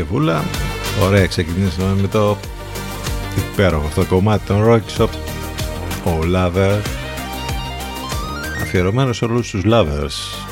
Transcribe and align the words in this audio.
Παρασκευούλα. 0.00 0.44
Ωραία, 1.02 1.26
ξεκινήσαμε 1.26 2.00
με 2.00 2.08
το 2.08 2.36
υπέροχο 3.52 3.86
αυτό 3.86 4.00
το 4.00 4.06
κομμάτι 4.06 4.46
των 4.46 4.64
Rock 4.66 4.98
Shop. 4.98 5.08
Ο 6.04 6.18
Lover. 6.34 6.80
Αφιερωμένος 8.62 9.16
σε 9.16 9.24
όλους 9.24 9.50
τους 9.50 9.62
Lovers 9.64 10.46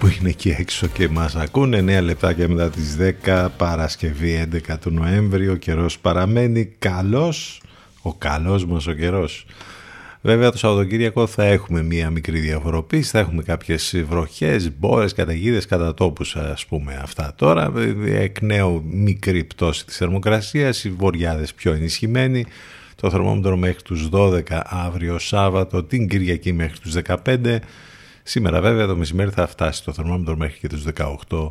που 0.00 0.06
είναι 0.06 0.28
εκεί 0.28 0.56
έξω 0.58 0.86
και 0.86 1.08
μας 1.08 1.36
ακούνε 1.36 1.98
9 2.00 2.02
λεπτάκια 2.02 2.48
μετά 2.48 2.70
τις 2.70 2.96
10 3.26 3.48
Παρασκευή 3.56 4.48
11 4.68 4.74
του 4.80 4.90
Νοέμβρη 4.90 5.48
ο 5.48 5.56
καιρός 5.56 5.98
παραμένει 5.98 6.64
καλός 6.78 7.62
ο 8.02 8.14
καλός 8.14 8.66
μας 8.66 8.86
ο 8.86 8.92
καιρός 8.92 9.46
Βέβαια 10.22 10.50
το 10.50 10.58
Σαββατοκύριακο 10.58 11.26
θα 11.26 11.44
έχουμε 11.44 11.82
μία 11.82 12.10
μικρή 12.10 12.40
διαφοροποίηση, 12.40 13.10
θα 13.10 13.18
έχουμε 13.18 13.42
κάποιες 13.42 14.02
βροχές, 14.08 14.76
μπόρες, 14.78 15.12
καταιγίδες 15.12 15.66
κατά 15.66 15.94
τόπους 15.94 16.36
ας 16.36 16.66
πούμε 16.66 16.98
αυτά 17.02 17.32
τώρα. 17.36 17.72
Εκ 18.06 18.40
νέου 18.40 18.82
μικρή 18.86 19.44
πτώση 19.44 19.86
της 19.86 19.96
θερμοκρασίας, 19.96 20.84
οι 20.84 20.90
βοριάδες 20.90 21.54
πιο 21.54 21.72
ενισχυμένοι, 21.72 22.44
το 22.94 23.10
θερμόμετρο 23.10 23.56
μέχρι 23.56 23.82
τους 23.82 24.08
12 24.08 24.62
αύριο 24.64 25.18
Σάββατο, 25.18 25.84
την 25.84 26.08
Κυριακή 26.08 26.52
μέχρι 26.52 26.78
τους 26.78 26.92
15. 26.92 27.60
Σήμερα 28.30 28.60
βέβαια 28.60 28.86
το 28.86 28.96
μεσημέρι 28.96 29.30
θα 29.30 29.46
φτάσει 29.46 29.84
το 29.84 29.92
θερμόμετρο 29.92 30.36
μέχρι 30.36 30.58
και 30.58 30.68
τους 30.68 30.84
18 31.28 31.48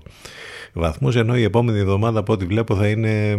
βαθμούς 0.74 1.16
ενώ 1.16 1.38
η 1.38 1.44
επόμενη 1.44 1.80
εβδομάδα 1.80 2.20
από 2.20 2.34
ό,τι 2.34 2.46
βλέπω 2.46 2.76
θα 2.76 2.88
είναι 2.88 3.38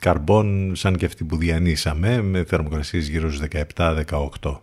καρμπών 0.00 0.72
σαν 0.74 0.96
και 0.96 1.04
αυτή 1.04 1.24
που 1.24 1.36
διανύσαμε 1.36 2.22
με 2.22 2.44
θερμοκρασίες 2.44 3.08
γύρω 3.08 3.32
στους 3.32 3.48
17-18. 3.76 4.60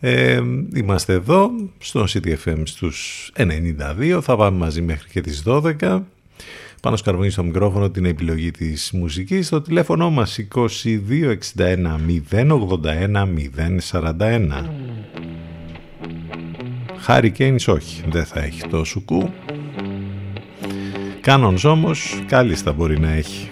Ε, 0.00 0.40
είμαστε 0.74 1.12
εδώ 1.12 1.50
στο 1.78 2.04
CTFM 2.08 2.62
στους 2.64 3.30
92, 3.36 4.18
θα 4.22 4.36
πάμε 4.36 4.58
μαζί 4.58 4.82
μέχρι 4.82 5.08
και 5.10 5.20
τις 5.20 5.42
12. 5.46 6.02
Πάνω 6.82 6.96
σκαρβούνι 6.96 7.30
στο 7.30 7.42
μικρόφωνο 7.42 7.90
την 7.90 8.04
επιλογή 8.04 8.50
της 8.50 8.90
μουσικής. 8.92 9.46
Στο 9.46 9.60
τηλέφωνο 9.60 10.10
μας 10.10 10.38
2261 10.54 10.80
081 12.30 13.26
041. 13.90 14.64
Χάρη 17.04 17.30
Κέινς 17.30 17.68
όχι, 17.68 18.02
δεν 18.08 18.24
θα 18.24 18.40
έχει 18.40 18.68
το 18.68 18.84
σουκού. 18.84 19.30
Κάνονς 21.20 21.64
όμως 21.64 22.22
κάλλιστα 22.26 22.72
μπορεί 22.72 23.00
να 23.00 23.12
έχει. 23.12 23.50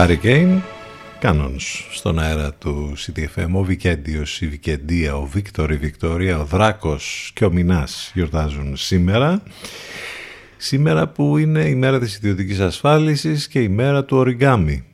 Hurricane 0.00 0.60
Canons 1.22 1.86
στον 1.90 2.18
αέρα 2.18 2.54
του 2.54 2.92
CTFM 2.96 3.48
ο 3.52 3.62
Βικέντιος, 3.62 4.40
η 4.40 4.46
Βικεντία, 4.46 5.16
ο 5.16 5.24
Βίκτορ, 5.24 5.70
η 5.70 5.76
Βικτορία, 5.76 6.38
ο 6.38 6.44
Δράκος 6.44 7.30
και 7.34 7.44
ο 7.44 7.50
Μινάς 7.50 8.10
γιορτάζουν 8.14 8.76
σήμερα. 8.76 9.42
Σήμερα 10.56 11.08
που 11.08 11.38
είναι 11.38 11.64
η 11.64 11.74
μέρα 11.74 11.98
της 11.98 12.16
ιδιωτικής 12.16 12.60
ασφάλισης 12.60 13.48
και 13.48 13.62
η 13.62 13.68
μέρα 13.68 14.04
του 14.04 14.16
οριγκάμι 14.16 14.84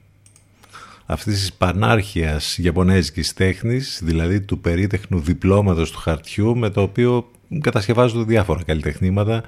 αυτής 1.06 1.38
της 1.38 1.52
πανάρχιας 1.52 2.58
γιαπωνέζικης 2.58 3.32
τέχνης 3.32 4.00
δηλαδή 4.04 4.40
του 4.40 4.58
περίτεχνου 4.58 5.20
διπλώματος 5.20 5.90
του 5.90 5.98
χαρτιού 5.98 6.56
με 6.56 6.70
το 6.70 6.82
οποίο 6.82 7.30
κατασκευάζονται 7.60 8.24
διάφορα 8.24 8.62
καλλιτεχνήματα 8.62 9.42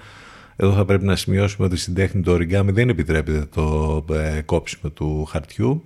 εδώ 0.57 0.73
θα 0.73 0.85
πρέπει 0.85 1.05
να 1.05 1.17
σημειώσουμε 1.17 1.67
ότι 1.67 1.77
στην 1.77 1.95
τέχνη 1.95 2.23
του 2.23 2.33
οριγκάμι 2.33 2.73
δεν 2.73 2.89
επιτρέπεται 2.89 3.47
το 3.55 4.05
ε, 4.13 4.41
κόψιμο 4.41 4.91
του 4.91 5.25
χαρτιού. 5.25 5.85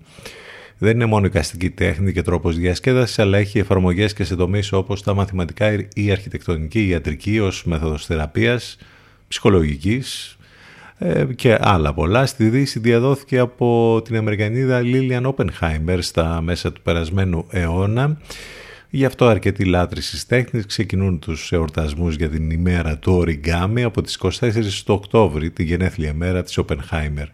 Δεν 0.79 0.95
είναι 0.95 1.05
μόνο 1.05 1.29
η 1.61 1.71
τέχνη 1.71 2.13
και 2.13 2.23
τρόπος 2.23 2.57
διασκέδασης, 2.57 3.19
αλλά 3.19 3.39
έχει 3.39 3.59
εφαρμογές 3.59 4.13
και 4.13 4.25
σε 4.25 4.37
τομείς 4.37 4.73
όπως 4.73 5.03
τα 5.03 5.15
μαθηματικά, 5.15 5.87
η 5.95 6.11
αρχιτεκτονική, 6.11 6.81
η 6.81 6.89
ιατρική 6.89 7.41
ως 7.41 7.65
μέθοδος 7.65 8.07
θεραπείας, 8.07 8.77
ψυχολογικής 9.29 10.37
ε, 10.99 11.25
και 11.25 11.59
άλλα 11.61 11.95
πολλά. 11.95 12.27
Στη 12.27 12.49
Δύση 12.49 12.79
διαδόθηκε 12.79 13.39
από 13.39 14.01
την 14.05 14.17
Αμερικανίδα 14.17 14.81
Λίλιαν 14.81 15.27
Όπενχάιμερ 15.27 16.03
στα 16.03 16.41
μέσα 16.41 16.73
του 16.73 16.81
περασμένου 16.83 17.47
αιώνα 17.51 18.19
Γι' 18.93 19.05
αυτό 19.05 19.27
αρκετοί 19.27 19.65
λάτρεις 19.65 20.11
της 20.11 20.27
τέχνης 20.27 20.67
ξεκινούν 20.67 21.19
τους 21.19 21.53
εορτασμούς 21.53 22.17
για 22.17 22.29
την 22.29 22.51
ημέρα 22.51 22.99
του 22.99 23.13
οριγκάμι 23.13 23.83
από 23.83 24.03
τις 24.03 24.19
24 24.41 24.83
του 24.85 24.95
Οκτώβρη, 24.95 25.51
τη 25.51 25.63
γενέθλια 25.63 26.15
μέρα 26.15 26.43
της 26.43 26.59
Οπενχάιμερ. 26.59 27.27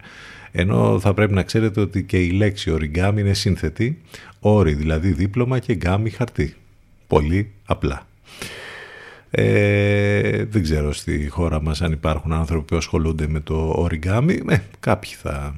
Ενώ 0.51 0.99
θα 0.99 1.13
πρέπει 1.13 1.33
να 1.33 1.43
ξέρετε 1.43 1.79
ότι 1.79 2.03
και 2.03 2.17
η 2.23 2.29
λέξη 2.29 2.71
οριγκάμι 2.71 3.21
είναι 3.21 3.33
σύνθετη, 3.33 4.01
όρι 4.39 4.73
δηλαδή 4.73 5.11
δίπλωμα 5.11 5.59
και 5.59 5.75
γκάμι 5.75 6.09
χαρτί. 6.09 6.55
Πολύ 7.07 7.51
απλά. 7.65 8.07
Ε, 9.29 10.45
δεν 10.45 10.63
ξέρω 10.63 10.93
στη 10.93 11.27
χώρα 11.27 11.61
μας 11.61 11.81
αν 11.81 11.91
υπάρχουν 11.91 12.33
άνθρωποι 12.33 12.65
που 12.65 12.75
ασχολούνται 12.75 13.27
με 13.27 13.39
το 13.39 13.73
οριγκάμι. 13.75 14.39
Ε, 14.49 14.57
κάποιοι 14.79 15.11
θα, 15.21 15.55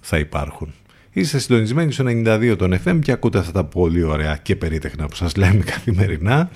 θα 0.00 0.18
υπάρχουν. 0.18 0.74
Είστε 1.12 1.38
συντονισμένοι 1.38 1.92
στο 1.92 2.04
92 2.06 2.54
των 2.58 2.74
FM 2.84 2.98
και 3.02 3.12
ακούτε 3.12 3.38
αυτά 3.38 3.52
τα 3.52 3.64
πολύ 3.64 4.02
ωραία 4.02 4.38
και 4.42 4.56
περίτεχνα 4.56 5.06
που 5.06 5.14
σας 5.14 5.36
λέμε 5.36 5.62
καθημερινά. 5.72 6.50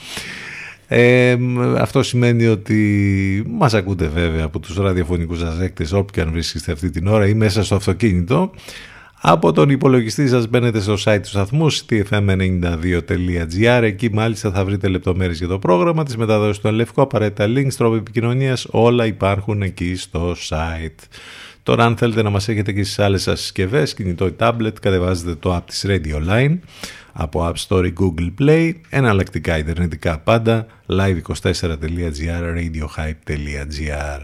Ε, 0.88 1.36
αυτό 1.78 2.02
σημαίνει 2.02 2.46
ότι 2.46 3.42
μας 3.46 3.74
ακούτε 3.74 4.06
βέβαια 4.06 4.44
από 4.44 4.58
τους 4.58 4.76
ραδιοφωνικούς 4.76 5.38
σας 5.38 5.60
έκτες 5.60 5.92
όπου 5.92 6.12
και 6.12 6.20
αν 6.20 6.30
βρίσκεστε 6.30 6.72
αυτή 6.72 6.90
την 6.90 7.06
ώρα 7.06 7.26
ή 7.26 7.34
μέσα 7.34 7.64
στο 7.64 7.74
αυτοκίνητο. 7.74 8.50
Από 9.26 9.52
τον 9.52 9.70
υπολογιστή 9.70 10.28
σας 10.28 10.48
μπαίνετε 10.48 10.80
στο 10.80 10.94
site 11.04 11.18
του 11.22 11.28
σταθμού 11.28 11.72
stfm92.gr 11.72 13.82
Εκεί 13.82 14.10
μάλιστα 14.12 14.50
θα 14.50 14.64
βρείτε 14.64 14.88
λεπτομέρειες 14.88 15.38
για 15.38 15.48
το 15.48 15.58
πρόγραμμα, 15.58 16.04
τις 16.04 16.16
μεταδόσεις 16.16 16.62
του 16.62 16.68
Αλευκού, 16.68 17.02
απαραίτητα 17.02 17.46
links, 17.46 17.72
τρόπο 17.76 17.94
επικοινωνίας, 17.94 18.66
όλα 18.70 19.06
υπάρχουν 19.06 19.62
εκεί 19.62 19.96
στο 19.96 20.34
site. 20.48 21.06
Τώρα 21.64 21.84
αν 21.84 21.96
θέλετε 21.96 22.22
να 22.22 22.30
μας 22.30 22.48
έχετε 22.48 22.72
και 22.72 22.82
στις 22.82 22.98
άλλες 22.98 23.22
σας 23.22 23.40
συσκευές, 23.40 23.94
κινητό 23.94 24.26
ή 24.26 24.34
tablet, 24.38 24.72
κατεβάζετε 24.80 25.34
το 25.34 25.56
app 25.56 25.62
της 25.66 25.84
Radio 25.88 26.28
Line 26.28 26.58
από 27.12 27.48
App 27.48 27.54
Store 27.68 27.92
Google 28.00 28.32
Play, 28.40 28.72
εναλλακτικά 28.88 29.58
ιντερνετικά 29.58 30.18
πάντα, 30.18 30.66
live24.gr, 30.88 32.54
radiohype.gr. 32.56 34.20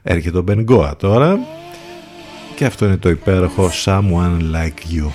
Έρχεται 0.03 0.37
ο 0.37 0.41
Μπενγκόα 0.41 0.95
τώρα 0.95 1.39
και 2.55 2.65
αυτό 2.65 2.85
είναι 2.85 2.97
το 2.97 3.09
υπέροχο 3.09 3.69
Someone 3.85 4.39
Like 4.53 4.79
You. 4.95 5.11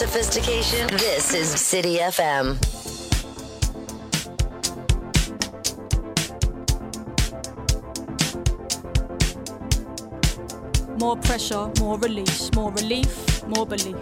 Sophistication? 0.00 0.86
This 0.96 1.34
is 1.34 1.60
City 1.60 1.98
FM. 1.98 2.56
More 10.98 11.18
pressure, 11.18 11.70
more 11.80 11.98
release, 11.98 12.50
more 12.54 12.72
relief, 12.72 13.44
more 13.46 13.66
belief. 13.66 13.98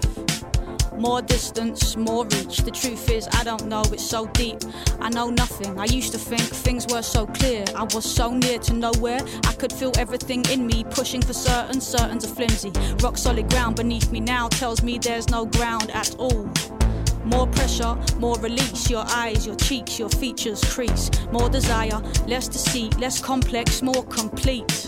More 0.96 1.20
distance, 1.20 1.96
more 1.96 2.24
reach. 2.26 2.58
The 2.58 2.70
truth 2.70 3.10
is, 3.10 3.26
I 3.32 3.42
don't 3.42 3.66
know, 3.66 3.82
it's 3.92 4.04
so 4.04 4.26
deep. 4.26 4.58
I 5.00 5.08
know 5.08 5.30
nothing. 5.30 5.80
I 5.80 5.86
used 5.86 6.12
to 6.12 6.18
think 6.18 6.42
things 6.42 6.86
were 6.92 7.02
so 7.02 7.26
clear. 7.26 7.64
I 7.74 7.82
was 7.94 8.04
so 8.04 8.32
near 8.32 8.60
to 8.60 8.72
nowhere. 8.72 9.20
Could 9.58 9.72
feel 9.72 9.92
everything 9.98 10.44
in 10.50 10.66
me 10.66 10.84
pushing 10.84 11.20
for 11.20 11.32
certain. 11.32 11.80
Certain's 11.80 12.24
are 12.24 12.28
flimsy. 12.28 12.70
Rock 13.02 13.18
solid 13.18 13.50
ground 13.50 13.74
beneath 13.74 14.10
me 14.12 14.20
now 14.20 14.48
tells 14.48 14.84
me 14.84 14.98
there's 14.98 15.28
no 15.30 15.46
ground 15.46 15.90
at 15.90 16.14
all. 16.16 16.48
More 17.24 17.48
pressure, 17.48 17.96
more 18.18 18.38
release. 18.38 18.88
Your 18.88 19.04
eyes, 19.08 19.46
your 19.46 19.56
cheeks, 19.56 19.98
your 19.98 20.10
features 20.10 20.62
crease. 20.62 21.10
More 21.32 21.48
desire, 21.48 22.00
less 22.28 22.46
deceit, 22.46 22.98
less 23.00 23.20
complex, 23.20 23.82
more 23.82 24.04
complete. 24.04 24.87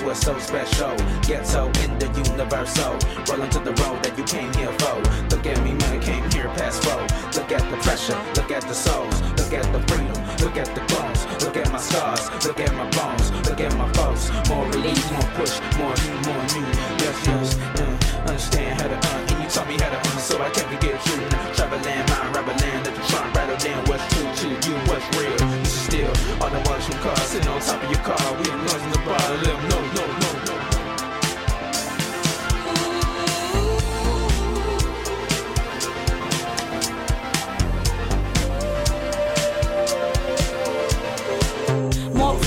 Past 0.00 0.04
was 0.04 0.18
so 0.18 0.38
special. 0.38 0.96
Ghetto 1.22 1.66
in 1.82 1.98
the 1.98 2.06
universal. 2.30 2.98
Rolling 3.28 3.50
to 3.50 3.58
the 3.60 3.72
road 3.82 4.02
that 4.02 4.16
you 4.16 4.24
came 4.24 4.52
here 4.54 4.72
for. 4.78 4.96
Look 5.30 5.46
at 5.46 5.62
me, 5.64 5.72
man, 5.72 5.98
I 5.98 6.02
came 6.02 6.30
here 6.30 6.48
past 6.56 6.82
four. 6.84 7.00
Look 7.34 7.52
at 7.52 7.62
the 7.70 7.76
pressure, 7.78 8.18
look 8.36 8.50
at 8.50 8.62
the 8.62 8.74
souls, 8.74 9.20
look 9.38 9.52
at 9.52 9.66
the 9.72 9.80
freedom, 9.88 10.16
look 10.40 10.56
at 10.56 10.68
the 10.74 10.82
bones, 10.92 11.26
look 11.42 11.56
at 11.56 11.70
my 11.72 11.78
scars, 11.78 12.30
look 12.44 12.60
at 12.60 12.72
my 12.74 12.88
bones, 12.90 13.30
look 13.48 13.60
at 13.60 13.74
my 13.76 13.88
foes. 13.92 14.30
More 14.48 14.66
relief, 14.66 15.00
more 15.12 15.30
push, 15.36 15.60
more 15.78 15.94
new, 16.04 16.16
more 16.26 16.44
new. 16.54 16.66
Yes, 17.02 17.16
yes, 17.26 17.58
uh, 17.80 18.28
understand 18.28 18.80
how 18.80 18.88
to 18.88 18.96
uh, 18.96 19.30
and 19.30 19.42
you 19.42 19.48
taught 19.48 19.68
me 19.68 19.76
how 19.78 19.90
to 19.90 19.98
uh, 19.98 20.18
so 20.18 20.40
I 20.42 20.50
can't 20.50 20.68
forget 20.68 20.96
you. 21.06 21.18
Travel 21.54 21.80
land, 21.80 22.08
mind, 22.10 22.36
rubber 22.36 22.56
land, 22.62 22.86
let 22.86 22.94
the 22.94 23.04
trunk 23.08 23.34
rattle 23.34 23.56
down 23.58 23.84
what's 23.86 24.06
true 24.14 24.28
to 24.28 24.48
you, 24.66 24.74
what's 24.88 25.06
real. 25.16 25.36
This 25.60 25.74
is 25.74 25.82
still 25.88 26.12
all 26.42 26.50
the 26.50 26.60
waters 26.66 26.86
from 26.86 26.98
cars 27.02 27.22
sitting 27.22 27.48
on 27.48 27.60
top 27.60 27.82
of 27.82 27.90
your 27.90 28.02
car. 28.02 28.20
We 28.38 28.50
ain't 28.50 28.62
noise 28.64 28.82
in 28.82 28.90
the 28.92 29.02
bar, 29.04 29.20
let 29.30 29.44
them 29.44 29.68
know, 29.68 29.89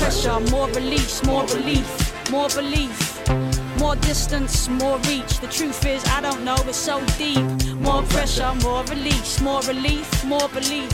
pressure, 0.03 0.39
more 0.51 0.69
release, 0.79 1.23
more 1.23 1.45
relief, 1.57 1.89
more 2.31 2.49
belief. 2.49 2.97
More 3.79 3.95
distance, 4.11 4.53
more 4.81 4.97
reach. 5.09 5.33
The 5.39 5.47
truth 5.57 5.85
is, 5.93 6.01
I 6.17 6.19
don't 6.25 6.43
know, 6.47 6.59
it's 6.69 6.81
so 6.89 6.95
deep. 7.17 7.47
More 7.87 8.03
pressure, 8.13 8.53
more 8.67 8.83
release, 8.93 9.31
more 9.47 9.61
relief, 9.71 10.07
more 10.33 10.49
belief. 10.57 10.91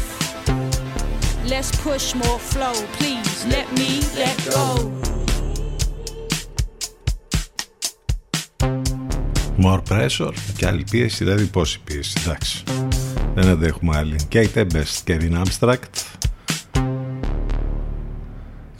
Let's 1.52 1.72
push 1.88 2.06
more 2.24 2.40
flow, 2.52 2.76
please. 2.98 3.32
Let 3.56 3.68
me 3.80 3.90
let 4.22 4.38
go. 4.56 4.68
More 9.58 9.82
pressure 9.90 10.34
και 10.58 10.68
άλλη 10.68 10.84
πίεση, 10.92 11.24
δηλαδή 11.24 11.46
πόση 11.46 11.80
πίεση, 11.84 12.14
εντάξει. 12.26 12.64
Δεν 13.36 13.48
αντέχουμε 13.48 13.98
άλλη. 13.98 14.16
Kate 14.34 14.48
Tempest, 14.56 15.04
Kevin 15.08 15.44
Abstract. 15.44 16.19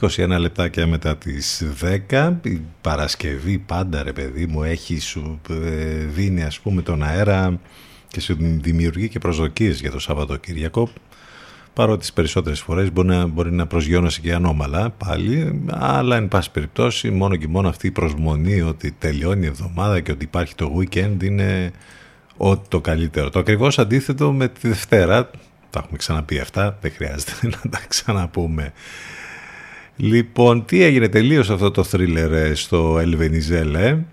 21 0.01 0.37
λεπτάκια 0.39 0.87
μετά 0.87 1.17
τις 1.17 1.63
10 2.09 2.33
η 2.41 2.61
Παρασκευή 2.81 3.57
πάντα 3.57 4.03
ρε 4.03 4.13
παιδί 4.13 4.45
μου 4.45 4.63
έχει 4.63 4.99
σου 4.99 5.41
ε, 5.49 5.55
δίνει 6.05 6.43
ας 6.43 6.59
πούμε 6.59 6.81
τον 6.81 7.03
αέρα 7.03 7.59
και 8.07 8.21
σου 8.21 8.35
δημιουργεί 8.39 9.09
και 9.09 9.19
προσδοκίες 9.19 9.79
για 9.79 9.91
το 9.91 9.99
Σαββατοκύριακο. 9.99 10.89
Παρότι 11.73 11.99
τις 11.99 12.13
περισσότερες 12.13 12.59
φορές 12.61 12.91
μπορεί 12.91 13.07
να, 13.07 13.25
μπορεί 13.25 13.51
να 13.51 13.67
προσγειώνεσαι 13.67 14.21
και 14.21 14.33
ανώμαλα 14.33 14.89
πάλι 14.89 15.61
αλλά 15.69 16.15
εν 16.15 16.27
πάση 16.27 16.51
περιπτώσει 16.51 17.09
μόνο 17.09 17.35
και 17.35 17.47
μόνο 17.47 17.69
αυτή 17.69 17.87
η 17.87 17.91
προσμονή 17.91 18.61
ότι 18.61 18.91
τελειώνει 18.91 19.45
η 19.45 19.47
εβδομάδα 19.47 19.99
και 19.99 20.11
ότι 20.11 20.23
υπάρχει 20.23 20.55
το 20.55 20.77
weekend 20.79 21.23
είναι 21.23 21.71
ό,τι 22.37 22.67
το 22.67 22.81
καλύτερο. 22.81 23.29
Το 23.29 23.39
ακριβώς 23.39 23.79
αντίθετο 23.79 24.31
με 24.31 24.47
τη 24.47 24.67
Δευτέρα 24.67 25.29
τα 25.69 25.79
έχουμε 25.79 25.97
ξαναπεί 25.97 26.39
αυτά 26.39 26.77
δεν 26.81 26.91
χρειάζεται 26.91 27.33
να 27.63 27.69
τα 27.69 27.79
ξαναπούμε 27.87 28.73
Λοιπόν, 30.03 30.65
τι 30.65 30.83
έγινε 30.83 31.07
τελείως 31.07 31.49
αυτό 31.49 31.71
το 31.71 31.83
θρίλερ 31.83 32.33
ε, 32.33 32.53
στο 32.55 32.99
Ελβενιζέλ, 32.99 33.75
ε; 33.75 34.05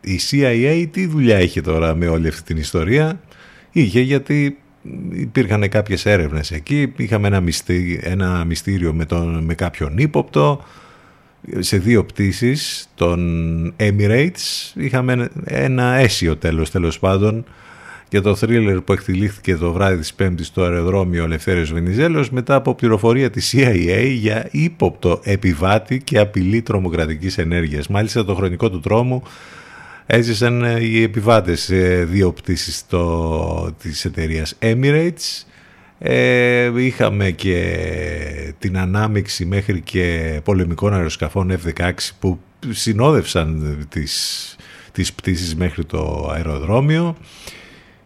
Η 0.00 0.20
CIA 0.30 0.86
τι 0.90 1.06
δουλειά 1.06 1.40
είχε 1.40 1.60
τώρα 1.60 1.94
με 1.94 2.06
όλη 2.06 2.28
αυτή 2.28 2.42
την 2.42 2.56
ιστορία; 2.56 3.20
Είχε 3.72 4.00
γιατί 4.00 4.58
υπήρχαν 5.10 5.68
κάποιες 5.68 6.06
έρευνες 6.06 6.50
εκεί, 6.50 6.92
είχαμε 6.96 7.26
ένα, 7.26 7.40
μυστή, 7.40 8.00
ένα 8.02 8.44
μυστήριο 8.44 8.92
με, 8.92 9.04
τον, 9.04 9.44
με 9.44 9.54
κάποιον 9.54 9.98
ύποπτο, 9.98 10.64
σε 11.58 11.78
δύο 11.78 12.04
πτήσεις 12.04 12.88
των 12.94 13.74
Emirates 13.76 14.72
είχαμε 14.74 15.30
ένα 15.44 15.94
αίσιο 15.94 16.36
τέλος 16.36 16.70
τέλος 16.70 16.98
πάντων 16.98 17.44
για 18.10 18.22
το 18.22 18.34
θρίλερ 18.34 18.80
που 18.80 18.92
εκτελήθηκε 18.92 19.56
το 19.56 19.72
βράδυ 19.72 19.98
της 19.98 20.14
Πέμπτης 20.14 20.46
στο 20.46 20.62
αεροδρόμιο 20.62 21.24
Ελευθέριος 21.24 21.72
Βενιζέλος 21.72 22.30
μετά 22.30 22.54
από 22.54 22.74
πληροφορία 22.74 23.30
της 23.30 23.54
CIA 23.56 24.10
για 24.14 24.48
ύποπτο 24.50 25.20
επιβάτη 25.22 25.98
και 25.98 26.18
απειλή 26.18 26.62
τρομοκρατικής 26.62 27.38
ενέργειας. 27.38 27.88
Μάλιστα 27.88 28.24
το 28.24 28.34
χρονικό 28.34 28.70
του 28.70 28.80
τρόμου 28.80 29.22
έζησαν 30.06 30.64
οι 30.80 31.02
επιβάτες 31.02 31.60
σε 31.60 32.04
δύο 32.04 32.32
πτήσεις 32.32 32.86
το, 32.86 33.72
της 33.72 34.04
εταιρείας 34.04 34.58
Emirates. 34.58 35.44
Ε, 35.98 36.70
είχαμε 36.76 37.30
και 37.30 38.54
την 38.58 38.78
ανάμειξη 38.78 39.44
μέχρι 39.44 39.80
και 39.80 40.40
πολεμικών 40.44 40.94
αεροσκαφών 40.94 41.58
F-16 41.64 41.92
που 42.18 42.40
συνόδευσαν 42.70 43.78
τις, 43.88 44.56
τις 44.92 45.12
πτήσεις 45.12 45.54
μέχρι 45.54 45.84
το 45.84 46.30
αεροδρόμιο. 46.32 47.16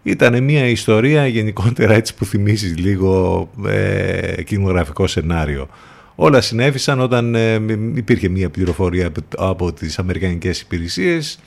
Ήταν 0.08 0.44
μια 0.44 0.66
ιστορία 0.66 1.26
γενικότερα 1.26 1.94
έτσι 1.94 2.14
που 2.14 2.24
θυμίζεις 2.24 2.78
λίγο 2.78 3.48
ε, 3.66 4.42
κινηματογραφικό 4.42 5.06
σενάριο. 5.06 5.68
Όλα 6.14 6.40
συνέβησαν 6.40 7.00
όταν 7.00 7.34
ε, 7.34 7.54
υπήρχε 7.94 8.28
μια 8.28 8.50
πληροφορία 8.50 9.12
από 9.36 9.72
τις 9.72 9.98
Αμερικανικές 9.98 10.60
υπηρεσίες 10.60 11.38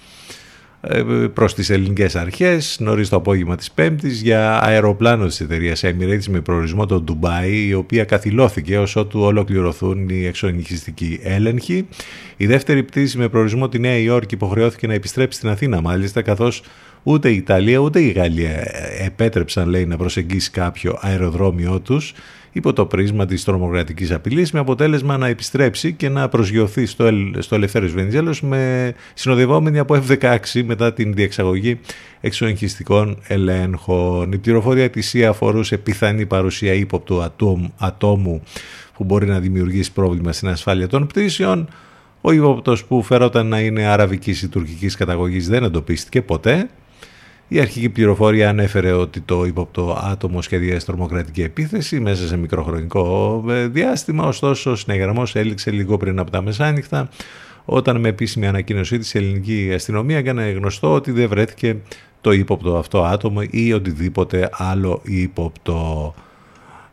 ε, 0.82 1.04
προς 1.34 1.54
τις 1.54 1.70
ελληνικές 1.70 2.16
αρχές 2.16 2.78
νωρίς 2.80 3.10
το 3.10 3.16
απόγευμα 3.16 3.56
της 3.56 3.72
Πέμπτης 3.72 4.22
για 4.22 4.64
αεροπλάνο 4.64 5.26
της 5.26 5.40
εταιρείας 5.40 5.84
Emirates 5.84 6.26
με 6.30 6.40
προορισμό 6.42 6.86
το 6.86 7.02
Ντουμπάι 7.02 7.68
η 7.68 7.74
οποία 7.74 8.04
καθυλώθηκε 8.04 8.78
ως 8.78 8.96
ότου 8.96 9.20
ολοκληρωθούν 9.20 10.10
οι 10.10 10.26
εξονυχιστικοί 10.26 11.20
έλεγχοι. 11.24 11.88
Η 12.38 12.46
δεύτερη 12.46 12.84
πτήση 12.84 13.18
με 13.18 13.30
προορισμό 13.30 13.70
τη 13.70 13.80
Νέα 13.80 13.98
Υόρκη 13.98 14.34
υποχρεώθηκε 14.34 14.88
να 14.88 14.94
επιστρέψει 14.94 15.38
στην 15.38 15.50
Αθήνα 15.50 15.82
μάλιστα 15.82 16.22
καθώς 16.22 16.64
ούτε 17.04 17.30
η 17.30 17.36
Ιταλία 17.36 17.78
ούτε 17.78 18.02
η 18.02 18.10
Γαλλία 18.10 18.64
επέτρεψαν 19.00 19.70
λέει 19.70 19.86
να 19.86 19.98
προσεγγίσει 19.98 20.52
κάποιο 20.52 20.98
αεροδρόμιο 21.02 21.80
τους 21.80 22.14
υπό 22.52 22.74
το 22.74 22.86
πρίσμα 22.86 23.26
της 23.26 23.44
τρομοκρατικής 23.44 24.12
απειλής 24.12 24.52
με 24.52 24.60
αποτέλεσμα 24.60 25.18
να 25.18 25.28
επιστρέψει 25.28 25.94
και 25.94 26.10
να 26.10 26.30
προσγειωθεί 26.30 26.86
στο, 26.86 27.10
στο 27.38 27.56
Ελευθέριος 27.56 27.92
Βενιζέλος 27.92 28.42
με 28.42 28.94
συνοδευόμενη 29.14 29.80
από 29.80 30.04
F-16 30.08 30.64
μετά 30.66 30.94
την 30.94 31.14
διεξαγωγή 31.14 31.80
εξοεγχιστικών 32.22 33.18
ελέγχων. 33.28 34.32
Η 34.32 34.38
πληροφορία 34.38 34.90
της 34.90 35.14
ΙΑ 35.14 35.30
αφορούσε 35.30 35.78
πιθανή 35.78 36.26
παρουσία 36.26 36.74
ύποπτου 36.74 37.24
ατόμου 37.78 38.44
που 38.94 39.04
μπορεί 39.04 39.26
να 39.26 39.40
δημιουργήσει 39.40 39.92
πρόβλημα 39.92 40.32
στην 40.32 40.48
ασφάλεια 40.48 40.88
των 40.88 41.08
πτήσεων. 41.08 41.68
Ο 42.22 42.32
ύποπτος 42.32 42.86
που 42.86 43.04
φερόταν 43.04 43.48
να 43.48 43.60
είναι 43.60 43.86
αραβικής 43.86 44.42
ή 44.42 44.48
τουρκικής 44.48 44.96
καταγωγής 44.96 45.48
δεν 45.48 45.64
εντοπίστηκε 45.64 46.22
ποτέ 46.22 46.70
η 47.54 47.60
αρχική 47.60 47.90
πληροφορία 47.90 48.50
ανέφερε 48.50 48.92
ότι 48.92 49.22
το 49.22 49.46
ύποπτο 49.46 49.98
άτομο 50.04 50.42
σχεδίασε 50.42 50.86
τρομοκρατική 50.86 51.42
επίθεση 51.42 52.00
μέσα 52.00 52.28
σε 52.28 52.38
μικροχρονικό 52.38 53.44
ε, 53.50 53.68
διάστημα, 53.68 54.26
ωστόσο 54.26 54.72
ο 54.72 54.76
συνεγραμμός 54.76 55.36
έληξε 55.36 55.72
λίγο 55.72 55.98
πριν 55.98 56.20
από 56.20 56.32
τα 56.32 56.42
μεσάνυχτα, 56.42 57.10
όταν 57.66 58.00
με 58.00 58.10
επίσημη 58.10 58.48
ανακοίνωσή 58.48 58.98
της 58.98 59.14
η 59.14 59.18
ελληνική 59.18 59.72
αστυνομία 59.74 60.18
έκανε 60.18 60.50
γνωστό 60.50 60.94
ότι 60.94 61.12
δεν 61.12 61.30
βρέθηκε 61.30 61.78
το 62.22 62.32
ύποπτο 62.32 62.78
αυτό 62.78 63.04
άτομο 63.04 63.40
ή 63.50 63.74
οτιδήποτε 63.74 64.50
άλλο 64.52 65.02
ύποπτο. 65.04 66.14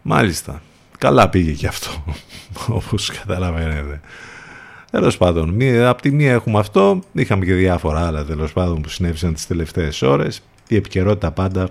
Μάλιστα, 0.02 0.62
καλά 0.98 1.28
πήγε 1.28 1.52
και 1.52 1.66
αυτό, 1.66 1.90
όπως 2.78 3.10
καταλαβαίνετε. 3.10 4.00
Τέλος 4.98 5.16
πάντων, 5.16 5.56
από 5.84 6.02
τη 6.02 6.10
μία 6.10 6.32
έχουμε 6.32 6.58
αυτό, 6.58 7.00
είχαμε 7.12 7.44
και 7.44 7.54
διάφορα 7.54 8.06
άλλα 8.06 8.24
τέλος 8.24 8.52
πάντων 8.52 8.80
που 8.80 8.88
συνέβησαν 8.88 9.34
τις 9.34 9.46
τελευταίες 9.46 10.02
ώρες. 10.02 10.42
Η 10.68 10.76
επικαιρότητα 10.76 11.30
πάντα 11.30 11.68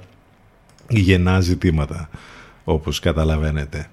γεννά 0.90 1.40
ζητήματα, 1.40 2.10
όπως 2.64 3.00
καταλαβαίνετε. 3.00 3.90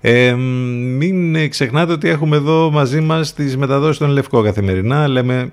Ε, 0.00 0.34
μην 0.34 1.50
ξεχνάτε 1.50 1.92
ότι 1.92 2.08
έχουμε 2.08 2.36
εδώ 2.36 2.70
μαζί 2.70 3.00
μας 3.00 3.34
τις 3.34 3.56
μεταδόσεις 3.56 3.98
των 3.98 4.10
Λευκό 4.10 4.42
καθημερινά, 4.42 5.08
λέμε 5.08 5.50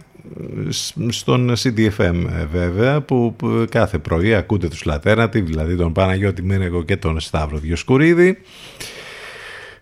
στον 1.10 1.54
CDFM 1.58 2.26
ε, 2.40 2.46
βέβαια, 2.52 3.02
που 3.02 3.36
κάθε 3.70 3.98
πρωί 3.98 4.36
ακούτε 4.36 4.68
τους 4.68 4.86
Λατέρνατη, 4.86 5.42
δηλαδή 5.42 5.76
τον 5.76 5.94
Παναγιώτη 5.94 6.44
Μένεγο 6.44 6.84
και 6.84 6.98
τον 6.98 7.20
Σταύρο 7.20 7.58
Διοσκουρίδη. 7.58 8.38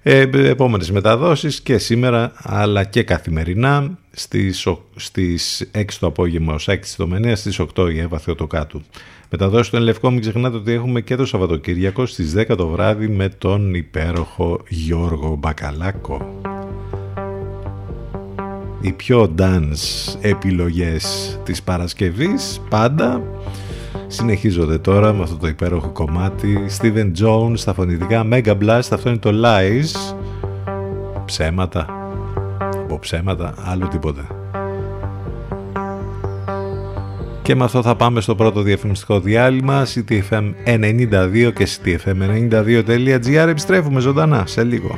Ε, 0.03 0.29
επόμενες 0.33 0.91
μεταδόσεις 0.91 1.61
και 1.61 1.77
σήμερα 1.77 2.31
αλλά 2.35 2.83
και 2.83 3.03
καθημερινά 3.03 3.97
στις, 4.11 4.67
στις 4.95 5.69
6 5.75 5.83
το 5.99 6.07
απόγευμα 6.07 6.53
ως 6.53 6.67
6 6.69 6.77
το 6.97 7.07
μενέα 7.07 7.35
στις 7.35 7.59
8 7.75 7.91
η 7.93 7.99
Εύα 7.99 8.19
Θεοτοκάτου. 8.19 8.81
Μεταδόσεις 9.29 9.67
στον 9.67 9.81
Λευκό 9.81 10.11
μην 10.11 10.21
ξεχνάτε 10.21 10.57
ότι 10.57 10.71
έχουμε 10.71 11.01
και 11.01 11.15
το 11.15 11.25
Σαββατοκύριακο 11.25 12.05
στις 12.05 12.33
10 12.37 12.55
το 12.57 12.67
βράδυ 12.67 13.07
με 13.07 13.29
τον 13.29 13.73
υπέροχο 13.73 14.61
Γιώργο 14.67 15.35
Μπακαλάκο. 15.35 16.41
Οι 18.81 18.91
πιο 18.91 19.35
dance 19.37 20.15
επιλογές 20.21 21.39
της 21.43 21.63
Παρασκευής 21.63 22.61
πάντα 22.69 23.21
συνεχίζονται 24.11 24.77
τώρα 24.77 25.13
με 25.13 25.23
αυτό 25.23 25.35
το 25.37 25.47
υπέροχο 25.47 25.87
κομμάτι. 25.87 26.65
Steven 26.79 27.11
Jones 27.21 27.53
στα 27.55 27.73
φωνητικά 27.73 28.27
Mega 28.31 28.57
Blast 28.57 28.87
αυτό 28.91 29.09
είναι 29.09 29.17
το 29.17 29.31
Lies. 29.43 30.15
Ψέματα. 31.25 31.85
Από 32.83 32.99
ψέματα 32.99 33.53
άλλο 33.65 33.87
τίποτε. 33.87 34.21
Και 37.41 37.55
με 37.55 37.63
αυτό 37.63 37.81
θα 37.81 37.95
πάμε 37.95 38.21
στο 38.21 38.35
πρώτο 38.35 38.61
διαφημιστικό 38.61 39.19
διάλειμμα 39.19 39.85
CTFM92 39.85 41.51
και 41.55 41.67
CTFM92.gr 41.67 43.47
επιστρέφουμε 43.47 43.99
ζωντανά 43.99 44.43
σε 44.45 44.63
λίγο 44.63 44.97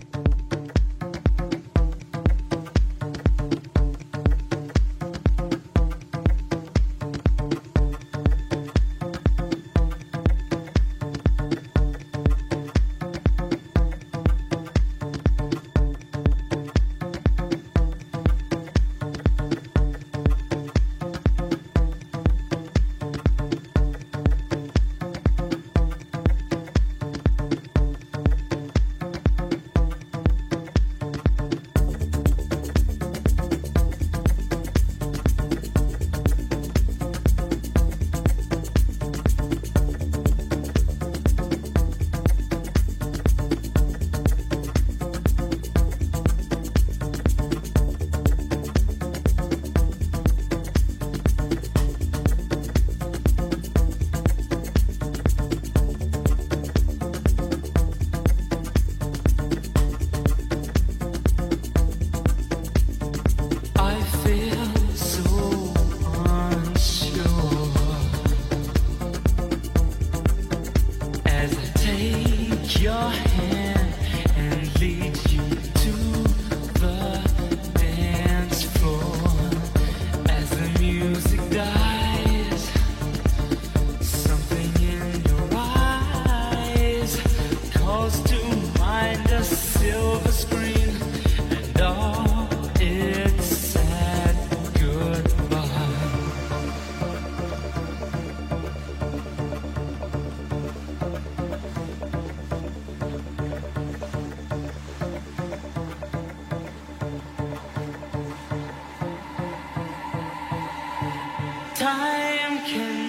time 111.81 112.63
can 112.63 113.00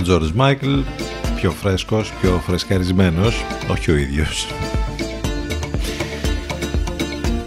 Ο 0.00 0.02
Τζόρις 0.02 0.32
Μάικλ 0.32 0.78
πιο 1.36 1.50
φρέσκος, 1.50 2.12
πιο 2.20 2.42
φρεσκαρισμένος, 2.46 3.44
όχι 3.70 3.90
ο 3.90 3.96
ίδιος. 3.96 4.46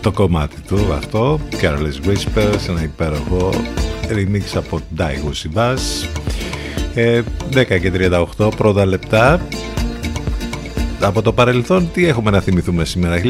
Το 0.01 0.11
κομμάτι 0.11 0.61
του 0.61 0.93
αυτό, 0.93 1.39
Careless 1.61 2.07
Whispers, 2.07 2.69
ένα 2.69 2.83
υπέροχο 2.83 3.49
remix 4.09 4.41
από 4.55 4.79
Daigo 4.97 5.31
Sibas. 5.43 6.07
10 7.53 7.79
και 7.79 7.91
38 8.37 8.49
πρώτα 8.55 8.85
λεπτά 8.85 9.41
από 11.07 11.21
το 11.21 11.33
παρελθόν 11.33 11.91
τι 11.93 12.05
έχουμε 12.05 12.31
να 12.31 12.39
θυμηθούμε 12.39 12.85
σήμερα; 12.85 13.21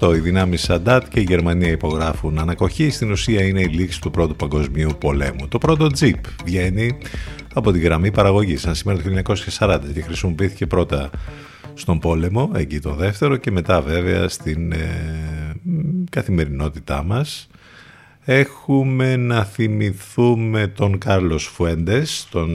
1918 0.00 0.14
οι 0.14 0.18
δυνάμεις 0.18 0.62
Σαντάτ 0.62 1.08
και 1.08 1.20
η 1.20 1.22
Γερμανία 1.22 1.70
υπογράφουν. 1.70 2.38
Ανακοχή 2.38 2.90
στην 2.90 3.10
ουσία 3.10 3.42
είναι 3.42 3.60
η 3.60 3.64
λήξη 3.64 4.00
του 4.00 4.10
πρώτου 4.10 4.36
παγκοσμίου 4.36 4.90
πολέμου. 4.98 5.48
Το 5.48 5.58
πρώτο 5.58 5.86
τζιπ 5.86 6.16
βγαίνει 6.44 6.98
από 7.54 7.72
τη 7.72 7.78
γραμμή 7.78 8.10
παραγωγής. 8.10 8.60
Σαν 8.60 8.74
σήμερα 8.74 9.02
το 9.02 9.34
1940 9.58 9.78
και 9.94 10.00
χρησιμοποιήθηκε 10.00 10.66
πρώτα 10.66 11.10
στον 11.74 11.98
πόλεμο 11.98 12.50
εκεί 12.54 12.80
το 12.80 12.94
δεύτερο 12.94 13.36
και 13.36 13.50
μετά 13.50 13.80
βέβαια 13.80 14.28
στην 14.28 14.72
ε, 14.72 14.76
καθημερινότητά 16.10 17.02
μας 17.02 17.49
έχουμε 18.24 19.16
να 19.16 19.44
θυμηθούμε 19.44 20.66
τον 20.66 20.98
Κάρλος 20.98 21.44
Φουέντες, 21.44 22.28
τον 22.30 22.50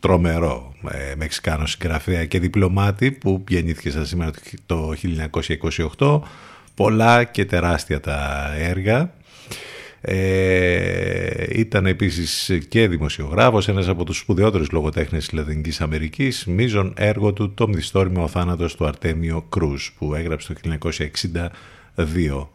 τρομερό 0.00 0.72
ε, 0.90 1.14
Μεξικάνο 1.16 1.66
συγγραφέα 1.66 2.24
και 2.24 2.38
διπλωμάτη 2.38 3.12
που 3.12 3.44
γεννήθηκε 3.48 3.90
σαν 3.90 4.06
σήμερα 4.06 4.30
το 4.66 4.92
1928. 5.98 6.20
Πολλά 6.74 7.24
και 7.24 7.44
τεράστια 7.44 8.00
τα 8.00 8.50
έργα. 8.58 9.12
Ε, 10.00 11.46
ήταν 11.48 11.86
επίσης 11.86 12.58
και 12.68 12.88
δημοσιογράφος, 12.88 13.68
ένας 13.68 13.88
από 13.88 14.04
τους 14.04 14.18
σπουδαιότερους 14.18 14.70
λογοτέχνες 14.70 15.24
της 15.24 15.32
Λατινικής 15.38 15.80
Αμερικής, 15.80 16.44
μίζον 16.46 16.92
έργο 16.96 17.32
του 17.32 17.54
το 17.54 17.68
μυθιστόρημα 17.68 18.22
«Ο 18.22 18.28
θάνατος 18.28 18.74
του 18.74 18.86
Αρτέμιο 18.86 19.46
Κρούς» 19.48 19.94
που 19.98 20.14
έγραψε 20.14 20.52
το 20.52 20.60
1962. 21.94 22.48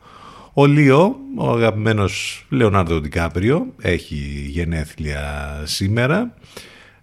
Ο 0.56 0.66
Λίο, 0.66 1.16
ο 1.38 1.52
αγαπημένος 1.52 2.46
Λεωνάρντο 2.50 3.00
Ντικάπριο, 3.00 3.74
έχει 3.82 4.46
γενέθλια 4.48 5.62
σήμερα. 5.64 6.34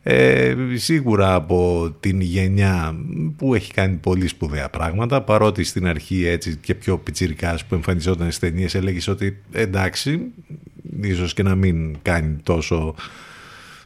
Ε, 0.03 0.55
σίγουρα 0.75 1.35
από 1.35 1.91
την 2.01 2.21
γενιά 2.21 2.95
που 3.37 3.55
έχει 3.55 3.73
κάνει 3.73 3.97
πολύ 3.97 4.29
σπουδαία 4.29 4.69
πράγματα 4.69 5.23
παρότι 5.23 5.65
στην 5.65 5.87
αρχή 5.87 6.27
έτσι 6.27 6.57
και 6.57 6.75
πιο 6.75 6.99
πιτσιρικάς 6.99 7.65
που 7.65 7.75
εμφανιζόταν 7.75 8.27
στις 8.27 8.39
ταινίες 8.39 8.75
έλεγες 8.75 9.09
ότι 9.09 9.43
εντάξει 9.53 10.21
ίσως 11.01 11.35
και 11.35 11.43
να 11.43 11.55
μην 11.55 11.97
κάνει 12.03 12.37
τόσο 12.43 12.95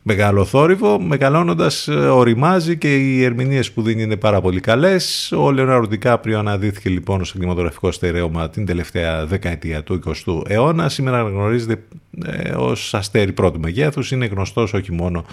μεγάλο 0.07 0.45
θόρυβο, 0.45 1.01
μεγαλώνοντας 1.01 1.89
ε, 1.89 1.93
οριμάζει 1.93 2.77
και 2.77 2.97
οι 2.97 3.23
ερμηνείες 3.23 3.73
που 3.73 3.83
δίνει 3.83 4.03
είναι 4.03 4.17
πάρα 4.17 4.41
πολύ 4.41 4.61
καλές. 4.61 5.33
Ο 5.33 5.51
Λεωνάρο 5.51 5.87
Ντικάπριο 5.87 6.39
αναδύθηκε 6.39 6.89
λοιπόν 6.89 7.25
στο 7.25 7.39
κινηματογραφικό 7.39 7.93
στερέωμα 7.93 8.51
την 8.51 8.67
τελευταία 8.67 9.27
δεκαετία 9.27 9.83
του 9.83 10.01
20ου 10.07 10.51
αιώνα. 10.51 10.89
Σήμερα 10.89 11.23
γνωρίζεται 11.23 11.83
ε, 12.27 12.51
ως 12.51 12.95
αστέρι 12.95 13.33
πρώτου 13.33 13.61
μεγέθους, 13.61 14.11
είναι 14.11 14.27
γνωστός 14.27 14.73
όχι 14.73 14.93
μόνο 14.93 15.25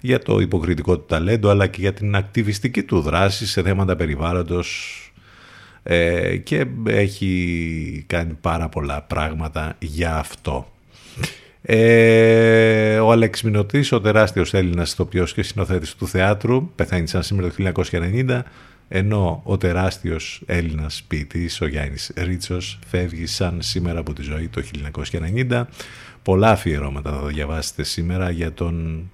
για 0.00 0.18
το 0.18 0.38
υποκριτικό 0.38 0.98
του 0.98 1.04
ταλέντο 1.08 1.48
αλλά 1.48 1.66
και 1.66 1.80
για 1.80 1.92
την 1.92 2.14
ακτιβιστική 2.14 2.82
του 2.82 3.00
δράση 3.00 3.46
σε 3.46 3.62
θέματα 3.62 3.96
περιβάλλοντος 3.96 4.96
ε, 5.82 6.36
και 6.36 6.66
έχει 6.86 8.04
κάνει 8.06 8.32
πάρα 8.40 8.68
πολλά 8.68 9.02
πράγματα 9.02 9.76
για 9.78 10.16
αυτό. 10.16 10.66
Ε, 11.62 12.98
ο 12.98 13.12
Αλέξ 13.12 13.42
Μινωτής, 13.42 13.92
ο 13.92 14.00
τεράστιος 14.00 14.54
Έλληνας 14.54 14.92
ηθοποιός 14.92 15.32
και 15.32 15.42
συνοθέτης 15.42 15.94
του 15.94 16.08
θεάτρου, 16.08 16.70
πεθαίνει 16.74 17.06
σαν 17.06 17.22
σήμερα 17.22 17.48
το 17.48 17.54
1990, 17.54 18.42
ενώ 18.88 19.40
ο 19.44 19.56
τεράστιος 19.56 20.42
Έλληνας 20.46 21.02
ποιητής, 21.08 21.60
ο 21.60 21.66
Γιάννης 21.66 22.12
Ρίτσος, 22.16 22.78
φεύγει 22.86 23.26
σαν 23.26 23.58
σήμερα 23.62 23.98
από 23.98 24.12
τη 24.12 24.22
ζωή 24.22 24.48
το 24.48 24.62
1990. 25.50 25.66
Πολλά 26.22 26.50
αφιερώματα 26.50 27.10
θα 27.10 27.26
διαβάσετε 27.26 27.82
σήμερα 27.82 28.30
για 28.30 28.52
τον 28.52 29.10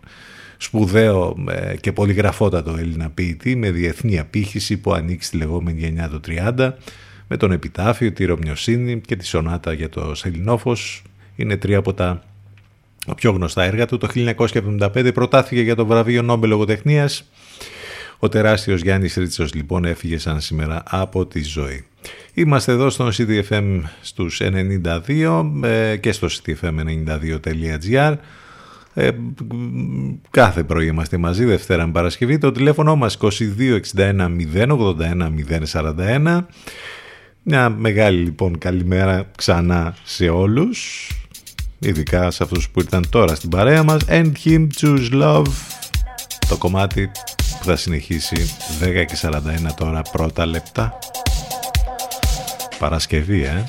σπουδαίο 0.57 1.37
ε, 1.51 1.77
και 1.77 1.93
πολυγραφότατο 1.93 2.77
Έλληνα 2.79 3.11
ποιητή 3.11 3.57
με 3.57 3.71
διεθνή 3.71 4.19
απήχηση 4.19 4.77
που 4.77 4.93
ανοίξει 4.93 5.31
τη 5.31 5.37
λεγόμενη 5.37 5.81
γενιά 5.81 6.09
του 6.09 6.21
30 6.27 6.73
με 7.29 7.37
τον 7.37 7.53
Επιτάφιο, 7.53 8.13
τη 8.13 8.25
Ρωμιοσύνη 8.25 9.01
και 9.01 9.17
τη 9.17 9.27
Σονάτα 9.27 9.73
για 9.73 9.89
το 9.89 10.15
Σελινόφος. 10.15 11.03
Είναι 11.37 11.57
τρία 11.57 11.79
από 11.79 11.95
τα 11.95 12.23
πιο 13.15 13.31
γνωστά 13.31 13.63
έργα 13.63 13.87
του. 13.87 13.99
Το 13.99 14.09
1975 14.15 15.11
προτάθηκε 15.15 15.61
για 15.61 15.75
το 15.75 15.87
βραβείο 15.87 16.23
Νόμπελ 16.23 16.51
Λογοτεχνίας. 16.51 17.31
Ο 18.19 18.29
τεράστιος 18.29 18.81
Γιάννης 18.81 19.15
Ρίτσος 19.15 19.55
λοιπόν 19.55 19.85
έφυγε 19.85 20.19
σαν 20.19 20.41
σήμερα 20.41 20.83
από 20.87 21.27
τη 21.27 21.43
ζωή. 21.43 21.85
Είμαστε 22.35 22.73
εδώ 22.73 22.91
στο 22.91 23.09
CDFM 23.13 23.81
στους 24.01 24.41
92 24.43 25.45
ε, 25.63 25.97
και 25.97 26.13
στο 26.13 26.29
cdfm92.gr 26.29 28.15
ε, 28.95 29.11
κάθε 30.31 30.63
πρωί 30.65 30.87
είμαστε 30.87 31.17
μαζί, 31.17 31.45
Δευτέρα 31.45 31.87
με 31.87 31.93
Παρασκευή. 31.93 32.39
Το 32.39 32.53
τηλέφωνο 32.53 32.97
μας 32.97 33.19
2261 33.21 34.37
081 34.55 35.31
041. 35.73 36.45
Μια 37.43 37.69
μεγάλη 37.69 38.19
λοιπόν 38.19 38.59
καλημέρα 38.59 39.31
ξανά 39.37 39.97
σε 40.05 40.29
όλους 40.29 41.09
ειδικά 41.79 42.31
σε 42.31 42.43
αυτούς 42.43 42.69
που 42.69 42.81
ήταν 42.81 43.09
τώρα 43.11 43.35
στην 43.35 43.51
παρέα 43.51 43.83
μας. 43.83 44.01
And 44.09 44.33
Him 44.45 44.67
Choose 44.81 45.13
Love. 45.13 45.47
Το 46.49 46.57
κομμάτι 46.57 47.11
που 47.59 47.65
θα 47.65 47.77
συνεχίσει 47.77 48.55
10 48.81 49.05
και 49.07 49.19
41 49.23 49.31
τώρα 49.77 50.03
πρώτα 50.03 50.47
λεπτά. 50.47 50.99
Παρασκευή 52.79 53.43
ε. 53.43 53.65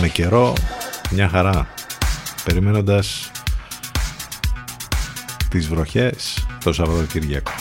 Με 0.00 0.08
καιρό 0.08 0.52
μια 1.10 1.28
χαρά. 1.28 1.68
Περιμένοντας 2.44 3.30
τις 5.48 5.68
βροχές 5.68 6.46
το 6.64 6.72
Σαββατοκύριακο 6.72 7.52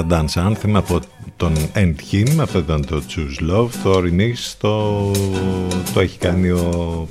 ένα 0.00 0.24
dance 0.24 0.48
anthem 0.48 0.72
από 0.74 1.00
τον 1.36 1.52
End 1.74 1.94
Him, 2.12 2.38
αυτό 2.40 2.58
ήταν 2.58 2.86
το 2.86 3.02
Choose 3.08 3.52
Love, 3.52 3.68
το 3.82 3.98
remix 3.98 4.54
το, 4.58 5.10
το 5.94 6.00
έχει 6.00 6.18
κάνει 6.18 6.50
ο 6.50 7.08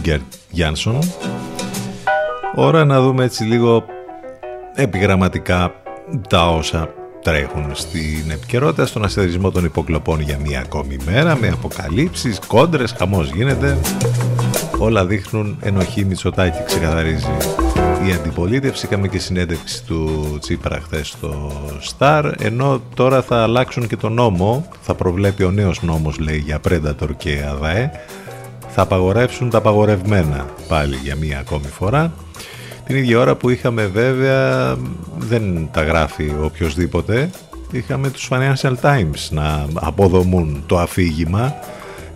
Γκέρτ 0.00 0.22
Γιάνσον. 0.50 0.98
Ώρα 2.54 2.84
να 2.84 3.00
δούμε 3.00 3.24
έτσι 3.24 3.44
λίγο 3.44 3.84
επιγραμματικά 4.74 5.72
τα 6.28 6.48
όσα 6.48 6.88
τρέχουν 7.22 7.70
στην 7.72 8.30
επικαιρότητα 8.30 8.86
στον 8.86 9.04
αστερισμό 9.04 9.50
των 9.50 9.64
υποκλοπών 9.64 10.20
για 10.20 10.38
μία 10.38 10.60
ακόμη 10.60 10.96
μέρα 11.04 11.36
με 11.36 11.48
αποκαλύψεις, 11.48 12.38
κόντρες, 12.46 12.94
χαμός 12.98 13.30
γίνεται 13.30 13.78
όλα 14.78 15.06
δείχνουν 15.06 15.58
ενοχή 15.62 16.04
Μητσοτάκη 16.04 16.64
ξεκαθαρίζει 16.66 17.36
η 18.06 18.12
αντιπολίτευση 18.12 18.86
είχαμε 18.86 19.08
και 19.08 19.18
συνέντευξη 19.18 19.84
του 19.84 20.36
Τσίπρα 20.40 20.80
χθες 20.80 21.08
στο 21.08 21.52
Σταρ 21.80 22.42
ενώ 22.42 22.82
τώρα 22.94 23.22
θα 23.22 23.42
αλλάξουν 23.42 23.86
και 23.86 23.96
το 23.96 24.08
νόμο 24.08 24.68
θα 24.80 24.94
προβλέπει 24.94 25.44
ο 25.44 25.50
νέος 25.50 25.82
νόμος 25.82 26.18
λέει 26.18 26.38
για 26.38 26.60
Predator 26.68 27.08
και 27.16 27.44
ΑΔΑΕ 27.48 27.90
θα 28.68 28.82
απαγορεύσουν 28.82 29.50
τα 29.50 29.58
απαγορευμένα 29.58 30.46
πάλι 30.68 30.96
για 30.96 31.16
μία 31.16 31.38
ακόμη 31.38 31.66
φορά 31.66 32.12
την 32.88 32.96
ίδια 32.96 33.18
ώρα 33.18 33.34
που 33.34 33.48
είχαμε 33.48 33.86
βέβαια, 33.86 34.76
δεν 35.18 35.68
τα 35.72 35.82
γράφει 35.82 36.32
οποιοδήποτε, 36.42 37.30
είχαμε 37.70 38.10
τους 38.10 38.28
Financial 38.30 38.74
Times 38.82 39.28
να 39.30 39.66
αποδομούν 39.74 40.62
το 40.66 40.78
αφήγημα. 40.78 41.54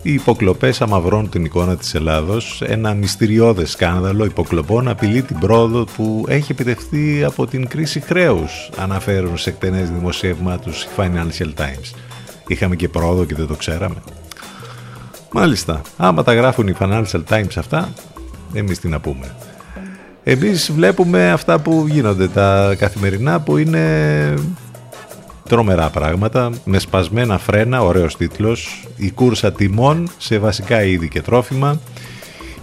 Οι 0.05 0.13
υποκλοπές 0.13 0.81
αμαυρώνουν 0.81 1.29
την 1.29 1.45
εικόνα 1.45 1.75
της 1.75 1.93
Ελλάδος. 1.93 2.61
Ένα 2.65 2.93
μυστηριώδες 2.93 3.71
σκάνδαλο 3.71 4.25
υποκλοπών 4.25 4.87
απειλεί 4.87 5.21
την 5.21 5.39
πρόοδο 5.39 5.83
που 5.95 6.25
έχει 6.27 6.51
επιτευχθεί 6.51 7.23
από 7.23 7.47
την 7.47 7.67
κρίση 7.67 7.99
χρέους, 7.99 8.69
αναφέρουν 8.77 9.37
σε 9.37 9.49
εκτενές 9.49 9.89
δημοσίευμα 9.89 10.59
τους 10.59 10.83
οι 10.83 10.87
Financial 10.97 11.61
Times. 11.61 11.95
Είχαμε 12.47 12.75
και 12.75 12.89
πρόοδο 12.89 13.25
και 13.25 13.35
δεν 13.35 13.47
το 13.47 13.55
ξέραμε. 13.55 13.95
Μάλιστα, 15.31 15.81
άμα 15.97 16.23
τα 16.23 16.33
γράφουν 16.33 16.67
οι 16.67 16.75
Financial 16.79 17.23
Times 17.29 17.55
αυτά, 17.57 17.93
εμείς 18.53 18.79
τι 18.79 18.87
να 18.87 18.99
πούμε. 18.99 19.35
Εμείς 20.23 20.71
βλέπουμε 20.71 21.31
αυτά 21.31 21.59
που 21.59 21.85
γίνονται 21.89 22.27
τα 22.27 22.75
καθημερινά 22.77 23.39
που 23.39 23.57
είναι 23.57 24.33
τρομερά 25.49 25.89
πράγματα 25.89 26.51
με 26.65 26.79
σπασμένα 26.79 27.37
φρένα, 27.37 27.81
ωραίος 27.81 28.15
τίτλος 28.15 28.87
η 28.97 29.11
κούρσα 29.11 29.51
τιμών 29.51 30.09
σε 30.17 30.37
βασικά 30.37 30.83
είδη 30.83 31.07
και 31.07 31.21
τρόφιμα 31.21 31.79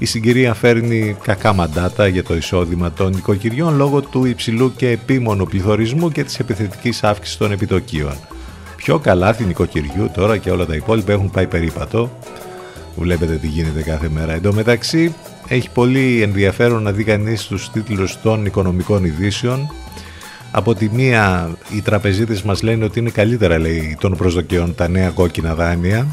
η 0.02 0.04
συγκυρία 0.04 0.54
φέρνει 0.54 1.16
κακά 1.22 1.52
μαντάτα 1.52 2.06
για 2.06 2.22
το 2.22 2.34
εισόδημα 2.34 2.92
των 2.92 3.12
νοικοκυριών 3.14 3.76
λόγω 3.76 4.00
του 4.00 4.24
υψηλού 4.24 4.72
και 4.76 4.88
επίμονου 4.88 5.46
πληθωρισμού 5.46 6.10
και 6.10 6.24
της 6.24 6.38
επιθετικής 6.38 7.04
αύξησης 7.04 7.38
των 7.38 7.52
επιτοκίων. 7.52 8.12
Πιο 8.76 8.98
καλά 8.98 9.36
νοικοκυριού 9.46 10.10
τώρα 10.14 10.36
και 10.36 10.50
όλα 10.50 10.66
τα 10.66 10.74
υπόλοιπα 10.74 11.12
έχουν 11.12 11.30
πάει 11.30 11.46
περίπατο. 11.46 12.10
Βλέπετε 12.96 13.34
τι 13.34 13.46
γίνεται 13.46 13.82
κάθε 13.82 14.08
μέρα. 14.08 14.32
Εν 14.32 14.42
τω 14.42 14.52
μεταξύ 14.52 15.14
έχει 15.48 15.70
πολύ 15.70 16.22
ενδιαφέρον 16.22 16.82
να 16.82 16.92
δει 16.92 17.04
κανείς 17.04 17.46
τους 17.46 17.70
τίτλους 17.70 18.20
των 18.22 18.44
οικονομικών 18.46 19.04
ειδήσεων. 19.04 19.72
Από 20.50 20.74
τη 20.74 20.88
μία 20.92 21.50
οι 21.70 21.80
τραπεζίτες 21.80 22.42
μας 22.42 22.62
λένε 22.62 22.84
ότι 22.84 22.98
είναι 22.98 23.10
καλύτερα 23.10 23.58
λέει 23.58 23.96
των 24.00 24.16
προσδοκιών 24.16 24.74
τα 24.74 24.88
νέα 24.88 25.10
κόκκινα 25.10 25.54
δάνεια. 25.54 26.06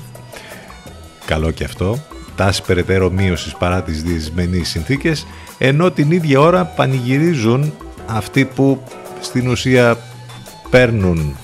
Καλό 1.26 1.52
και 1.52 1.64
αυτό. 1.64 1.98
Τάση 2.36 2.62
περαιτέρω 2.62 3.10
μείωσης 3.10 3.56
παρά 3.56 3.82
τις 3.82 4.04
δυσμενείς 4.04 4.70
συνθήκες. 4.70 5.28
Ενώ 5.58 5.92
την 5.92 6.12
ίδια 6.12 6.40
ώρα 6.40 6.66
πανηγυρίζουν 6.66 7.74
αυτοί 8.08 8.46
που 8.46 8.84
στην 9.22 9.48
ουσία 9.48 9.98
παίρνουν 10.70 11.36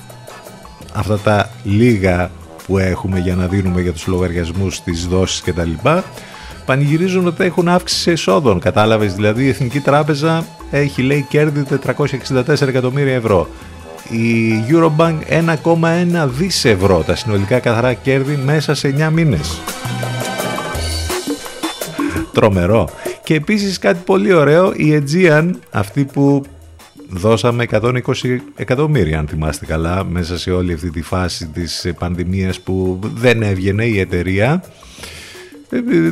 αυτά 0.94 1.20
τα 1.20 1.50
λίγα 1.64 2.32
που 2.68 2.78
έχουμε 2.78 3.20
για 3.20 3.36
να 3.36 3.48
δίνουμε 3.48 3.82
για 3.82 3.94
τους 3.94 4.08
λογαριασμούς, 4.08 4.82
τις 4.82 5.08
δόσεις 5.08 5.42
κτλ 5.42 5.72
πανηγυρίζουν 6.66 7.28
ότι 7.28 7.44
έχουν 7.44 7.68
αύξηση 7.68 8.12
εσόδων. 8.12 8.60
Κατάλαβες 8.60 9.14
δηλαδή 9.14 9.44
η 9.44 9.50
Εθνική 9.50 9.80
Τράπεζα 9.80 10.46
έχει 10.78 11.02
λέει 11.02 11.26
κέρδη 11.30 11.64
464 11.98 12.68
εκατομμύρια 12.68 13.14
ευρώ. 13.14 13.48
Η 14.10 14.52
Eurobank 14.70 15.18
1,1 15.64 16.28
δις 16.38 16.66
ευρώ 16.66 17.04
τα 17.06 17.16
συνολικά 17.16 17.60
καθαρά 17.60 17.94
κέρδη 17.94 18.36
μέσα 18.36 18.74
σε 18.74 18.96
9 18.98 19.10
μήνες. 19.12 19.62
Τρομερό. 22.34 22.90
Και 23.24 23.34
επίσης 23.34 23.80
κάτι 23.80 24.02
πολύ 24.06 24.34
ωραίο, 24.34 24.74
η 24.76 25.04
Aegean, 25.04 25.50
αυτή 25.72 26.06
που 26.06 26.44
δώσαμε 27.10 27.66
120 27.72 28.00
εκατομμύρια 28.56 29.20
αν 29.20 29.28
θυμάστε 29.28 29.66
καλά 29.66 30.04
μέσα 30.04 30.38
σε 30.38 30.52
όλη 30.52 30.74
αυτή 30.74 30.90
τη 30.92 31.02
φάση 31.02 31.48
της 31.48 31.92
πανδημίας 32.00 32.60
που 32.60 33.00
δεν 33.16 33.42
έβγαινε 33.42 33.86
η 33.86 34.00
εταιρεία 34.00 34.64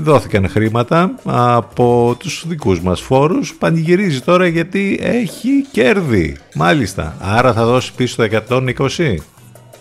δόθηκαν 0.01 0.49
χρήματα 0.49 1.13
από 1.23 2.15
τους 2.19 2.43
δικούς 2.47 2.81
μας 2.81 3.01
φόρους 3.01 3.55
πανηγυρίζει 3.55 4.21
τώρα 4.21 4.47
γιατί 4.47 4.99
έχει 5.01 5.49
κέρδη. 5.71 6.37
Μάλιστα 6.55 7.15
άρα 7.19 7.53
θα 7.53 7.65
δώσει 7.65 7.93
πίσω 7.93 8.15
το 8.15 8.43
120 8.49 9.15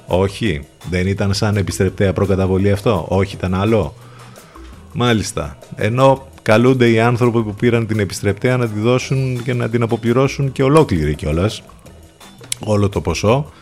όχι 0.07 0.61
δεν 0.91 1.07
ήταν 1.07 1.35
σαν 1.35 1.57
επιστρεπτέα 1.57 2.13
προκαταβολή 2.13 2.71
αυτό 2.71 3.07
όχι 3.09 3.35
ήταν 3.35 3.55
άλλο. 3.55 3.95
Μάλιστα 4.93 5.59
ενώ 5.77 6.29
καλούνται 6.43 6.91
οι 6.91 7.01
άνθρωποι 7.01 7.43
που 7.43 7.55
πήραν 7.55 7.87
την 7.87 7.99
επιστρεπτέα 7.99 8.57
να 8.57 8.69
τη 8.69 8.81
δώσουν 8.81 9.43
και 9.43 9.55
να 9.55 9.69
την 9.69 9.83
αποπληρώσουν 9.83 10.53
και 10.53 10.63
ολόκληρη 10.63 11.15
κιόλας. 11.15 11.63
όλο 12.65 12.89
το 12.89 13.01
ποσό. 13.01 13.53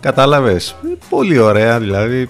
Κατάλαβες 0.00 0.76
πολύ 1.08 1.38
ωραία 1.38 1.80
δηλαδή 1.80 2.28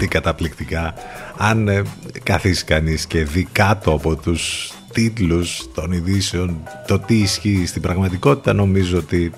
τι 0.00 0.08
καταπληκτικά. 0.08 0.94
Αν 1.36 1.68
ε, 1.68 1.82
καθίσει 2.22 2.64
κανείς 2.64 3.06
και 3.06 3.24
δει 3.24 3.48
κάτω 3.52 3.92
από 3.92 4.16
τους 4.16 4.72
τίτλους 4.92 5.68
των 5.74 5.92
ειδήσεων 5.92 6.56
το 6.86 6.98
τι 6.98 7.14
ισχύει 7.14 7.66
στην 7.66 7.82
πραγματικότητα 7.82 8.52
νομίζω 8.52 8.98
ότι 8.98 9.32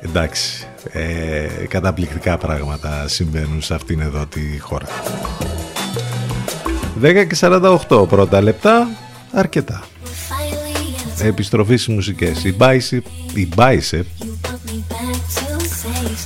εντάξει 0.00 0.66
ε, 0.92 1.46
καταπληκτικά 1.68 2.38
πράγματα 2.38 3.08
συμβαίνουν 3.08 3.62
σε 3.62 3.74
αυτήν 3.74 4.00
εδώ 4.00 4.26
τη 4.26 4.58
χώρα. 4.58 4.86
10 7.02 7.26
και 7.28 7.36
48 7.88 8.08
πρώτα 8.08 8.40
λεπτά 8.40 8.88
αρκετά. 9.32 9.84
Επιστροφή 11.18 11.76
στις 11.76 11.94
μουσικές. 11.94 12.44
Η 12.44 12.56
Bicep, 12.58 13.00
η 13.34 13.48
Bicep 13.56 14.04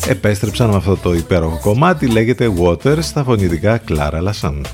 επέστρεψαν 0.08 0.68
με 0.70 0.76
αυτό 0.76 0.96
το 0.96 1.14
υπέροχο 1.14 1.58
κομμάτι 1.62 2.06
λέγεται 2.06 2.52
Waters 2.58 3.02
στα 3.02 3.24
φωνητικά 3.24 3.78
Κλάρα 3.78 4.20
Λασάν. 4.20 4.66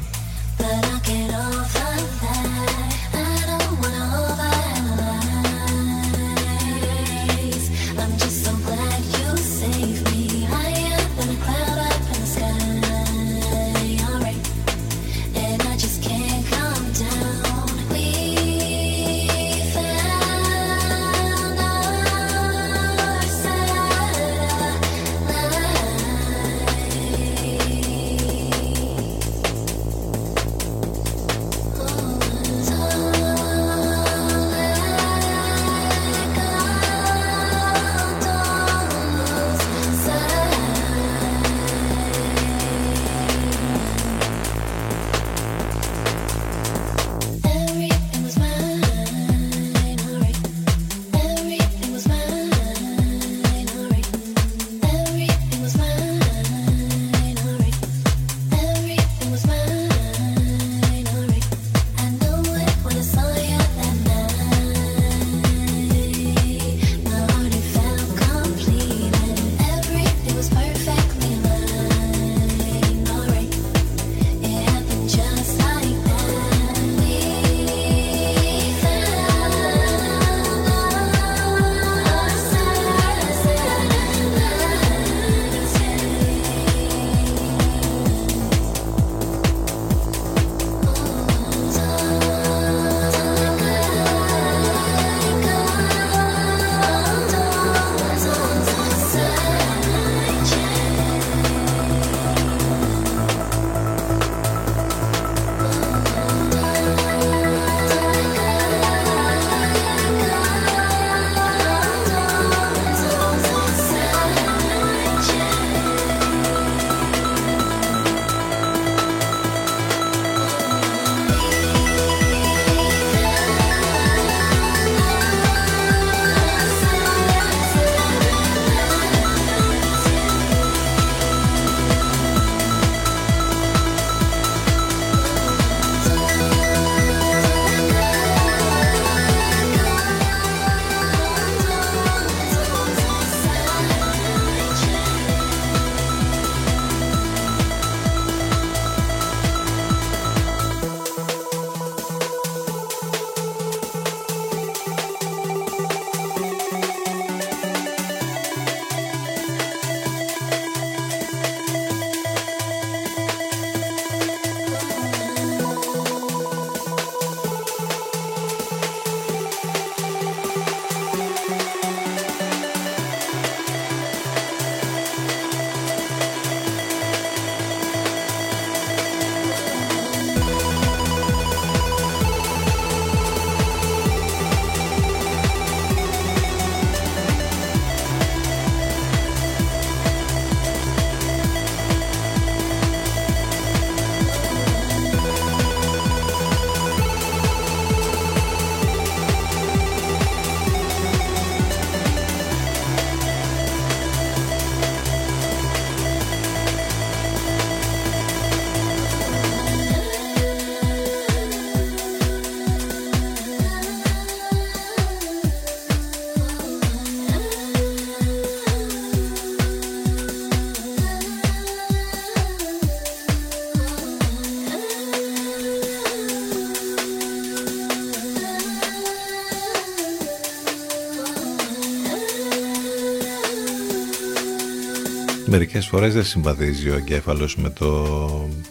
Μερικές 235.58 235.86
φορές 235.86 236.14
δεν 236.14 236.24
συμβαδίζει 236.24 236.90
ο 236.90 236.94
εγκέφαλος 236.94 237.56
με 237.56 237.70
το, 237.70 238.06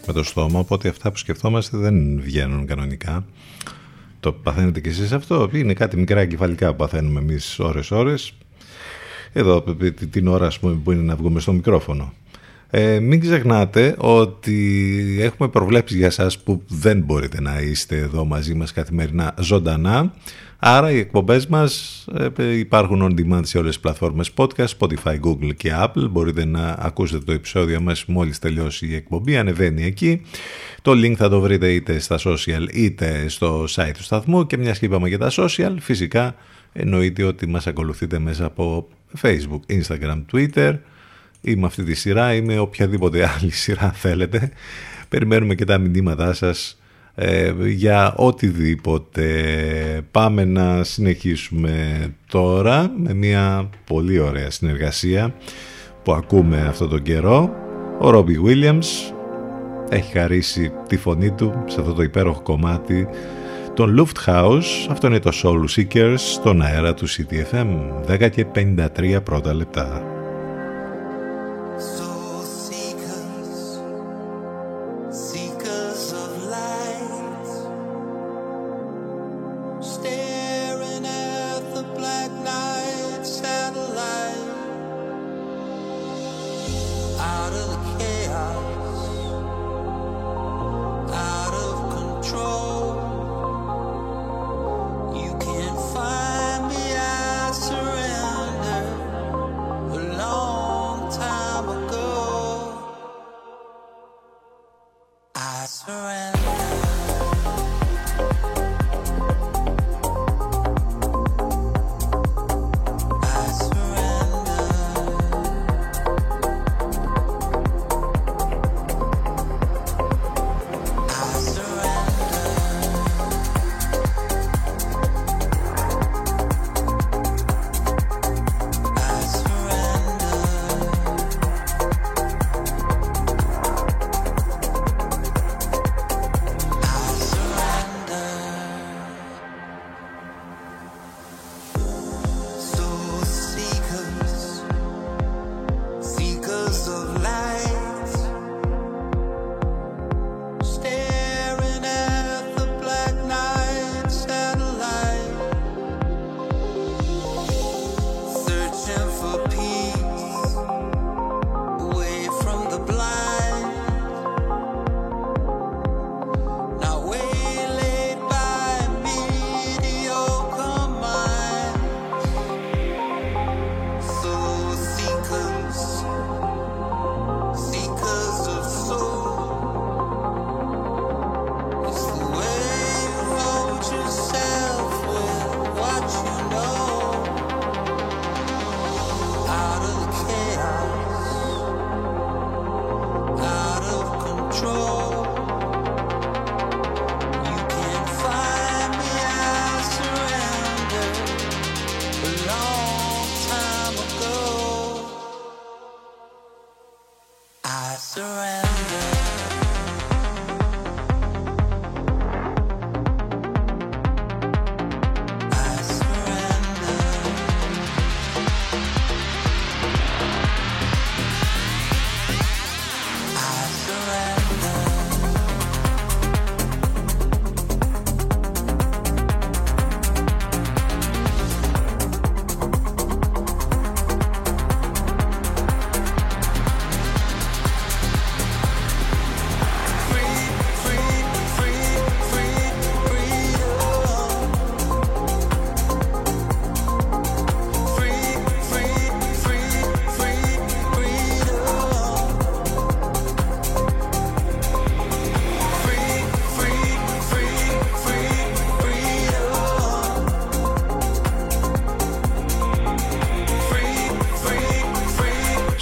με 0.08 0.14
το 0.14 0.24
στόμα, 0.24 0.60
οπότε 0.60 0.90
αυτά 0.90 1.12
που 1.12 1.18
σκεφτόμαστε 1.18 1.78
δεν 1.78 2.22
βγαίνουν 2.22 2.66
κανονικά. 2.66 3.26
Το 4.20 4.32
παθαίνετε 4.32 4.80
κι 4.80 4.90
εσείς 4.90 5.12
αυτό, 5.12 5.50
είναι 5.54 5.74
κάτι 5.74 5.98
μικρά 5.98 6.20
εγκεφαλικά 6.20 6.70
που 6.70 6.76
παθαίνουμε 6.76 7.20
εμείς 7.20 7.60
ώρες-ώρες. 7.60 8.34
Εδώ 9.34 9.64
την 10.10 10.28
ώρα 10.28 10.52
που 10.62 10.92
είναι 10.92 11.02
να 11.02 11.16
βγούμε 11.16 11.40
στο 11.40 11.54
μικρόφωνο. 11.54 12.14
Ε, 12.70 13.00
μην 13.00 13.20
ξεχνάτε 13.20 13.96
ότι 13.98 15.18
έχουμε 15.22 15.50
προβλέψεις 15.50 15.98
για 15.98 16.10
σας 16.10 16.40
που 16.40 16.62
δεν 16.68 17.02
μπορείτε 17.02 17.42
να 17.42 17.62
είστε 17.62 17.98
εδώ 17.98 18.26
μαζί 18.26 18.54
μας 18.54 18.74
καθημερινά 18.74 19.34
ζωντανά. 19.40 20.14
Άρα 20.60 20.92
οι 20.92 20.98
εκπομπές 20.98 21.48
μας 21.48 22.06
ε, 22.38 22.58
υπάρχουν 22.58 23.02
on 23.02 23.20
demand 23.20 23.42
σε 23.44 23.58
όλες 23.58 23.72
τις 23.74 23.80
πλατφόρμες 23.80 24.32
podcast, 24.36 24.68
Spotify, 24.80 25.20
Google 25.20 25.56
και 25.58 25.72
Apple. 25.76 26.10
Μπορείτε 26.10 26.46
να 26.46 26.76
ακούσετε 26.80 27.24
το 27.24 27.32
επεισόδιο 27.32 27.82
μας 27.82 28.06
μόλις 28.06 28.40
τελειώσει 28.40 28.88
η 28.88 28.96
εκπομπή, 28.96 29.38
ανεβαίνει 29.38 29.84
εκεί. 29.84 30.22
Το 30.82 30.92
link 30.92 31.14
θα 31.14 31.30
το 31.30 31.40
βρείτε 31.40 31.74
είτε 31.74 32.00
στα 32.00 32.20
social 32.20 32.68
είτε 32.74 33.28
στο 33.28 33.66
site 33.70 33.92
του 33.94 34.04
σταθμού 34.04 34.46
και 34.46 34.58
μιας 34.58 34.80
και 34.80 34.86
είπαμε 34.86 35.08
για 35.08 35.18
τα 35.18 35.32
social, 35.32 35.76
φυσικά 35.80 36.36
εννοείται 36.74 37.24
ότι 37.24 37.48
μας 37.48 37.68
ακολουθείτε 37.68 38.20
μέσα 38.20 38.46
από 38.46 38.88
Facebook, 39.22 39.60
Instagram, 39.70 40.24
Twitter, 40.32 40.78
ή 41.42 41.56
με 41.56 41.66
αυτή 41.66 41.84
τη 41.84 41.94
σειρά 41.94 42.34
ή 42.34 42.42
με 42.42 42.60
οποιαδήποτε 42.60 43.30
άλλη 43.38 43.52
σειρά 43.52 43.92
θέλετε. 43.92 44.52
Περιμένουμε 45.10 45.56
και 45.56 45.66
τα 45.66 45.78
μηνύματά 45.78 46.34
σας 46.34 46.80
ε, 47.16 47.54
για 47.66 48.14
οτιδήποτε. 48.16 49.26
Πάμε 50.12 50.46
να 50.46 50.84
συνεχίσουμε 50.84 52.08
τώρα 52.28 52.92
με 52.98 53.14
μια 53.14 53.70
πολύ 53.86 54.20
ωραία 54.20 54.50
συνεργασία 54.50 55.34
που 56.04 56.14
ακούμε 56.14 56.66
αυτό 56.68 56.88
τον 56.88 57.02
καιρό. 57.02 57.54
Ο 58.00 58.10
Ρόμπι 58.10 58.40
Williams 58.46 59.14
έχει 59.90 60.12
χαρίσει 60.12 60.72
τη 60.88 60.98
φωνή 60.98 61.32
του 61.32 61.64
σε 61.66 61.80
αυτό 61.80 61.94
το 61.94 62.04
υπέροχο 62.04 62.42
κομμάτι 62.42 63.08
τον 63.74 64.00
Lufthouse. 64.00 64.88
Αυτό 64.90 65.08
είναι 65.08 65.20
το 65.20 65.32
Soul 65.44 65.66
Seekers 65.76 66.16
στον 66.18 66.62
αέρα 66.62 66.94
του 66.94 67.08
CTFM. 67.10 67.68
10 68.08 68.30
και 68.30 68.46
53 68.56 69.20
πρώτα 69.24 69.54
λεπτά. 69.54 70.04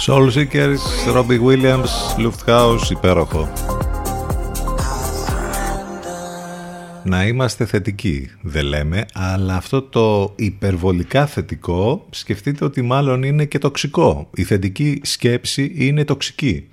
Soul 0.06 0.30
Seekers, 0.30 0.84
Robbie 1.14 1.40
Williams, 1.40 1.92
Lufthouse, 2.18 2.90
υπέροχο. 2.90 3.52
Να 7.04 7.26
είμαστε 7.26 7.64
θετικοί, 7.64 8.30
δεν 8.42 8.64
λέμε, 8.64 9.04
αλλά 9.14 9.56
αυτό 9.56 9.82
το 9.82 10.32
υπερβολικά 10.36 11.26
θετικό 11.26 12.06
σκεφτείτε 12.10 12.64
ότι 12.64 12.82
μάλλον 12.82 13.22
είναι 13.22 13.44
και 13.44 13.58
τοξικό. 13.58 14.30
Η 14.34 14.42
θετική 14.42 15.00
σκέψη 15.02 15.72
είναι 15.74 16.04
τοξική. 16.04 16.68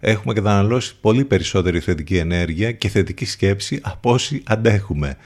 Έχουμε 0.00 0.34
καταναλώσει 0.34 0.96
πολύ 1.00 1.24
περισσότερη 1.24 1.80
θετική 1.80 2.16
ενέργεια 2.16 2.72
και 2.72 2.88
θετική 2.88 3.24
σκέψη 3.24 3.80
από 3.82 4.10
όσοι 4.10 4.42
αντέχουμε. 4.44 5.16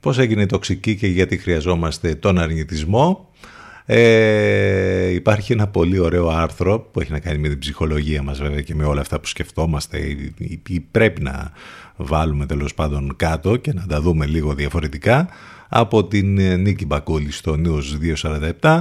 Πώς 0.00 0.18
έγινε 0.18 0.46
τοξική 0.46 0.96
και 0.96 1.06
γιατί 1.06 1.36
χρειαζόμαστε 1.36 2.14
τον 2.14 2.38
αρνητισμό; 2.38 3.28
Ε, 3.90 5.08
υπάρχει 5.12 5.52
ένα 5.52 5.66
πολύ 5.66 5.98
ωραίο 5.98 6.28
άρθρο 6.28 6.80
που 6.80 7.00
έχει 7.00 7.12
να 7.12 7.18
κάνει 7.18 7.38
με 7.38 7.48
την 7.48 7.58
ψυχολογία 7.58 8.22
μας 8.22 8.38
βέβαια 8.40 8.60
και 8.60 8.74
με 8.74 8.84
όλα 8.84 9.00
αυτά 9.00 9.20
που 9.20 9.26
σκεφτόμαστε. 9.26 9.98
Ή, 10.68 10.80
πρέπει 10.80 11.22
να 11.22 11.52
βάλουμε 11.96 12.46
τέλος 12.46 12.74
πάντων 12.74 13.16
κάτω 13.16 13.56
και 13.56 13.72
να 13.72 13.86
τα 13.86 14.00
δούμε 14.00 14.26
λίγο 14.26 14.54
διαφορετικά. 14.54 15.28
Από 15.68 16.04
την 16.04 16.60
Νίκη 16.60 16.86
Μπακούλη 16.86 17.32
στο 17.32 17.56
News 17.64 17.82
247 18.60 18.80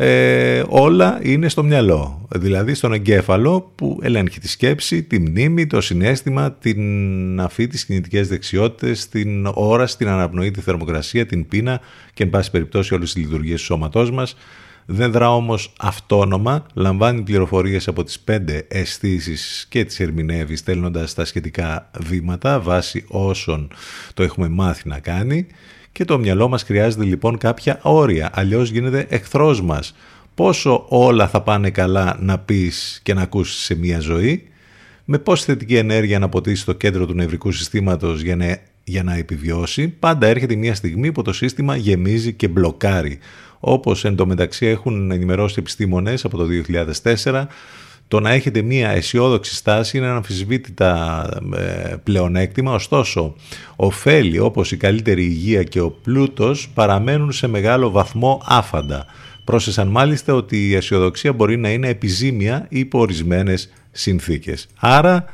ε, 0.00 0.62
όλα 0.68 1.18
είναι 1.22 1.48
στο 1.48 1.62
μυαλό, 1.62 2.26
δηλαδή 2.34 2.74
στον 2.74 2.92
εγκέφαλο 2.92 3.72
που 3.74 3.98
ελέγχει 4.02 4.40
τη 4.40 4.48
σκέψη, 4.48 5.02
τη 5.02 5.20
μνήμη, 5.20 5.66
το 5.66 5.80
συνέστημα, 5.80 6.52
την 6.52 7.40
αφή, 7.40 7.66
τις 7.66 7.84
κινητικές 7.84 8.28
δεξιότητες, 8.28 9.08
την 9.08 9.46
όραση, 9.54 9.96
την 9.96 10.08
αναπνοή, 10.08 10.50
τη 10.50 10.60
θερμοκρασία, 10.60 11.26
την 11.26 11.48
πείνα 11.48 11.80
και 12.14 12.22
εν 12.22 12.30
πάση 12.30 12.50
περιπτώσει 12.50 12.94
όλες 12.94 13.12
τις 13.12 13.22
λειτουργίες 13.22 13.58
του 13.60 13.64
σώματός 13.64 14.10
μας. 14.10 14.36
Δεν 14.86 15.12
δρά 15.12 15.34
όμως 15.34 15.72
αυτόνομα, 15.78 16.66
λαμβάνει 16.74 17.22
πληροφορίες 17.22 17.88
από 17.88 18.04
τις 18.04 18.20
πέντε 18.20 18.66
αισθήσεις 18.68 19.66
και 19.68 19.84
τις 19.84 20.00
ερμηνεύει 20.00 20.56
στέλνοντας 20.56 21.14
τα 21.14 21.24
σχετικά 21.24 21.90
βήματα 21.98 22.60
βάσει 22.60 23.04
όσων 23.08 23.70
το 24.14 24.22
έχουμε 24.22 24.48
μάθει 24.48 24.88
να 24.88 24.98
κάνει 24.98 25.46
και 25.98 26.04
το 26.04 26.18
μυαλό 26.18 26.48
μας 26.48 26.62
χρειάζεται 26.62 27.04
λοιπόν 27.04 27.38
κάποια 27.38 27.78
όρια, 27.82 28.30
αλλιώς 28.32 28.70
γίνεται 28.70 29.06
εχθρός 29.08 29.62
μας. 29.62 29.94
Πόσο 30.34 30.84
όλα 30.88 31.28
θα 31.28 31.42
πάνε 31.42 31.70
καλά 31.70 32.16
να 32.20 32.38
πεις 32.38 33.00
και 33.02 33.14
να 33.14 33.22
ακούσεις 33.22 33.64
σε 33.64 33.74
μια 33.74 34.00
ζωή, 34.00 34.48
με 35.04 35.18
πόση 35.18 35.44
θετική 35.44 35.76
ενέργεια 35.76 36.18
να 36.18 36.28
ποτίσει 36.28 36.64
το 36.64 36.72
κέντρο 36.72 37.06
του 37.06 37.14
νευρικού 37.14 37.52
συστήματος 37.52 38.20
για 38.20 38.36
να, 38.36 38.58
για 38.84 39.02
να 39.02 39.14
επιβιώσει, 39.14 39.88
πάντα 39.88 40.26
έρχεται 40.26 40.54
μια 40.54 40.74
στιγμή 40.74 41.12
που 41.12 41.22
το 41.22 41.32
σύστημα 41.32 41.76
γεμίζει 41.76 42.32
και 42.32 42.48
μπλοκάρει. 42.48 43.18
Όπως 43.60 44.04
εν 44.04 44.16
τω 44.16 44.26
μεταξύ 44.26 44.66
έχουν 44.66 45.10
ενημερώσει 45.10 45.56
επιστήμονες 45.58 46.24
από 46.24 46.36
το 46.36 46.46
2004, 47.24 47.44
το 48.08 48.20
να 48.20 48.30
έχετε 48.30 48.62
μία 48.62 48.90
αισιόδοξη 48.90 49.54
στάση 49.54 49.96
είναι 49.96 50.06
ένα 50.06 50.16
αμφισβήτητα 50.16 51.24
ε, 51.56 51.94
πλεονέκτημα, 52.02 52.72
ωστόσο 52.72 53.34
ωφέλη 53.76 54.38
όπως 54.38 54.72
η 54.72 54.76
καλύτερη 54.76 55.22
υγεία 55.22 55.62
και 55.62 55.80
ο 55.80 55.90
πλούτος 55.90 56.68
παραμένουν 56.74 57.32
σε 57.32 57.46
μεγάλο 57.46 57.90
βαθμό 57.90 58.42
άφαντα. 58.44 59.06
Πρόσθεσαν 59.44 59.88
μάλιστα 59.88 60.34
ότι 60.34 60.68
η 60.68 60.74
αισιοδοξία 60.74 61.32
μπορεί 61.32 61.56
να 61.56 61.70
είναι 61.70 61.88
επιζήμια 61.88 62.66
υπό 62.68 62.98
ορισμένες 62.98 63.72
συνθήκες. 63.90 64.66
Άρα 64.78 65.24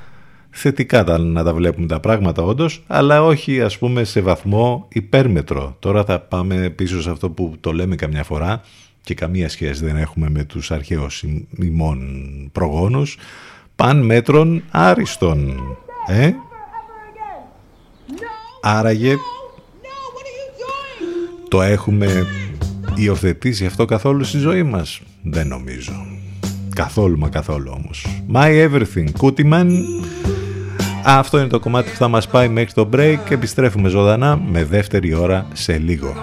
θετικά 0.50 1.18
να 1.18 1.44
τα 1.44 1.54
βλέπουμε 1.54 1.86
τα 1.86 2.00
πράγματα 2.00 2.42
όντως, 2.42 2.84
αλλά 2.86 3.22
όχι 3.22 3.60
ας 3.60 3.78
πούμε 3.78 4.04
σε 4.04 4.20
βαθμό 4.20 4.88
υπέρμετρο. 4.92 5.76
Τώρα 5.78 6.04
θα 6.04 6.20
πάμε 6.20 6.70
πίσω 6.70 7.02
σε 7.02 7.10
αυτό 7.10 7.30
που 7.30 7.54
το 7.60 7.72
λέμε 7.72 7.96
καμιά 7.96 8.24
φορά, 8.24 8.62
και 9.04 9.14
καμία 9.14 9.48
σχέση 9.48 9.84
δεν 9.84 9.96
έχουμε 9.96 10.30
με 10.30 10.44
τους 10.44 10.70
αρχαίους 10.70 11.24
ημών 11.58 11.98
προγόνους, 12.52 13.18
παν 13.76 14.04
μέτρων 14.04 14.62
άριστον. 14.70 15.62
Ε; 16.06 16.32
Άραγε 18.62 19.16
το 21.48 21.62
έχουμε 21.62 22.26
υιοθετήσει 22.94 23.66
αυτό 23.66 23.84
καθόλου 23.84 24.24
στη 24.24 24.38
ζωή 24.38 24.62
μας; 24.62 25.00
Δεν 25.22 25.46
νομίζω. 25.46 25.92
Καθόλου 26.74 27.18
μα 27.18 27.28
καθόλου 27.28 27.72
όμως. 27.76 28.06
My 28.32 28.68
Everything, 28.68 29.08
Kutiman. 29.20 29.70
Αυτό 31.04 31.38
είναι 31.38 31.48
το 31.48 31.58
κομμάτι 31.58 31.90
που 31.90 31.96
θα 31.96 32.08
μας 32.08 32.28
πάει 32.28 32.48
μέχρι 32.48 32.72
το 32.72 32.88
break. 32.92 33.18
Επιστρέφουμε 33.28 33.88
ζωντανά 33.88 34.36
με 34.36 34.64
δεύτερη 34.64 35.14
ώρα 35.14 35.46
σε 35.52 35.78
λίγο. 35.78 36.22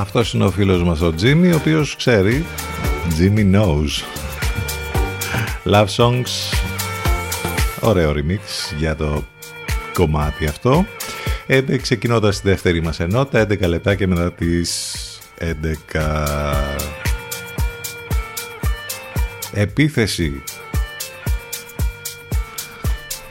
Αυτός 0.00 0.32
είναι 0.32 0.44
ο 0.44 0.50
φίλος 0.50 0.82
μας 0.82 1.00
ο 1.00 1.14
Jimmy, 1.20 1.50
ο 1.52 1.56
οποίος 1.56 1.96
ξέρει. 1.96 2.44
Jimmy 3.18 3.54
knows. 3.54 3.88
Love 5.64 5.86
Songs. 5.96 6.52
Ωραίο 7.80 8.12
remix 8.16 8.74
για 8.78 8.96
το 8.96 9.24
κομμάτι 9.92 10.46
αυτό. 10.46 10.86
Ε, 11.46 11.60
ξεκινώντας 11.76 12.40
τη 12.40 12.48
δεύτερη 12.48 12.82
μας 12.82 13.00
ενότητα, 13.00 13.40
11 13.40 13.68
λεπτά 13.68 13.94
και 13.94 14.06
μετά 14.06 14.32
τις 14.32 14.94
11. 15.38 16.54
Επίθεση. 19.52 20.42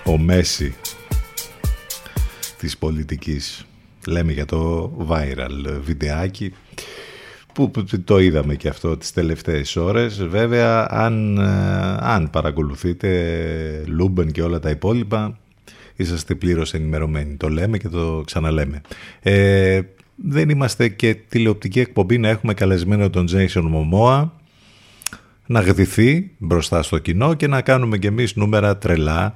Ο 0.03 0.17
Μέση 0.17 0.75
της 2.57 2.77
πολιτικής 2.77 3.65
λέμε 4.07 4.31
για 4.31 4.45
το 4.45 4.91
viral 5.09 5.79
βιντεάκι 5.81 6.53
που 7.53 7.71
το 8.03 8.19
είδαμε 8.19 8.55
και 8.55 8.67
αυτό 8.67 8.97
τις 8.97 9.13
τελευταίες 9.13 9.75
ώρες. 9.75 10.27
Βέβαια, 10.27 10.87
αν, 10.89 11.37
ε, 11.37 11.97
αν 11.99 12.29
παρακολουθείτε 12.29 13.83
Luben 13.87 14.31
και 14.31 14.41
όλα 14.41 14.59
τα 14.59 14.69
υπόλοιπα, 14.69 15.37
είσαστε 15.95 16.35
πλήρως 16.35 16.73
ενημερωμένοι. 16.73 17.35
Το 17.35 17.49
λέμε 17.49 17.77
και 17.77 17.89
το 17.89 18.23
ξαναλέμε. 18.25 18.81
Ε, 19.21 19.81
δεν 20.15 20.49
είμαστε 20.49 20.87
και 20.87 21.15
τηλεοπτική 21.29 21.79
εκπομπή 21.79 22.17
να 22.17 22.29
έχουμε 22.29 22.53
καλεσμένο 22.53 23.09
τον 23.09 23.27
Jason 23.31 23.63
Momoa 23.73 24.29
να 25.45 25.59
γδυθεί 25.59 26.31
μπροστά 26.37 26.83
στο 26.83 26.97
κοινό 26.97 27.33
και 27.33 27.47
να 27.47 27.61
κάνουμε 27.61 27.97
κι 27.97 28.07
εμείς 28.07 28.35
νούμερα 28.35 28.77
τρελά 28.77 29.35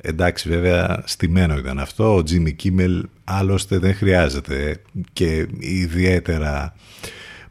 Εντάξει 0.00 0.48
βέβαια 0.48 1.02
στημένο 1.04 1.56
ήταν 1.56 1.78
αυτό, 1.78 2.14
ο 2.14 2.22
Τζίμι 2.22 2.52
Κίμελ 2.52 3.06
άλλωστε 3.24 3.78
δεν 3.78 3.94
χρειάζεται 3.94 4.82
και 5.12 5.46
ιδιαίτερα 5.58 6.74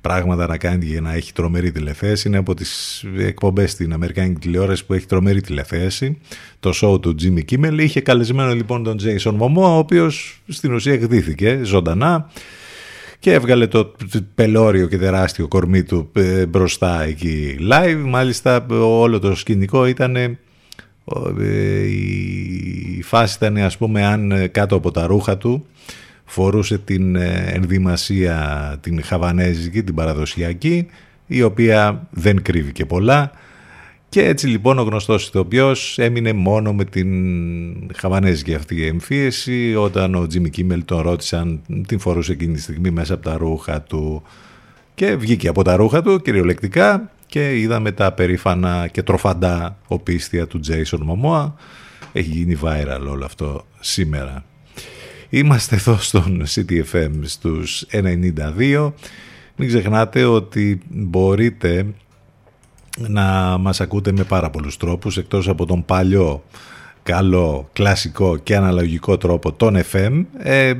πράγματα 0.02 0.48
να 0.48 0.58
κάνει 0.58 0.86
για 0.86 1.02
να 1.02 1.14
έχει 1.14 1.34
τρομερή 1.34 1.72
τηλεθέαση. 1.72 2.28
Είναι 2.28 2.38
από 2.38 2.54
τις 2.54 3.04
εκπομπές 3.18 3.72
στην 3.72 3.93
Αμερικάνικη 3.93 4.39
τηλεόραση 4.39 4.86
που 4.86 4.93
έχει 4.93 5.06
τρομερή 5.06 5.41
τηλεθέαση. 5.41 6.18
Το 6.60 6.72
show 6.82 7.02
του 7.02 7.16
Jimmy 7.22 7.41
Kimmel 7.52 7.78
είχε 7.80 8.02
καλεσμένο 8.02 8.54
λοιπόν 8.54 8.84
τον 8.84 8.98
Jason 9.02 9.38
Momoa, 9.38 9.56
ο 9.56 9.78
οποίος 9.78 10.41
στην 10.48 10.74
ουσία 10.74 10.93
εκδίθηκε 10.93 11.60
ζωντανά 11.64 12.30
και 13.20 13.34
έβγαλε 13.34 13.68
το 13.68 13.96
πελώριο 14.36 14.88
και 14.88 14.98
τεράστιο 14.98 15.48
κορμί 15.48 15.84
του 15.84 16.10
ε, 16.14 16.46
μπροστά 16.46 17.04
εκεί 17.04 17.58
live. 17.72 18.04
Μάλιστα 18.06 18.66
όλο 18.80 19.20
το 19.20 19.36
σκηνικό 19.36 19.86
ήταν 19.86 20.16
ε, 20.16 20.39
η 22.97 23.01
φάση 23.01 23.36
ήταν 23.38 23.58
ας 23.58 23.78
πούμε 23.78 24.06
αν 24.06 24.32
ε, 24.32 24.47
κάτω 24.47 24.76
από 24.76 24.91
τα 24.91 25.06
ρούχα 25.06 25.38
του 25.38 25.66
φορούσε 26.26 26.78
την 26.78 27.16
ενδυμασία 27.16 28.78
την 28.82 29.03
χαβανέζικη, 29.03 29.84
την 29.84 29.95
παραδοσιακή 29.95 30.88
η 31.28 31.41
οποία 31.41 32.08
δεν 32.10 32.41
κρύβει 32.41 32.72
και 32.72 32.86
πολλά. 32.86 33.32
Και 34.10 34.26
έτσι 34.26 34.47
λοιπόν 34.47 34.80
ο 34.80 34.82
γνωστός 34.82 35.28
ηθοποιός 35.28 35.99
έμεινε 35.99 36.34
μόνο 36.34 36.74
με 36.74 36.86
την 36.86 37.10
χαβανέζικη 37.95 38.53
αυτή 38.53 38.86
εμφύεση 38.86 39.76
όταν 39.76 40.16
ο 40.16 40.28
Τζίμι 40.28 40.49
Κίμελ 40.49 40.86
τον 40.86 41.01
ρώτησαν 41.01 41.62
την 41.88 41.99
φορούσε 41.99 42.32
εκείνη 42.32 42.53
τη 42.53 42.62
στιγμή 42.62 42.91
μέσα 42.91 43.14
από 43.14 43.24
τα 43.24 43.38
ρούχα 43.38 43.82
του. 43.82 44.24
Και 44.95 45.16
βγήκε 45.16 45.47
από 45.47 45.64
τα 45.64 45.76
ρούχα 45.76 46.01
του 46.01 46.22
κυριολεκτικά 46.22 47.12
και 47.36 47.60
είδαμε 47.60 47.92
τα 47.92 48.12
περήφανα 48.12 48.88
και 48.88 49.04
τροφαντά 49.04 49.78
οπίστια 49.88 50.48
του 50.48 50.60
Jason 50.68 50.98
Momoa. 50.98 51.52
Έχει 52.12 52.30
γίνει 52.30 52.58
viral 52.64 53.08
όλο 53.10 53.26
αυτό 53.26 53.66
σήμερα. 53.80 54.46
Είμαστε 55.30 55.76
εδώ 55.76 55.98
στον 55.98 56.44
CTFM 56.48 57.12
στους 57.22 57.86
92. 57.92 58.92
Μην 59.56 59.68
ξεχνάτε 59.68 60.24
ότι 60.24 60.82
μπορείτε 60.90 61.86
να 62.98 63.58
μας 63.58 63.82
ακούτε 63.82 64.12
με 64.12 64.24
πάρα 64.24 64.50
πολλούς 64.50 64.78
τρόπους 64.78 65.18
εκτός 65.18 65.48
από 65.48 65.66
τον 65.66 65.86
παλιό 65.86 66.44
καλό, 67.06 67.70
κλασικό 67.74 68.38
και 68.38 68.56
αναλογικό 68.56 69.18
τρόπο 69.18 69.51
τον 69.51 69.78
FM 69.91 70.24
ε, 70.38 70.74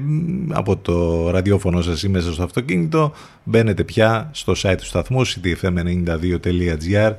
από 0.49 0.78
το 0.78 1.30
ραδιόφωνο 1.30 1.82
σας 1.82 2.03
ή 2.03 2.09
μέσα 2.09 2.34
στο 2.34 2.43
αυτοκίνητο 2.43 3.13
μπαίνετε 3.43 3.84
πια 3.84 4.30
στο 4.34 4.53
site 4.57 4.76
του 4.78 4.86
σταθμού 4.86 5.28
ctfm92.gr 5.28 7.13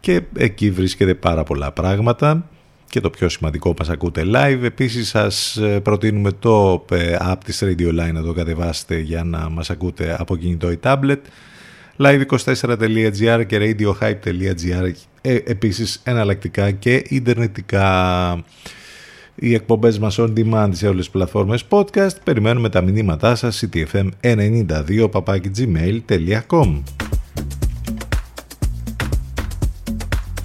και 0.00 0.22
εκεί 0.36 0.70
βρίσκεται 0.70 1.14
πάρα 1.14 1.42
πολλά 1.42 1.72
πράγματα. 1.72 2.48
Και 2.88 3.00
το 3.00 3.10
πιο 3.10 3.28
σημαντικό 3.28 3.74
μας 3.78 3.88
ακούτε 3.88 4.22
live. 4.26 4.62
Επίσης 4.62 5.08
σας 5.08 5.56
ε, 5.56 5.80
προτείνουμε 5.80 6.30
το 6.32 6.84
ε, 6.90 7.16
app 7.20 7.36
της 7.44 7.62
Radio 7.64 7.88
Line 7.88 8.12
να 8.12 8.22
το 8.22 8.32
κατεβάσετε 8.32 8.98
για 8.98 9.24
να 9.24 9.48
μας 9.48 9.70
ακούτε 9.70 10.16
από 10.18 10.36
κινητό 10.36 10.70
ή 10.70 10.78
tablet. 10.82 11.18
Live24.gr 11.98 13.44
και 13.46 13.58
radiohype.gr 13.78 14.92
ε, 15.26 15.42
επίσης 15.44 16.00
εναλλακτικά 16.04 16.70
και 16.70 17.04
ιντερνετικά. 17.08 18.44
Οι 19.34 19.54
εκπομπές 19.54 19.98
μας 19.98 20.18
on 20.18 20.32
demand 20.36 20.68
σε 20.72 20.86
όλες 20.86 21.04
τις 21.04 21.10
πλατφόρμες 21.10 21.64
podcast. 21.68 22.14
Περιμένουμε 22.24 22.68
τα 22.68 22.80
μηνύματά 22.80 23.34
σας 23.34 23.64
ctfm92 23.64 25.08
gmail.com 25.56 26.82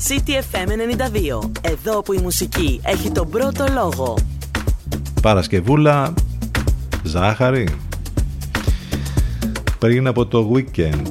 CTFM 0.08 0.68
92 0.68 1.50
Εδώ 1.62 2.02
που 2.02 2.14
η 2.14 2.18
μουσική 2.18 2.82
έχει 2.84 3.12
τον 3.12 3.30
πρώτο 3.30 3.66
λόγο. 3.74 4.18
Παρασκευούλα 5.22 6.14
Ζάχαρη. 7.04 7.68
Πριν 9.80 10.08
από 10.08 10.26
το 10.26 10.52
weekend 10.56 11.02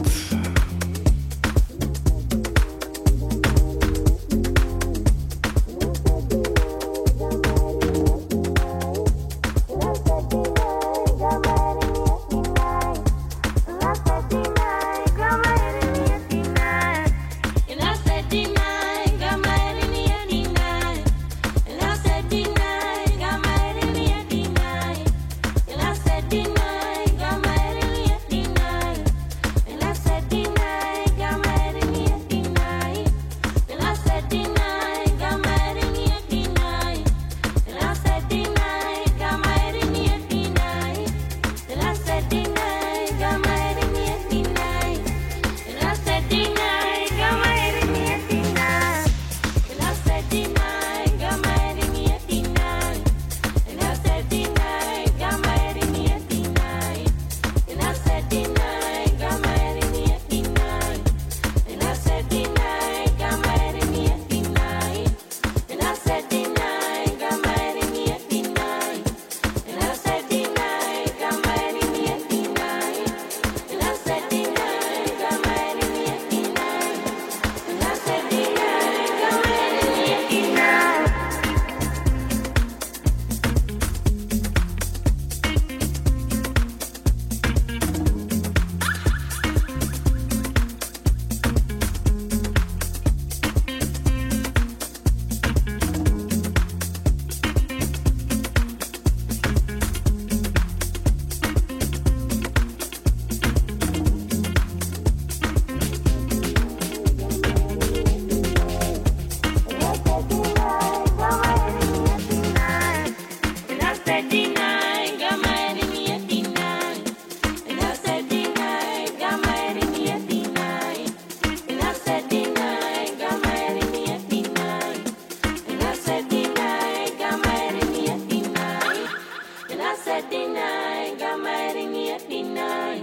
deny, 130.31 131.15
God 131.19 131.43
mighty 131.43 131.87
me 131.87 132.13
at 132.13 132.29
deny. 132.29 133.03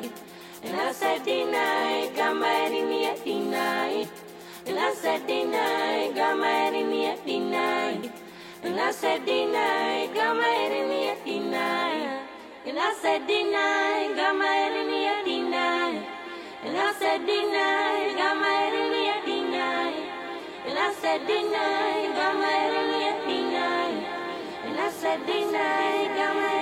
And 0.63 0.75
I 0.75 0.91
said 0.93 1.23
deny, 1.25 2.11
God 2.15 2.33
mighty 2.37 2.81
me 2.83 3.05
at 3.05 3.23
deny. 3.23 4.07
And 4.65 4.79
I 4.79 4.93
said 4.95 5.27
deny, 5.27 6.11
God 6.15 6.39
mighty 6.39 6.83
me 6.83 7.07
at 7.07 7.25
deny. 7.25 8.11
And 8.63 8.79
I 8.79 8.91
said 8.91 9.25
deny, 9.25 10.09
God 10.13 10.37
mighty 10.37 10.83
me 10.89 11.09
at 11.09 11.25
deny. 11.25 12.21
And 12.65 12.79
I 12.79 12.93
said 13.01 13.27
deny, 13.27 14.13
God 14.15 14.35
mighty 14.39 14.83
me 14.89 15.07
at 15.07 15.25
deny. 15.25 16.07
And 16.63 16.77
I 16.77 16.93
said 16.99 17.25
deny, 17.25 18.13
God 18.17 18.35
mighty 18.41 18.83
me 18.91 19.09
at 19.09 19.25
deny. 19.25 19.93
And 20.67 20.77
I 20.79 20.93
said 20.99 21.21
deny, 21.27 22.11
God 22.17 22.35
mighty 22.43 22.81
me 22.91 22.99
at 23.11 23.21
deny. 23.27 23.91
And 24.65 24.79
I 24.79 24.89
said 24.91 25.25
deny, 25.25 26.07
God 26.17 26.35
mighty 26.35 26.56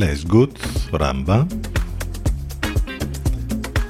Les 0.00 0.24
Good, 0.32 0.56
Ramba. 1.00 1.46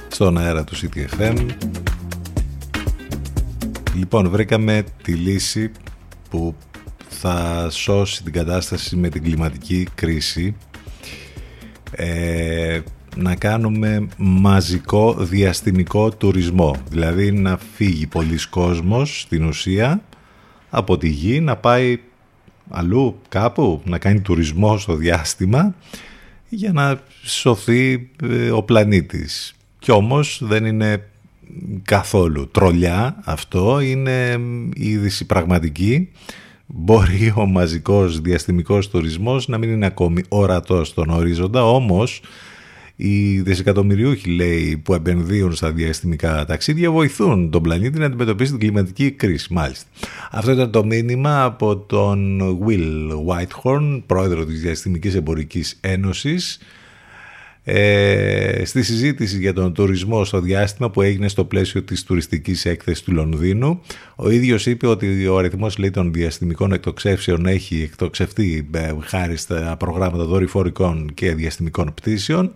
Στον 0.07 0.37
αέρα 0.37 0.63
του 0.63 0.75
CTFM 0.75 1.45
Λοιπόν 3.95 4.29
βρήκαμε 4.29 4.83
τη 5.03 5.13
λύση 5.13 5.71
που 6.29 6.55
θα 7.09 7.67
σώσει 7.69 8.23
την 8.23 8.33
κατάσταση 8.33 8.95
με 8.95 9.09
την 9.09 9.23
κλιματική 9.23 9.87
κρίση. 9.95 10.55
Ε, 11.91 12.79
να 13.15 13.35
κάνουμε 13.35 14.07
μαζικό 14.17 15.13
διαστημικό 15.13 16.09
τουρισμό. 16.09 16.75
Δηλαδή 16.89 17.31
να 17.31 17.57
φύγει 17.73 18.07
πολλοί 18.07 18.37
κόσμος 18.49 19.21
στην 19.21 19.43
ουσία 19.43 20.01
από 20.69 20.97
τη 20.97 21.07
γη 21.07 21.39
να 21.39 21.55
πάει 21.55 21.99
αλλού 22.71 23.21
κάπου 23.29 23.81
να 23.85 23.97
κάνει 23.97 24.21
τουρισμό 24.21 24.77
στο 24.77 24.95
διάστημα 24.95 25.75
για 26.53 26.71
να 26.71 26.99
σωθεί 27.23 28.09
ε, 28.23 28.49
ο 28.49 28.63
πλανήτης. 28.63 29.53
Κι 29.79 29.91
όμως 29.91 30.41
δεν 30.43 30.65
είναι 30.65 31.09
καθόλου 31.83 32.47
τρολιά 32.47 33.21
αυτό, 33.23 33.79
είναι 33.79 34.39
είδηση 34.73 35.25
πραγματική. 35.25 36.09
Μπορεί 36.65 37.33
ο 37.35 37.45
μαζικός 37.45 38.21
διαστημικός 38.21 38.89
τουρισμός 38.89 39.47
να 39.47 39.57
μην 39.57 39.69
είναι 39.69 39.85
ακόμη 39.85 40.23
ορατός 40.29 40.87
στον 40.87 41.09
ορίζοντα, 41.09 41.65
όμως 41.65 42.21
οι 42.95 43.41
δισεκατομμυριούχοι 43.41 44.29
λέει 44.29 44.81
που 44.83 44.93
επενδύουν 44.93 45.53
στα 45.53 45.71
διαστημικά 45.71 46.45
ταξίδια 46.45 46.91
βοηθούν 46.91 47.49
τον 47.49 47.61
πλανήτη 47.61 47.99
να 47.99 48.05
αντιμετωπίσει 48.05 48.51
την 48.51 48.59
κλιματική 48.59 49.11
κρίση. 49.11 49.53
Μάλιστα. 49.53 49.89
Αυτό 50.31 50.51
ήταν 50.51 50.71
το 50.71 50.85
μήνυμα 50.85 51.43
από 51.43 51.77
τον 51.77 52.41
Will 52.67 53.09
Whitehorn, 53.27 54.01
πρόεδρο 54.05 54.45
της 54.45 54.61
Διαστημικής 54.61 55.15
Εμπορικής 55.15 55.77
Ένωσης, 55.81 56.59
ε, 57.63 58.61
στη 58.65 58.83
συζήτηση 58.83 59.37
για 59.37 59.53
τον 59.53 59.73
τουρισμό 59.73 60.25
στο 60.25 60.41
διάστημα 60.41 60.89
που 60.89 61.01
έγινε 61.01 61.27
στο 61.27 61.45
πλαίσιο 61.45 61.83
της 61.83 62.03
τουριστικής 62.03 62.65
έκθεσης 62.65 63.03
του 63.03 63.11
Λονδίνου. 63.11 63.81
Ο 64.15 64.29
ίδιος 64.29 64.65
είπε 64.65 64.87
ότι 64.87 65.27
ο 65.27 65.37
αριθμός 65.37 65.77
λέει, 65.77 65.91
των 65.91 66.13
διαστημικών 66.13 66.71
εκτοξεύσεων 66.71 67.45
έχει 67.45 67.81
εκτοξευτεί 67.81 68.69
ε, 68.71 68.91
χάρη 69.01 69.37
στα 69.37 69.75
προγράμματα 69.79 70.23
δορυφορικών 70.23 71.11
και 71.13 71.35
διαστημικών 71.35 71.93
πτήσεων 71.93 72.51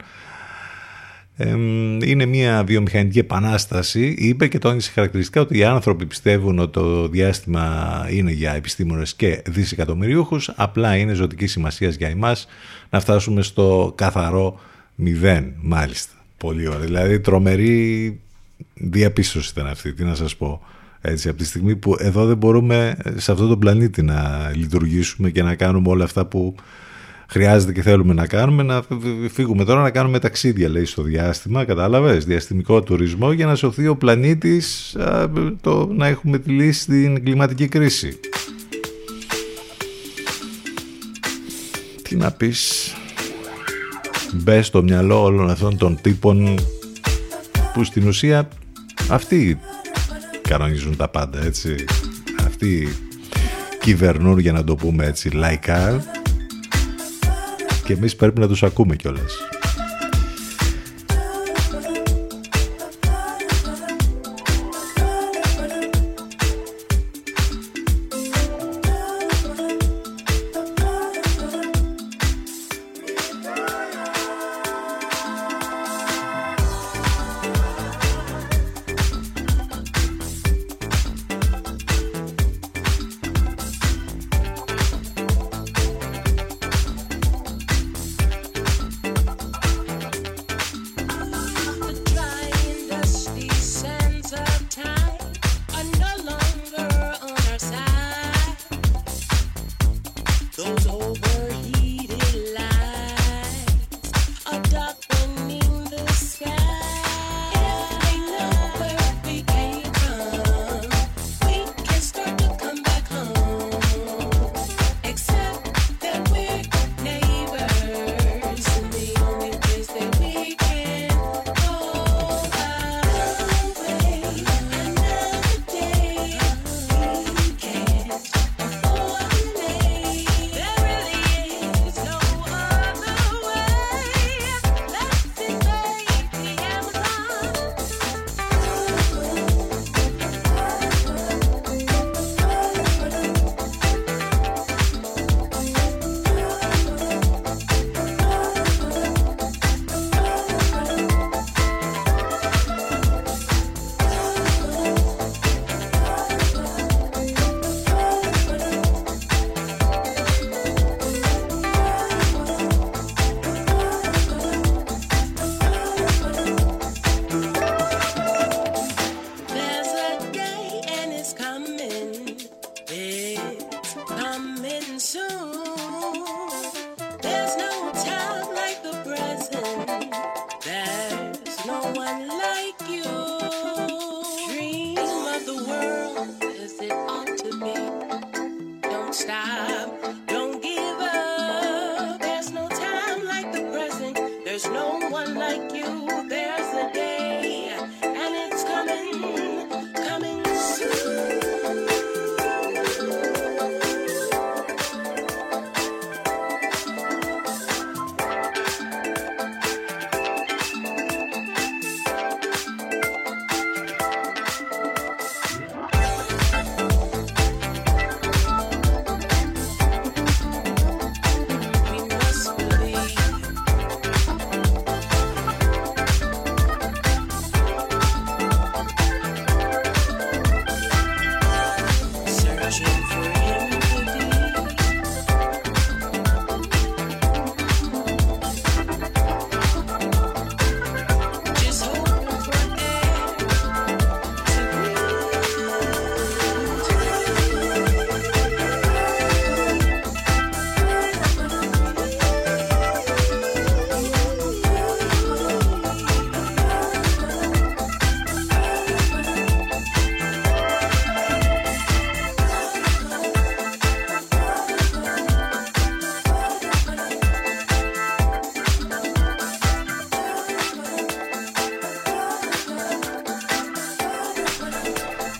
είναι 2.05 2.25
μια 2.25 2.63
βιομηχανική 2.63 3.19
επανάσταση. 3.19 4.15
Είπε 4.17 4.47
και 4.47 4.57
τόνισε 4.59 4.91
χαρακτηριστικά 4.91 5.41
ότι 5.41 5.57
οι 5.57 5.63
άνθρωποι 5.63 6.05
πιστεύουν 6.05 6.59
ότι 6.59 6.71
το 6.71 7.07
διάστημα 7.07 8.07
είναι 8.11 8.31
για 8.31 8.53
επιστήμονες 8.53 9.13
και 9.13 9.41
δισεκατομμυριούχους, 9.45 10.51
απλά 10.55 10.95
είναι 10.95 11.13
ζωτικής 11.13 11.51
σημασίας 11.51 11.95
για 11.95 12.07
εμάς 12.07 12.47
να 12.89 12.99
φτάσουμε 12.99 13.41
στο 13.41 13.93
καθαρό 13.95 14.59
μηδέν, 14.95 15.53
μάλιστα. 15.61 16.13
Πολύ 16.37 16.67
ωραία. 16.67 16.79
Δηλαδή 16.79 17.19
τρομερή 17.19 18.19
διαπίστωση 18.73 19.51
ήταν 19.51 19.67
αυτή, 19.67 19.93
τι 19.93 20.03
να 20.03 20.15
σας 20.15 20.35
πω. 20.35 20.61
Έτσι, 21.01 21.29
από 21.29 21.37
τη 21.37 21.45
στιγμή 21.45 21.75
που 21.75 21.95
εδώ 21.99 22.25
δεν 22.25 22.37
μπορούμε 22.37 22.97
σε 23.15 23.31
αυτό 23.31 23.47
το 23.47 23.57
πλανήτη 23.57 24.01
να 24.01 24.51
λειτουργήσουμε 24.55 25.29
και 25.29 25.43
να 25.43 25.55
κάνουμε 25.55 25.89
όλα 25.89 26.03
αυτά 26.03 26.25
που 26.25 26.55
χρειάζεται 27.29 27.71
και 27.71 27.81
θέλουμε 27.81 28.13
να 28.13 28.27
κάνουμε, 28.27 28.63
να 28.63 28.83
φύγουμε 29.31 29.65
τώρα 29.65 29.81
να 29.81 29.89
κάνουμε 29.89 30.19
ταξίδια, 30.19 30.69
λέει, 30.69 30.85
στο 30.85 31.01
διάστημα, 31.01 31.65
κατάλαβες, 31.65 32.25
διαστημικό 32.25 32.81
τουρισμό 32.81 33.31
για 33.31 33.45
να 33.45 33.55
σωθεί 33.55 33.87
ο 33.87 33.95
πλανήτης 33.95 34.97
το, 35.61 35.89
να 35.95 36.07
έχουμε 36.07 36.37
τη 36.37 36.49
λύση 36.49 36.81
στην 36.81 37.23
κλιματική 37.23 37.67
κρίση. 37.67 38.19
Τι 42.01 42.15
να 42.15 42.31
πεις, 42.31 42.93
μπε 44.33 44.61
στο 44.61 44.83
μυαλό 44.83 45.23
όλων 45.23 45.49
αυτών 45.49 45.77
των 45.77 45.97
τύπων 46.01 46.59
που 47.73 47.83
στην 47.83 48.07
ουσία 48.07 48.47
αυτοί 49.09 49.59
κανονίζουν 50.41 50.95
τα 50.95 51.07
πάντα, 51.07 51.43
έτσι. 51.43 51.75
Αυτοί 52.45 52.87
κυβερνούν, 53.79 54.39
για 54.39 54.51
να 54.51 54.63
το 54.63 54.75
πούμε 54.75 55.05
έτσι, 55.05 55.29
λαϊκά 55.29 56.03
και 57.85 57.93
εμείς 57.93 58.15
πρέπει 58.15 58.39
να 58.39 58.47
τους 58.47 58.63
ακούμε 58.63 58.95
κιόλας. 58.95 59.54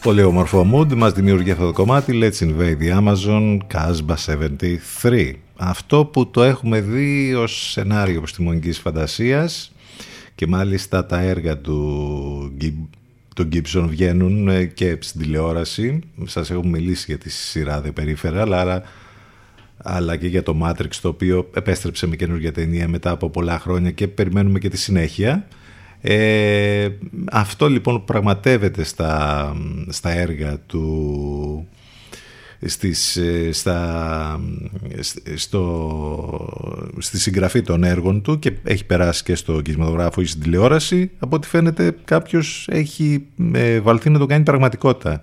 Πολύ 0.05 0.23
όμορφο 0.23 0.69
mood 0.73 0.93
μας 0.93 1.11
δημιουργεί 1.11 1.51
αυτό 1.51 1.65
το 1.65 1.71
κομμάτι 1.71 2.19
Let's 2.21 2.43
Invade 2.43 2.77
the 2.79 3.03
Amazon 3.03 3.57
Casbah 3.73 4.37
73 5.03 5.31
Αυτό 5.55 6.05
που 6.05 6.29
το 6.29 6.43
έχουμε 6.43 6.81
δει 6.81 7.33
ως 7.33 7.71
σενάριο 7.71 8.17
επιστημονικής 8.17 8.79
φαντασίας 8.79 9.71
και 10.35 10.47
μάλιστα 10.47 11.05
τα 11.05 11.19
έργα 11.19 11.57
του, 11.57 12.57
του 13.35 13.47
Gibson 13.51 13.85
βγαίνουν 13.87 14.47
ε, 14.47 14.65
και 14.65 14.97
στην 14.99 15.21
τηλεόραση. 15.21 15.99
Σας 16.25 16.49
έχω 16.49 16.65
μιλήσει 16.65 17.05
για 17.07 17.17
τη 17.17 17.29
σειρά 17.29 17.81
The 17.85 18.01
Peripheral 18.01 18.49
αλλά, 18.51 18.83
αλλά 19.77 20.15
και 20.15 20.27
για 20.27 20.43
το 20.43 20.59
Matrix 20.63 20.95
το 21.01 21.07
οποίο 21.07 21.49
επέστρεψε 21.53 22.07
με 22.07 22.15
καινούργια 22.15 22.51
ταινία 22.51 22.87
μετά 22.87 23.11
από 23.11 23.29
πολλά 23.29 23.59
χρόνια 23.59 23.91
και 23.91 24.07
περιμένουμε 24.07 24.59
και 24.59 24.69
τη 24.69 24.77
συνέχεια 24.77 25.47
ε, 26.07 26.89
αυτό 27.31 27.69
λοιπόν 27.69 28.03
πραγματεύεται 28.05 28.83
στα, 28.83 29.53
στα 29.89 30.09
έργα 30.09 30.59
του 30.59 31.67
στις, 32.65 33.17
ε, 33.17 33.51
στα, 33.51 34.39
στο, 35.35 36.93
στη 36.97 37.19
συγγραφή 37.19 37.61
των 37.61 37.83
έργων 37.83 38.21
του 38.21 38.39
και 38.39 38.53
έχει 38.63 38.85
περάσει 38.85 39.23
και 39.23 39.35
στο 39.35 39.61
κινηματογράφο 39.61 40.21
ή 40.21 40.25
στην 40.25 40.41
τηλεόραση. 40.41 41.11
Από 41.19 41.35
ό,τι 41.35 41.47
φαίνεται 41.47 41.95
κάποιος 42.05 42.67
έχει 42.71 43.25
ε, 43.53 43.79
βαλθεί 43.79 44.09
να 44.09 44.19
το 44.19 44.25
κάνει 44.25 44.43
πραγματικότητα 44.43 45.21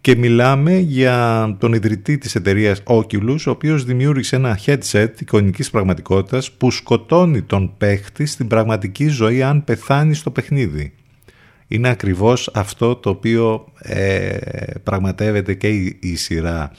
και 0.00 0.16
μιλάμε 0.16 0.78
για 0.78 1.56
τον 1.58 1.72
ιδρυτή 1.72 2.18
της 2.18 2.34
εταιρείας 2.34 2.82
Oculus, 2.84 3.38
ο 3.46 3.50
οποίος 3.50 3.84
δημιούργησε 3.84 4.36
ένα 4.36 4.58
headset 4.66 5.10
εικονικής 5.18 5.70
πραγματικότητας 5.70 6.52
που 6.52 6.70
σκοτώνει 6.70 7.42
τον 7.42 7.72
παίχτη 7.78 8.26
στην 8.26 8.46
πραγματική 8.46 9.08
ζωή 9.08 9.42
αν 9.42 9.64
πεθάνει 9.64 10.14
στο 10.14 10.30
παιχνίδι. 10.30 10.92
Είναι 11.68 11.88
ακριβώς 11.88 12.50
αυτό 12.54 12.96
το 12.96 13.10
οποίο 13.10 13.72
ε, 13.78 14.36
πραγματεύεται 14.82 15.54
και 15.54 15.68
η, 15.68 15.98
η 16.00 16.16
σειρά 16.16 16.72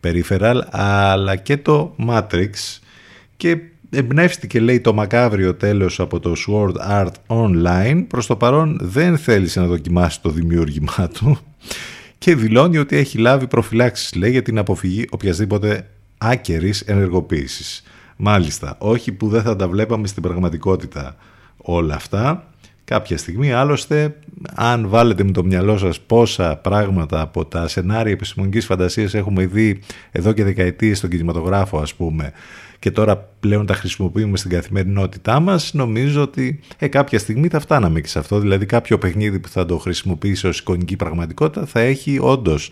Peripheral 0.00 0.60
αλλά 0.70 1.36
και 1.36 1.56
το 1.56 1.96
Matrix. 2.08 2.50
Και 3.36 3.58
εμπνεύστηκε 3.90 4.60
λέει 4.60 4.80
το 4.80 4.94
μακάβριο 4.94 5.54
τέλος 5.54 6.00
από 6.00 6.20
το 6.20 6.32
Sword 6.46 6.74
Art 6.90 7.12
Online. 7.26 8.04
Προς 8.08 8.26
το 8.26 8.36
παρόν 8.36 8.78
δεν 8.82 9.18
θέλησε 9.18 9.60
να 9.60 9.66
δοκιμάσει 9.66 10.20
το 10.20 10.30
δημιούργημά 10.30 11.08
του 11.14 11.38
και 12.18 12.34
δηλώνει 12.34 12.78
ότι 12.78 12.96
έχει 12.96 13.18
λάβει 13.18 13.46
προφυλάξεις, 13.46 14.14
λέει, 14.14 14.30
για 14.30 14.42
την 14.42 14.58
αποφυγή 14.58 15.06
οποιασδήποτε 15.10 15.90
άκερης 16.18 16.80
ενεργοποίησης. 16.80 17.82
Μάλιστα, 18.16 18.76
όχι 18.78 19.12
που 19.12 19.28
δεν 19.28 19.42
θα 19.42 19.56
τα 19.56 19.68
βλέπαμε 19.68 20.06
στην 20.06 20.22
πραγματικότητα 20.22 21.16
όλα 21.56 21.94
αυτά. 21.94 22.48
Κάποια 22.84 23.18
στιγμή, 23.18 23.52
άλλωστε, 23.52 24.16
αν 24.54 24.88
βάλετε 24.88 25.24
με 25.24 25.30
το 25.30 25.44
μυαλό 25.44 25.78
σας 25.78 26.00
πόσα 26.00 26.56
πράγματα 26.56 27.20
από 27.20 27.44
τα 27.44 27.68
σενάρια 27.68 28.12
επιστημονικής 28.12 28.66
φαντασίας 28.66 29.14
έχουμε 29.14 29.46
δει 29.46 29.80
εδώ 30.10 30.32
και 30.32 30.44
δεκαετίες 30.44 30.98
στον 30.98 31.10
κινηματογράφο, 31.10 31.78
ας 31.78 31.94
πούμε, 31.94 32.32
και 32.78 32.90
τώρα 32.90 33.28
πλέον 33.40 33.66
τα 33.66 33.74
χρησιμοποιούμε 33.74 34.36
στην 34.36 34.50
καθημερινότητά 34.50 35.40
μας, 35.40 35.74
νομίζω 35.74 36.22
ότι 36.22 36.60
ε, 36.78 36.88
κάποια 36.88 37.18
στιγμή 37.18 37.48
θα 37.48 37.60
φτάναμε 37.60 38.00
και 38.00 38.08
σε 38.08 38.18
αυτό. 38.18 38.38
Δηλαδή 38.38 38.66
κάποιο 38.66 38.98
παιχνίδι 38.98 39.38
που 39.38 39.48
θα 39.48 39.66
το 39.66 39.78
χρησιμοποιήσει 39.78 40.46
ως 40.46 40.58
εικονική 40.58 40.96
πραγματικότητα 40.96 41.66
θα 41.66 41.80
έχει 41.80 42.18
όντως 42.20 42.70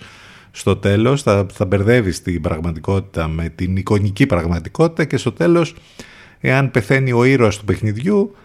στο 0.51 0.77
τέλος, 0.77 1.23
θα, 1.23 1.47
θα 1.53 1.65
μπερδεύει 1.65 2.21
την 2.21 2.41
πραγματικότητα 2.41 3.29
με 3.29 3.49
την 3.49 3.77
εικονική 3.77 4.27
πραγματικότητα 4.27 5.05
και 5.05 5.17
στο 5.17 5.33
τέλος, 5.33 5.75
εάν 6.41 6.71
πεθαίνει 6.71 7.13
ο 7.13 7.25
ήρωας 7.25 7.59
του 7.59 7.65
παιχνιδιού, 7.65 8.35
ε, 8.35 8.41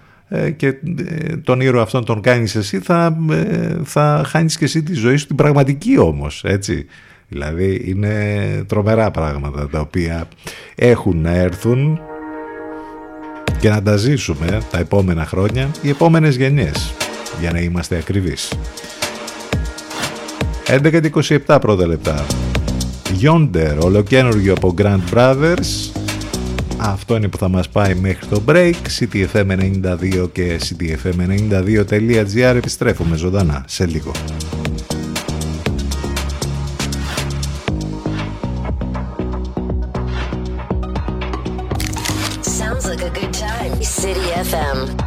και 0.56 0.68
ε, 0.68 1.38
τον 1.44 1.62
ήρωα 1.62 1.82
αυτόν 1.82 2.06
τον 2.06 2.22
κάνεις 2.22 2.56
εσύ 2.56 2.80
θα, 2.80 3.18
ε, 3.32 3.76
θα 3.84 4.24
χάνεις 4.28 4.58
και 4.58 4.66
εσύ 4.66 4.84
τη 4.84 4.94
ζωή 4.94 5.16
σου 5.16 5.28
την 5.28 5.36
πραγματική 5.36 5.98
όμως 5.98 6.44
έτσι 6.46 6.86
Δηλαδή 7.28 7.82
είναι 7.86 8.14
τρομερά 8.68 9.12
πράγματα 9.12 9.68
τα 9.68 9.80
οποία 9.80 10.28
έχουν 10.76 11.22
να 11.22 11.36
έρθουν 11.36 12.00
και 13.60 13.70
να 13.70 13.84
τα 13.84 13.96
ζήσουμε 13.96 14.62
τα 14.72 14.80
επόμενα 14.80 15.26
χρόνια, 15.26 15.72
οι 15.82 15.90
επόμενες 15.90 16.36
γενιές, 16.36 16.94
για 17.40 17.52
να 17.52 17.60
είμαστε 17.60 17.96
ακριβείς. 17.98 18.54
11 20.68 21.10
27 21.48 21.58
πρώτα 21.62 21.88
λεπτά. 21.88 22.26
Yonder, 23.22 23.78
ολοκένουργιο 23.82 24.54
από 24.54 24.74
Grand 24.78 25.14
Brothers. 25.14 25.92
Αυτό 26.78 27.16
είναι 27.16 27.28
που 27.28 27.38
θα 27.38 27.48
μας 27.50 27.70
πάει 27.70 27.96
μέχρι 27.96 28.26
το 28.26 28.42
break. 28.48 28.74
CTFM92 29.00 30.30
και 30.32 30.60
CTFM92.gr 30.70 32.56
επιστρέφουμε 32.56 33.16
ζωντανά 33.16 33.64
σε 33.68 33.86
λίγο. 33.86 34.12
FM. 44.38 45.07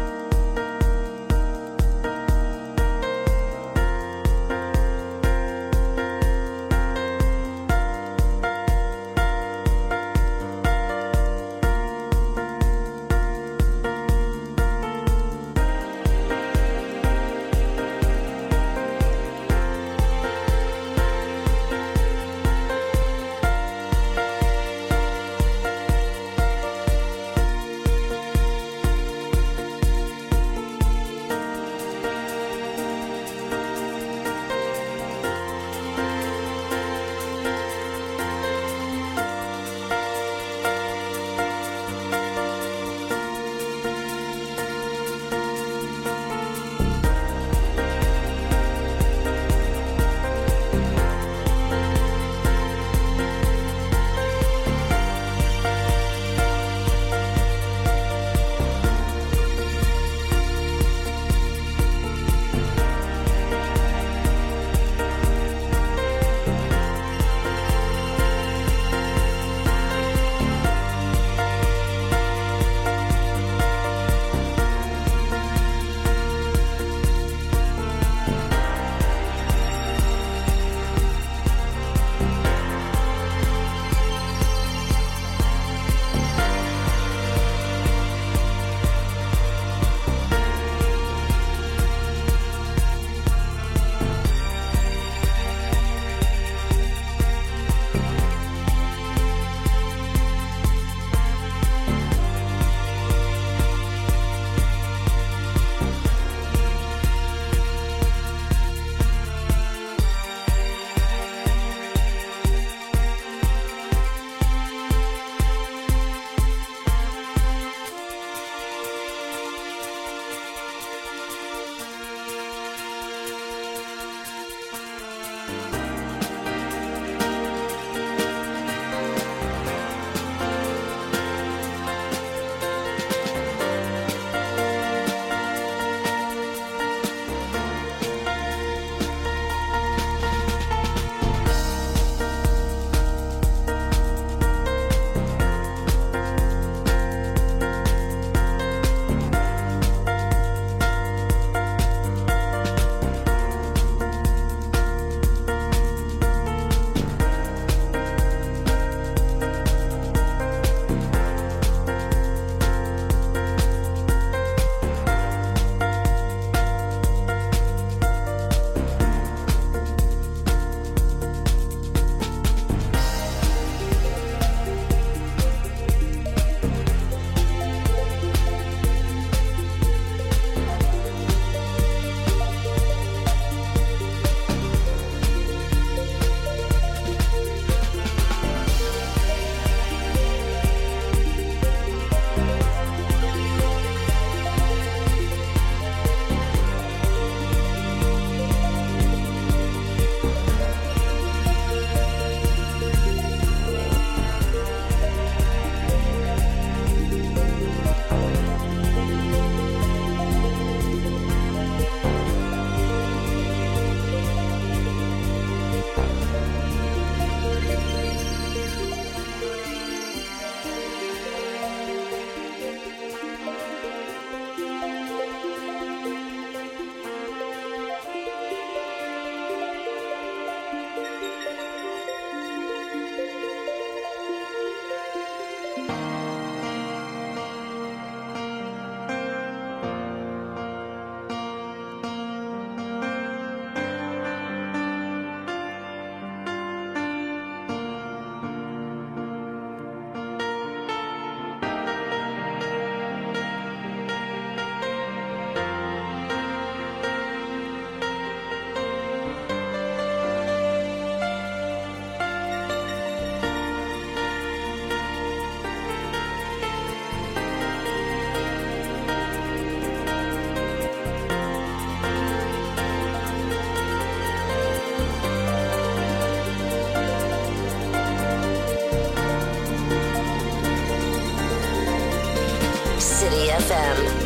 FM. 283.71 284.20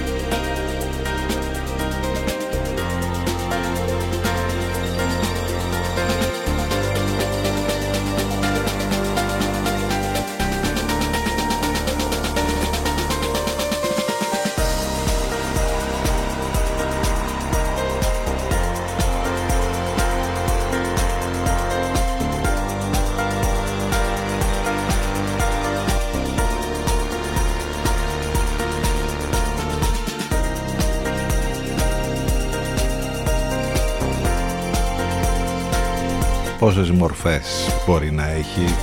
Πόσες 36.65 36.91
μορφές 36.91 37.69
μπορεί 37.87 38.11
να 38.11 38.29
έχει 38.29 38.75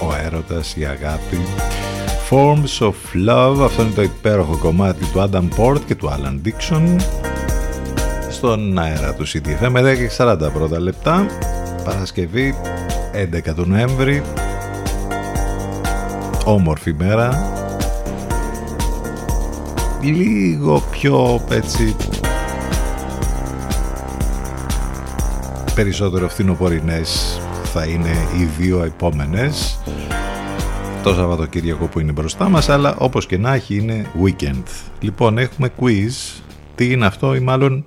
ο 0.00 0.14
έρωτας, 0.24 0.76
η 0.76 0.84
αγάπη. 0.84 1.38
Forms 2.30 2.86
of 2.86 3.28
Love 3.28 3.64
αυτό 3.64 3.82
είναι 3.82 3.92
το 3.94 4.02
υπέροχο 4.02 4.56
κομμάτι 4.56 5.04
του 5.04 5.28
Adam 5.30 5.48
Port 5.58 5.80
και 5.86 5.94
του 5.94 6.08
Alan 6.08 6.46
Dixon. 6.46 6.96
Στον 8.30 8.78
αέρα 8.78 9.14
του 9.14 9.26
CTFM 9.26 9.68
με 9.68 9.80
10 9.80 9.96
και 9.96 10.10
40 10.16 10.36
πρώτα 10.52 10.80
λεπτά. 10.80 11.26
Παρασκευή 11.84 12.54
11 13.48 13.54
του 13.54 13.66
Νοέμβρη. 13.66 14.22
Όμορφη 16.44 16.94
μέρα. 16.98 17.52
Λίγο 20.00 20.82
πιο 20.90 21.40
έτσι 21.50 21.96
περισσότερο 25.74 26.28
φθινοπορεινές 26.28 27.40
θα 27.64 27.84
είναι 27.84 28.10
οι 28.36 28.44
δύο 28.58 28.82
επόμενες. 28.82 29.80
Το 31.02 31.14
Σαββατοκύριακο 31.14 31.86
που 31.86 32.00
είναι 32.00 32.12
μπροστά 32.12 32.48
μας 32.48 32.68
αλλά 32.68 32.96
όπως 32.98 33.26
και 33.26 33.38
να 33.38 33.54
έχει 33.54 33.76
είναι 33.76 34.06
weekend. 34.24 34.62
Λοιπόν 35.00 35.38
έχουμε 35.38 35.70
quiz. 35.80 36.42
Τι 36.74 36.90
είναι 36.90 37.06
αυτό 37.06 37.34
ή 37.34 37.40
μάλλον 37.40 37.84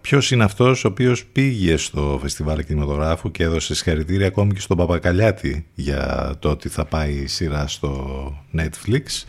ποιος 0.00 0.30
είναι 0.30 0.44
αυτός 0.44 0.84
ο 0.84 0.88
οποίος 0.88 1.24
πήγε 1.24 1.76
στο 1.76 2.18
φεστιβάλ 2.22 2.64
κινηματογράφου 2.64 3.30
και 3.30 3.42
έδωσε 3.42 3.74
συγχαρητήρια 3.74 4.26
ακόμη 4.26 4.52
και 4.52 4.60
στον 4.60 4.76
Παπακαλιάτη 4.76 5.66
για 5.74 6.34
το 6.38 6.50
ότι 6.50 6.68
θα 6.68 6.84
πάει 6.84 7.26
σειρά 7.26 7.66
στο 7.66 8.06
Netflix. 8.58 9.24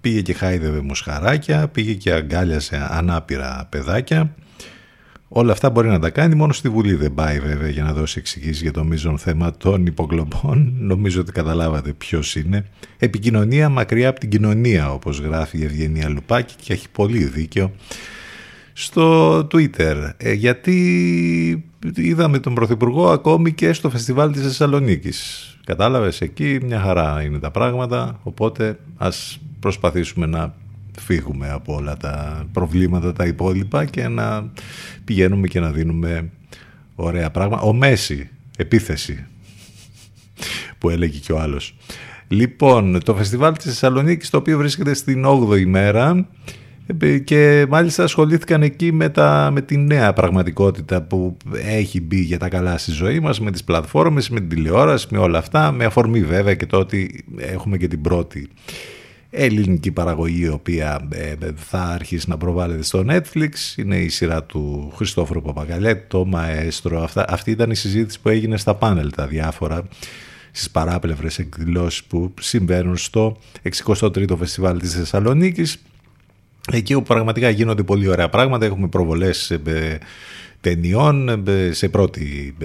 Πήγε 0.00 0.20
και 0.20 0.32
χάιδευε 0.32 0.80
μοσχαράκια 0.80 1.68
πήγε 1.68 1.92
και 1.92 2.12
αγκάλιασε 2.12 2.88
ανάπηρα 2.90 3.66
παιδάκια 3.70 4.34
Όλα 5.28 5.52
αυτά 5.52 5.70
μπορεί 5.70 5.88
να 5.88 5.98
τα 5.98 6.10
κάνει, 6.10 6.34
μόνο 6.34 6.52
στη 6.52 6.68
Βουλή 6.68 6.94
δεν 6.94 7.14
πάει 7.14 7.40
βέβαια 7.40 7.68
για 7.68 7.82
να 7.82 7.92
δώσει 7.92 8.18
εξηγήσεις 8.18 8.62
για 8.62 8.72
το 8.72 8.84
μείζον 8.84 9.18
θέμα 9.18 9.56
των 9.56 9.86
υποκλοπών. 9.86 10.72
Νομίζω 10.78 11.20
ότι 11.20 11.32
καταλάβατε 11.32 11.92
ποιος 11.92 12.36
είναι. 12.36 12.66
Επικοινωνία 12.98 13.68
μακριά 13.68 14.08
από 14.08 14.20
την 14.20 14.28
κοινωνία, 14.28 14.92
όπως 14.92 15.18
γράφει 15.18 15.58
η 15.58 15.64
Ευγενία 15.64 16.08
Λουπάκη 16.08 16.54
και 16.62 16.72
έχει 16.72 16.88
πολύ 16.90 17.24
δίκιο 17.24 17.72
στο 18.72 19.38
Twitter. 19.38 20.10
Ε, 20.16 20.32
γιατί 20.32 21.64
είδαμε 21.94 22.38
τον 22.38 22.54
Πρωθυπουργό 22.54 23.10
ακόμη 23.10 23.52
και 23.52 23.72
στο 23.72 23.90
φεστιβάλ 23.90 24.32
της 24.32 24.42
Θεσσαλονίκης. 24.42 25.50
Κατάλαβες, 25.64 26.20
εκεί 26.20 26.58
μια 26.64 26.80
χαρά 26.80 27.22
είναι 27.22 27.38
τα 27.38 27.50
πράγματα, 27.50 28.20
οπότε 28.22 28.78
ας 28.96 29.40
προσπαθήσουμε 29.60 30.26
να 30.26 30.54
φύγουμε 30.98 31.50
από 31.50 31.74
όλα 31.74 31.96
τα 31.96 32.44
προβλήματα 32.52 33.12
τα 33.12 33.26
υπόλοιπα 33.26 33.84
και 33.84 34.08
να 34.08 34.50
πηγαίνουμε 35.06 35.46
και 35.46 35.60
να 35.60 35.70
δίνουμε 35.70 36.30
ωραία 36.94 37.30
πράγματα. 37.30 37.62
Ο 37.62 37.72
Μέση, 37.72 38.30
επίθεση 38.56 39.26
που 40.78 40.90
έλεγε 40.90 41.18
και 41.18 41.32
ο 41.32 41.40
άλλος. 41.40 41.76
Λοιπόν, 42.28 43.02
το 43.04 43.14
φεστιβάλ 43.14 43.56
της 43.56 43.64
Θεσσαλονίκης 43.64 44.30
το 44.30 44.36
οποίο 44.36 44.58
βρίσκεται 44.58 44.94
στην 44.94 45.24
8η 45.26 45.64
μέρα 45.64 46.28
και 47.24 47.66
μάλιστα 47.68 48.02
ασχολήθηκαν 48.02 48.62
εκεί 48.62 48.92
με, 48.92 49.08
τα, 49.08 49.50
με 49.52 49.60
τη 49.60 49.76
νέα 49.76 50.12
πραγματικότητα 50.12 51.02
που 51.02 51.36
έχει 51.52 52.00
μπει 52.00 52.20
για 52.20 52.38
τα 52.38 52.48
καλά 52.48 52.78
στη 52.78 52.90
ζωή 52.90 53.20
μας, 53.20 53.40
με 53.40 53.50
τις 53.50 53.64
πλατφόρμες, 53.64 54.30
με 54.30 54.40
την 54.40 54.48
τηλεόραση, 54.48 55.06
με 55.10 55.18
όλα 55.18 55.38
αυτά, 55.38 55.72
με 55.72 55.84
αφορμή 55.84 56.22
βέβαια 56.22 56.54
και 56.54 56.66
το 56.66 56.78
ότι 56.78 57.24
έχουμε 57.36 57.76
και 57.76 57.88
την 57.88 58.00
πρώτη 58.00 58.48
ελληνική 59.36 59.92
παραγωγή 59.92 60.42
η 60.42 60.48
οποία 60.48 61.08
ε, 61.10 61.34
θα 61.56 61.82
αρχίσει 61.82 62.28
να 62.28 62.36
προβάλλεται 62.36 62.82
στο 62.82 63.04
Netflix. 63.08 63.50
Είναι 63.76 63.96
η 63.96 64.08
σειρά 64.08 64.44
του 64.44 64.92
Χριστόφορου 64.94 65.42
Παπαγκαλέτ, 65.42 66.10
το 66.10 66.24
Μαέστρο. 66.24 67.02
Αυτά, 67.02 67.24
αυτή 67.28 67.50
ήταν 67.50 67.70
η 67.70 67.74
συζήτηση 67.74 68.20
που 68.20 68.28
έγινε 68.28 68.56
στα 68.56 68.74
πάνελ 68.74 69.12
τα 69.12 69.26
διάφορα 69.26 69.88
στις 70.50 70.70
παράπλευρες 70.70 71.38
εκδηλώσεις 71.38 72.04
που 72.04 72.34
συμβαίνουν 72.40 72.96
στο 72.96 73.36
63ο 73.76 74.36
Φεστιβάλ 74.38 74.78
της 74.78 74.94
Θεσσαλονίκης. 74.94 75.82
Εκεί 76.72 76.94
όπου 76.94 77.06
πραγματικά 77.06 77.48
γίνονται 77.48 77.82
πολύ 77.82 78.08
ωραία 78.08 78.28
πράγματα. 78.28 78.64
Έχουμε 78.64 78.88
προβολές 78.88 79.50
ε, 79.50 79.98
ταινιών 80.60 81.28
ε, 81.48 81.72
σε 81.72 81.88
πρώτη 81.88 82.56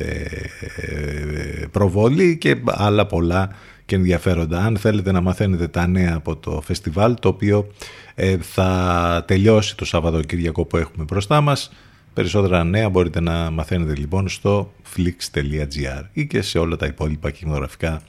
προβολή 1.72 2.38
και 2.38 2.56
άλλα 2.65 3.06
πολλά 3.06 3.49
και 3.91 3.97
ενδιαφέροντα. 3.97 4.63
Αν 4.63 4.77
θέλετε 4.77 5.11
να 5.11 5.22
μαθαίνετε 5.22 5.68
τα 5.68 5.88
νέα 5.88 6.13
από 6.15 6.35
το 6.35 6.61
φεστιβάλ, 6.61 7.15
το 7.19 7.27
οποίο 7.27 7.68
ε, 8.15 8.38
θα 8.38 9.23
τελειώσει 9.27 9.77
το 9.77 9.85
Σαββατοκύριακο 9.85 10.65
που 10.65 10.77
έχουμε 10.77 11.03
μπροστά 11.03 11.41
μας, 11.41 11.72
περισσότερα 12.13 12.63
νέα 12.63 12.89
μπορείτε 12.89 13.19
να 13.19 13.49
μαθαίνετε 13.49 13.95
λοιπόν 13.95 14.30
στο 14.30 14.73
flix.gr 14.95 16.03
ή 16.13 16.27
και 16.27 16.41
σε 16.41 16.59
όλα 16.59 16.76
τα 16.76 16.85
υπόλοιπα 16.85 17.31
κινηματογραφικά 17.31 18.01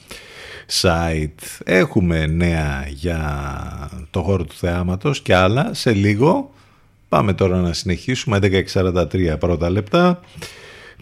site. 0.80 1.60
Έχουμε 1.64 2.26
νέα 2.26 2.86
για 2.88 3.20
το 4.10 4.22
χώρο 4.22 4.44
του 4.44 4.54
θεάματος 4.54 5.20
και 5.20 5.34
άλλα 5.34 5.74
σε 5.74 5.92
λίγο. 5.92 6.50
Πάμε 7.09 7.32
τώρα 7.32 7.60
να 7.60 7.72
συνεχίσουμε 7.72 8.38
11.43 8.72 9.36
πρώτα 9.38 9.70
λεπτά 9.70 10.20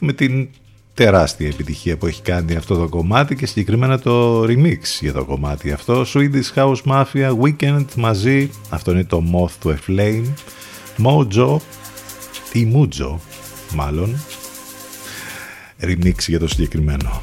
με 0.00 0.12
την 0.12 0.48
τεράστια 0.94 1.48
επιτυχία 1.48 1.96
που 1.96 2.06
έχει 2.06 2.22
κάνει 2.22 2.54
αυτό 2.56 2.76
το 2.76 2.88
κομμάτι 2.88 3.36
και 3.36 3.46
συγκεκριμένα 3.46 3.98
το 3.98 4.42
remix 4.42 4.78
για 5.00 5.12
το 5.12 5.24
κομμάτι 5.24 5.72
αυτό. 5.72 6.04
Swedish 6.14 6.54
House 6.54 6.82
Mafia 6.84 7.36
Weekend 7.42 7.84
μαζί 7.96 8.50
αυτό 8.68 8.90
είναι 8.90 9.04
το 9.04 9.22
Moth 9.32 9.68
to 9.68 9.74
a 9.74 9.76
Flame. 9.88 10.24
Mojo 11.04 11.56
ή 12.52 12.72
Mujo 12.74 13.16
μάλλον 13.74 14.20
remix 15.80 16.14
για 16.26 16.38
το 16.38 16.48
συγκεκριμένο 16.48 17.22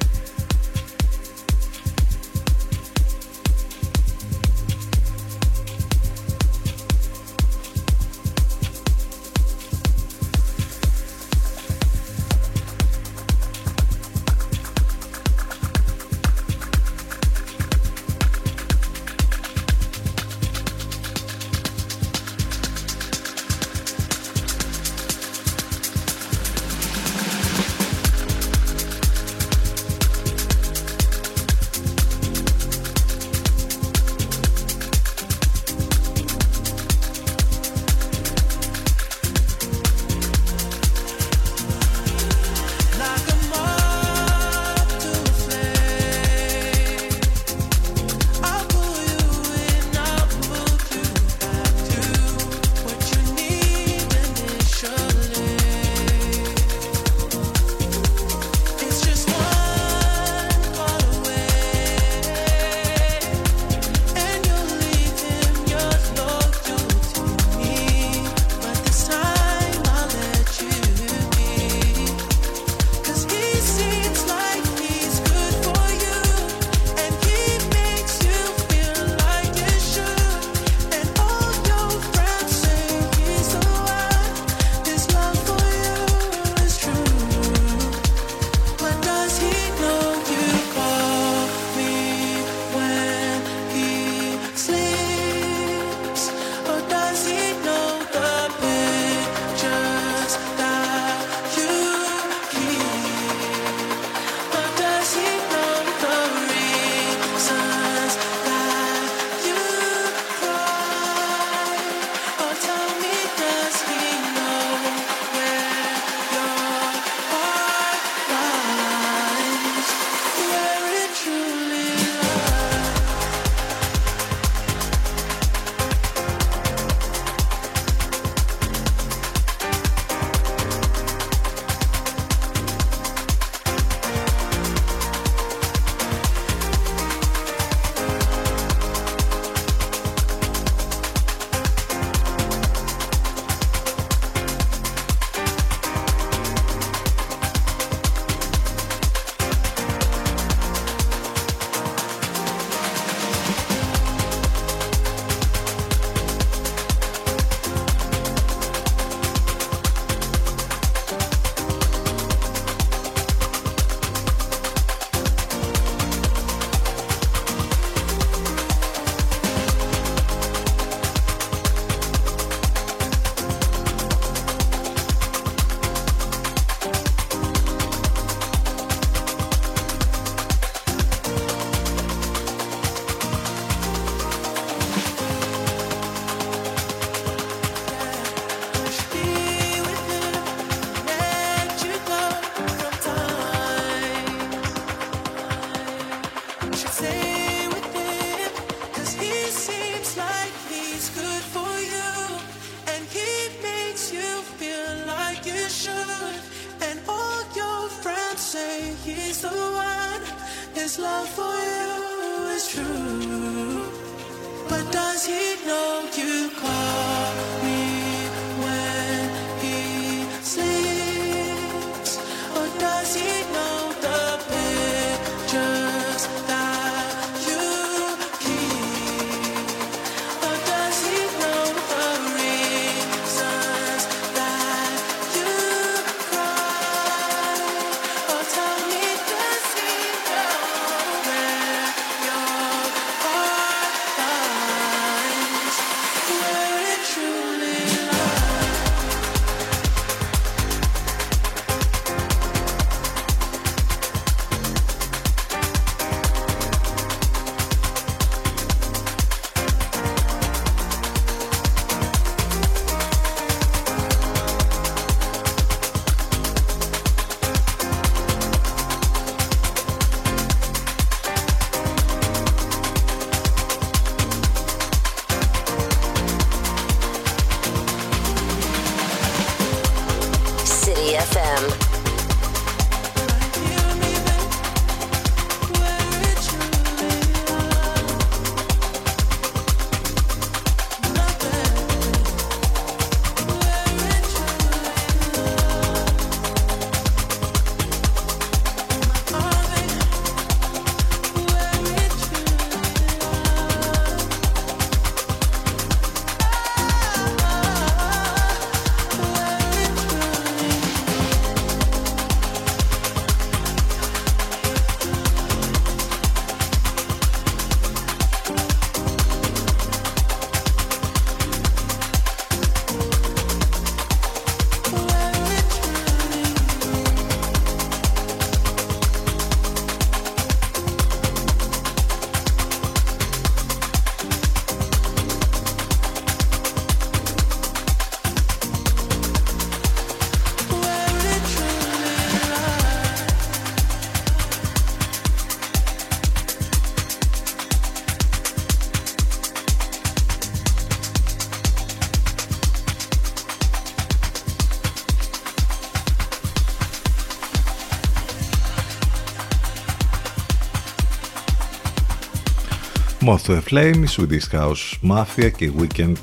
Moth 363.31 363.45
to 363.45 363.53
a 363.53 363.61
Flame, 363.61 364.05
Swedish 364.07 364.49
House 364.51 364.99
Mafia 365.09 365.51
και 365.51 365.71
Weekend 365.77 366.15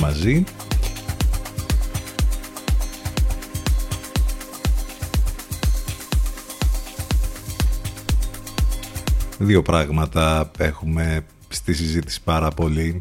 μαζί. 0.00 0.44
Δύο 9.38 9.62
πράγματα 9.62 10.50
έχουμε 10.58 11.24
στη 11.48 11.74
συζήτηση 11.74 12.20
πάρα 12.24 12.50
πολύ 12.50 12.96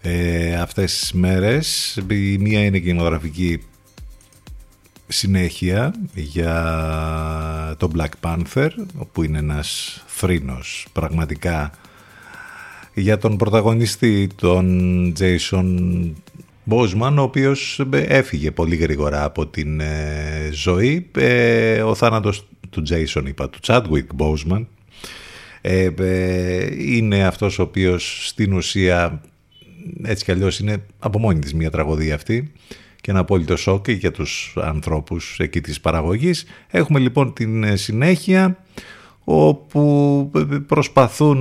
ε, 0.00 0.56
αυτές 0.56 0.98
τις 0.98 1.12
μέρες. 1.12 1.98
Η 2.10 2.38
μία 2.38 2.64
είναι 2.64 2.78
κινηματογραφική 2.78 3.62
συνέχεια 5.08 5.94
για 6.14 7.76
το 7.78 7.90
Black 7.96 8.10
Panther, 8.20 8.70
που 9.12 9.22
είναι 9.22 9.38
ένας 9.38 10.02
θρήνος 10.06 10.86
πραγματικά 10.92 11.70
για 13.00 13.18
τον 13.18 13.36
πρωταγωνιστή 13.36 14.28
τον 14.36 15.12
Jason 15.18 15.66
Boseman 16.70 17.14
ο 17.18 17.22
οποίος 17.22 17.80
ε, 17.92 17.98
έφυγε 17.98 18.50
πολύ 18.50 18.76
γρήγορα 18.76 19.24
από 19.24 19.46
την 19.46 19.80
ε, 19.80 20.48
ζωή. 20.52 21.10
Ε, 21.16 21.82
ο 21.82 21.94
θάνατος 21.94 22.46
του 22.70 22.82
Jason 22.90 23.22
είπα 23.26 23.50
του 23.50 23.58
Chadwick 23.62 24.06
Boseman 24.16 24.64
είναι 26.78 27.24
αυτός 27.24 27.58
ο 27.58 27.62
οποίος 27.62 28.28
στην 28.28 28.52
ουσία 28.52 29.20
έτσι 30.02 30.24
κι 30.24 30.30
αλλιώς 30.30 30.58
είναι 30.58 30.82
από 30.98 31.18
μόνη 31.18 31.38
της 31.38 31.54
μια 31.54 31.70
τραγωδία 31.70 32.14
αυτή 32.14 32.52
και 33.00 33.10
ένα 33.10 33.20
απόλυτο 33.20 33.56
σοκ 33.56 33.90
για 33.90 34.10
τους 34.10 34.56
ανθρώπους 34.62 35.36
εκεί 35.38 35.60
της 35.60 35.80
παραγωγής. 35.80 36.44
Έχουμε 36.70 36.98
λοιπόν 36.98 37.32
την 37.32 37.76
συνέχεια 37.76 38.64
όπου 39.24 40.30
προσπαθούν 40.66 41.38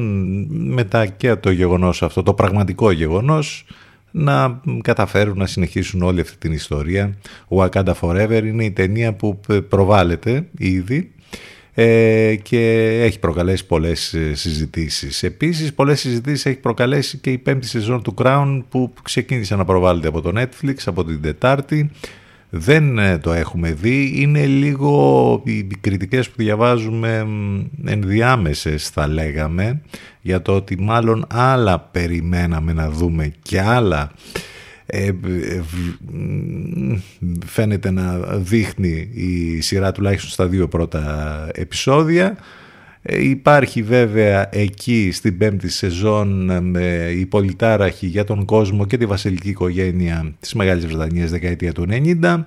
μετά 0.51 1.05
και 1.05 1.35
το 1.35 1.51
γεγονός 1.51 2.03
αυτό, 2.03 2.23
το 2.23 2.33
πραγματικό 2.33 2.91
γεγονός, 2.91 3.65
να 4.11 4.61
καταφέρουν 4.81 5.37
να 5.37 5.45
συνεχίσουν 5.45 6.01
όλη 6.01 6.21
αυτή 6.21 6.37
την 6.37 6.51
ιστορία. 6.51 7.17
Ο 7.47 7.63
Wakanda 7.63 7.93
Forever 8.01 8.41
είναι 8.43 8.63
η 8.63 8.71
ταινία 8.71 9.13
που 9.13 9.39
προβάλλεται 9.69 10.47
ήδη 10.57 11.11
ε, 11.73 12.35
και 12.35 12.83
έχει 13.03 13.19
προκαλέσει 13.19 13.65
πολλές 13.65 14.13
ε, 14.13 14.35
συζητήσεις. 14.35 15.23
Επίσης 15.23 15.73
πολλές 15.73 15.99
συζητήσεις 15.99 16.45
έχει 16.45 16.59
προκαλέσει 16.59 17.17
και 17.17 17.31
η 17.31 17.37
πέμπτη 17.37 17.67
σεζόν 17.67 18.01
του 18.03 18.13
Crown 18.17 18.63
που 18.69 18.93
ξεκίνησε 19.03 19.55
να 19.55 19.65
προβάλλεται 19.65 20.07
από 20.07 20.21
το 20.21 20.31
Netflix 20.35 20.75
από 20.85 21.03
την 21.03 21.21
Τετάρτη 21.21 21.91
δεν 22.49 22.97
ε, 22.97 23.17
το 23.17 23.31
έχουμε 23.31 23.71
δει. 23.71 24.13
Είναι 24.15 24.45
λίγο 24.45 25.41
οι 25.45 25.63
κριτικές 25.63 26.29
που 26.29 26.35
διαβάζουμε 26.37 27.27
ενδιάμεσες 27.85 28.89
θα 28.89 29.07
λέγαμε 29.07 29.81
για 30.21 30.41
το 30.41 30.55
ότι 30.55 30.77
μάλλον 30.79 31.25
άλλα 31.29 31.79
περιμέναμε 31.79 32.73
να 32.73 32.89
δούμε 32.89 33.33
και 33.41 33.61
άλλα 33.61 34.11
ε, 34.85 35.05
ε, 35.05 35.13
φαίνεται 37.45 37.91
να 37.91 38.17
δείχνει 38.37 39.09
η 39.13 39.61
σειρά 39.61 39.91
τουλάχιστον 39.91 40.29
στα 40.29 40.47
δύο 40.47 40.67
πρώτα 40.67 41.47
επεισόδια 41.53 42.25
ε, 42.27 42.35
υπάρχει 43.11 43.81
βέβαια 43.81 44.49
εκεί 44.51 45.11
στην 45.13 45.37
πέμπτη 45.37 45.69
σεζόν 45.69 46.59
με 46.69 47.11
η 47.17 47.25
πολυτάραχη 47.25 48.07
για 48.07 48.23
τον 48.23 48.45
κόσμο 48.45 48.85
και 48.85 48.97
τη 48.97 49.05
βασιλική 49.05 49.49
οικογένεια 49.49 50.33
της 50.39 50.53
Μεγάλης 50.53 50.85
Βρετανίας 50.85 51.31
δεκαετία 51.31 51.71
του 51.73 51.85
90 52.21 52.43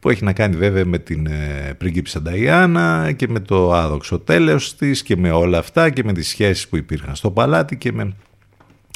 που 0.00 0.10
έχει 0.10 0.24
να 0.24 0.32
κάνει 0.32 0.56
βέβαια 0.56 0.84
με 0.84 0.98
την 0.98 1.26
ε, 1.26 1.74
πρίγκιψα 1.78 2.22
Νταϊάννα 2.22 3.12
και 3.12 3.28
με 3.28 3.40
το 3.40 3.72
άδοξο 3.72 4.18
τέλος 4.18 4.76
της 4.76 5.02
και 5.02 5.16
με 5.16 5.30
όλα 5.30 5.58
αυτά 5.58 5.90
και 5.90 6.04
με 6.04 6.12
τις 6.12 6.28
σχέσεις 6.28 6.68
που 6.68 6.76
υπήρχαν 6.76 7.14
στο 7.14 7.30
παλάτι 7.30 7.76
και 7.76 7.92
με 7.92 8.14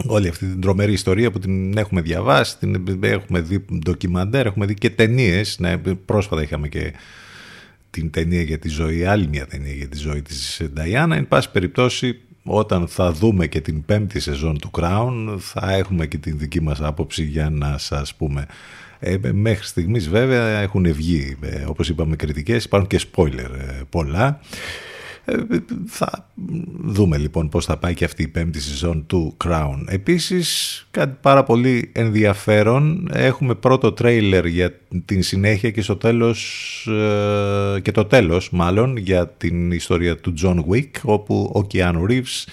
όλη 0.06 0.28
αυτή 0.28 0.46
την 0.46 0.60
τρομερή 0.60 0.92
ιστορία 0.92 1.30
που 1.30 1.38
την 1.38 1.76
έχουμε 1.76 2.00
διαβάσει, 2.00 2.58
την 2.58 2.98
έχουμε 3.00 3.40
δει 3.40 3.64
ντοκιμαντέρ, 3.78 4.46
έχουμε 4.46 4.66
δει 4.66 4.74
και 4.74 4.90
ταινίες, 4.90 5.56
ναι, 5.58 5.76
πρόσφατα 6.04 6.42
είχαμε 6.42 6.68
και 6.68 6.92
την 7.94 8.10
ταινία 8.10 8.42
για 8.42 8.58
τη 8.58 8.68
ζωή, 8.68 9.04
άλλη 9.04 9.28
μια 9.28 9.46
ταινία 9.46 9.72
για 9.72 9.88
τη 9.88 9.96
ζωή 9.96 10.22
της 10.22 10.62
Νταϊάννα. 10.72 11.16
Εν 11.16 11.28
πάση 11.28 11.50
περιπτώσει, 11.50 12.20
όταν 12.44 12.88
θα 12.88 13.12
δούμε 13.12 13.46
και 13.46 13.60
την 13.60 13.84
πέμπτη 13.84 14.20
σεζόν 14.20 14.58
του 14.58 14.70
Crown, 14.78 15.36
θα 15.38 15.72
έχουμε 15.72 16.06
και 16.06 16.18
την 16.18 16.38
δική 16.38 16.62
μας 16.62 16.80
άποψη 16.80 17.22
για 17.22 17.50
να 17.50 17.78
σας 17.78 18.14
πούμε. 18.14 18.46
Ε, 18.98 19.18
μέχρι 19.32 19.66
στιγμής 19.66 20.08
βέβαια 20.08 20.60
έχουν 20.60 20.92
βγει, 20.92 21.36
ε, 21.40 21.64
όπως 21.66 21.88
είπαμε, 21.88 22.16
κριτικές, 22.16 22.64
υπάρχουν 22.64 22.88
και 22.88 23.00
spoiler 23.12 23.50
ε, 23.58 23.80
πολλά. 23.90 24.40
Ε, 25.24 25.36
θα 25.86 26.30
δούμε 26.84 27.16
λοιπόν 27.16 27.48
πώς 27.48 27.64
θα 27.64 27.76
πάει 27.76 27.94
και 27.94 28.04
αυτή 28.04 28.22
η 28.22 28.28
πέμπτη 28.28 28.60
σεζόν 28.60 29.06
του 29.06 29.36
Crown. 29.44 29.84
Επίσης 29.86 30.86
κάτι 30.90 31.16
πάρα 31.20 31.42
πολύ 31.42 31.90
ενδιαφέρον 31.92 33.08
έχουμε 33.12 33.54
πρώτο 33.54 33.92
τρέιλερ 33.92 34.46
για 34.46 34.78
την 35.04 35.22
συνέχεια 35.22 35.70
και 35.70 35.82
στο 35.82 35.96
τέλος 35.96 36.40
ε, 37.76 37.80
και 37.80 37.92
το 37.92 38.04
τέλος 38.04 38.50
μάλλον 38.50 38.96
για 38.96 39.28
την 39.28 39.70
ιστορία 39.70 40.16
του 40.16 40.34
John 40.42 40.64
Wick 40.70 40.90
όπου 41.02 41.52
ο 41.54 41.66
Keanu 41.72 42.10
Reeves 42.10 42.44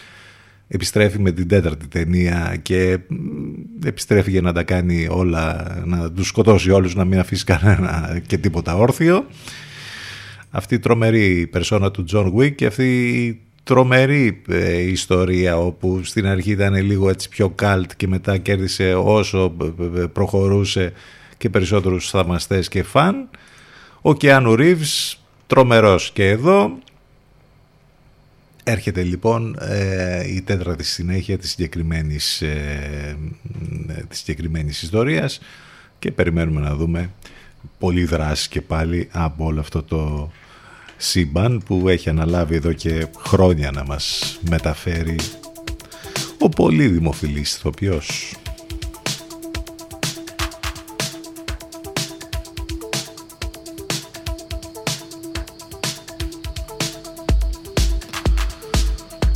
επιστρέφει 0.68 1.19
με 1.19 1.31
την 1.31 1.48
τέταρτη 1.48 1.88
ταινία 1.88 2.57
και 2.61 2.99
επιστρέφει 3.85 4.31
για 4.31 4.41
να 4.41 4.53
τα 4.53 4.64
κάνει 4.64 5.07
όλα, 5.10 5.76
να 5.85 6.11
τους 6.11 6.27
σκοτώσει 6.27 6.72
όλους, 6.72 6.95
να 6.95 7.06
μην 7.06 7.19
αφήσει 7.19 7.43
κανένα 7.43 8.22
και 8.27 8.38
τίποτα 8.38 8.76
όρθιο 8.76 9.26
αυτή 10.52 10.76
η 10.76 10.80
τρομερή 10.80 11.48
περσόνα 11.52 11.91
του 11.91 12.06
John 12.11 12.34
Wick 12.34 12.56
και 12.56 12.65
αυτή 12.65 13.10
η 13.26 13.41
τρομερή 13.64 14.41
ε, 14.48 14.82
ιστορία 14.82 15.57
όπου 15.57 16.03
στην 16.03 16.28
αρχή 16.28 16.52
ήταν 16.52 16.73
λίγο 16.76 17.10
έτσι 17.10 17.30
πιο 17.30 17.49
καλτ 17.49 17.91
και 17.98 18.07
μετά 18.07 18.38
κέρδισε 18.38 18.94
όσο 18.94 19.56
ε, 19.61 20.02
ε, 20.02 20.06
προχωρούσε 20.06 20.94
και 21.38 21.49
περισσότερους 21.49 22.10
θαυμαστές 22.10 22.68
και 22.68 22.84
φαν. 22.84 23.30
Ο 24.02 24.14
Κιάνου 24.14 24.56
Ρίβς 24.56 25.23
τρομερός 25.48 26.11
και 26.11 26.30
εδώ. 26.30 26.78
Έρχεται 28.64 29.03
λοιπόν 29.03 29.57
η 30.28 30.41
τέταρτη 30.41 30.84
συνέχεια 30.84 31.38
της 31.38 31.49
συγκεκριμένης, 31.49 32.44
της 34.07 34.18
συγκεκριμένης 34.18 34.82
ιστορίας 34.82 35.40
και 35.99 36.11
περιμένουμε 36.11 36.61
να 36.61 36.76
δούμε 36.76 37.10
πολύ 37.79 38.05
δράση 38.05 38.49
και 38.49 38.61
πάλι 38.61 39.09
από 39.11 39.45
όλο 39.45 39.59
αυτό 39.59 39.83
το 39.83 40.31
σύμπαν 40.97 41.63
που 41.65 41.89
έχει 41.89 42.09
αναλάβει 42.09 42.55
εδώ 42.55 42.73
και 42.73 43.07
χρόνια 43.17 43.71
να 43.71 43.83
μας 43.83 44.38
μεταφέρει 44.49 45.15
ο 46.39 46.49
πολύ 46.49 46.88
δημοφιλής 46.88 47.55
ηθοποιός. 47.55 48.35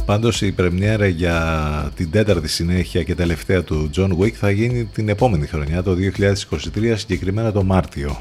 Πάντως 0.05 0.41
η 0.41 0.51
πρεμιέρα 0.51 1.07
για 1.07 1.91
την 1.95 2.11
τέταρτη 2.11 2.47
συνέχεια 2.47 3.03
και 3.03 3.15
τελευταία 3.15 3.63
του 3.63 3.89
John 3.95 4.09
Wick 4.19 4.31
θα 4.31 4.51
γίνει 4.51 4.85
την 4.85 5.09
επόμενη 5.09 5.47
χρονιά, 5.47 5.83
το 5.83 5.95
2023, 6.81 6.93
συγκεκριμένα 6.95 7.51
το 7.51 7.63
Μάρτιο. 7.63 8.17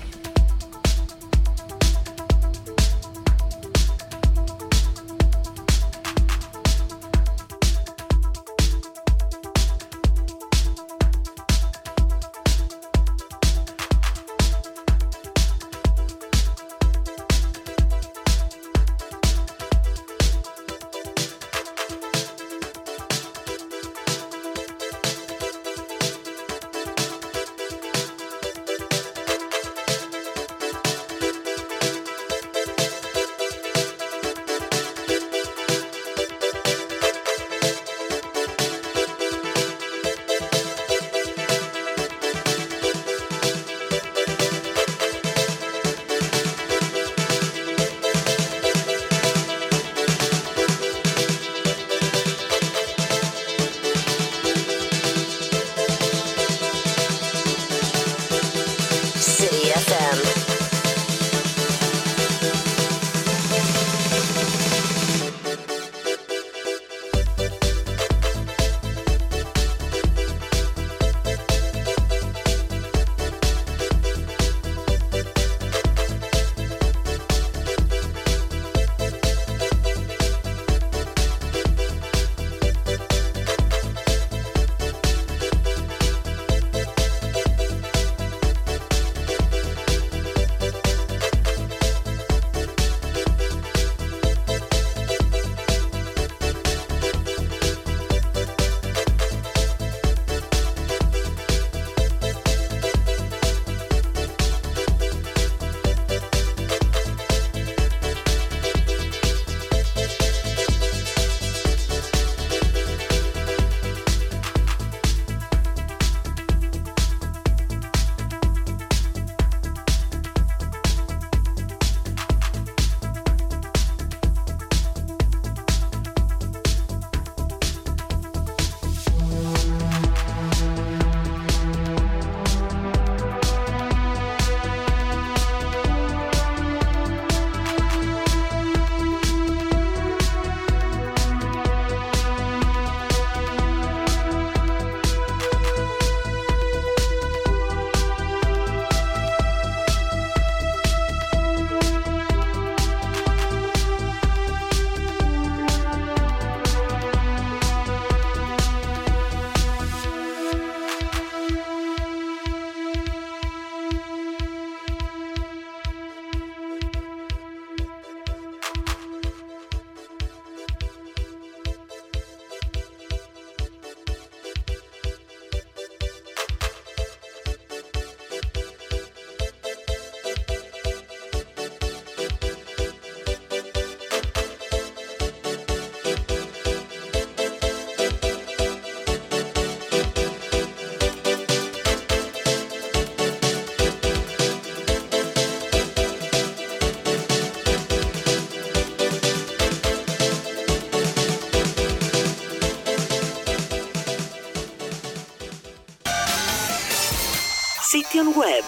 Web. 208.22 208.64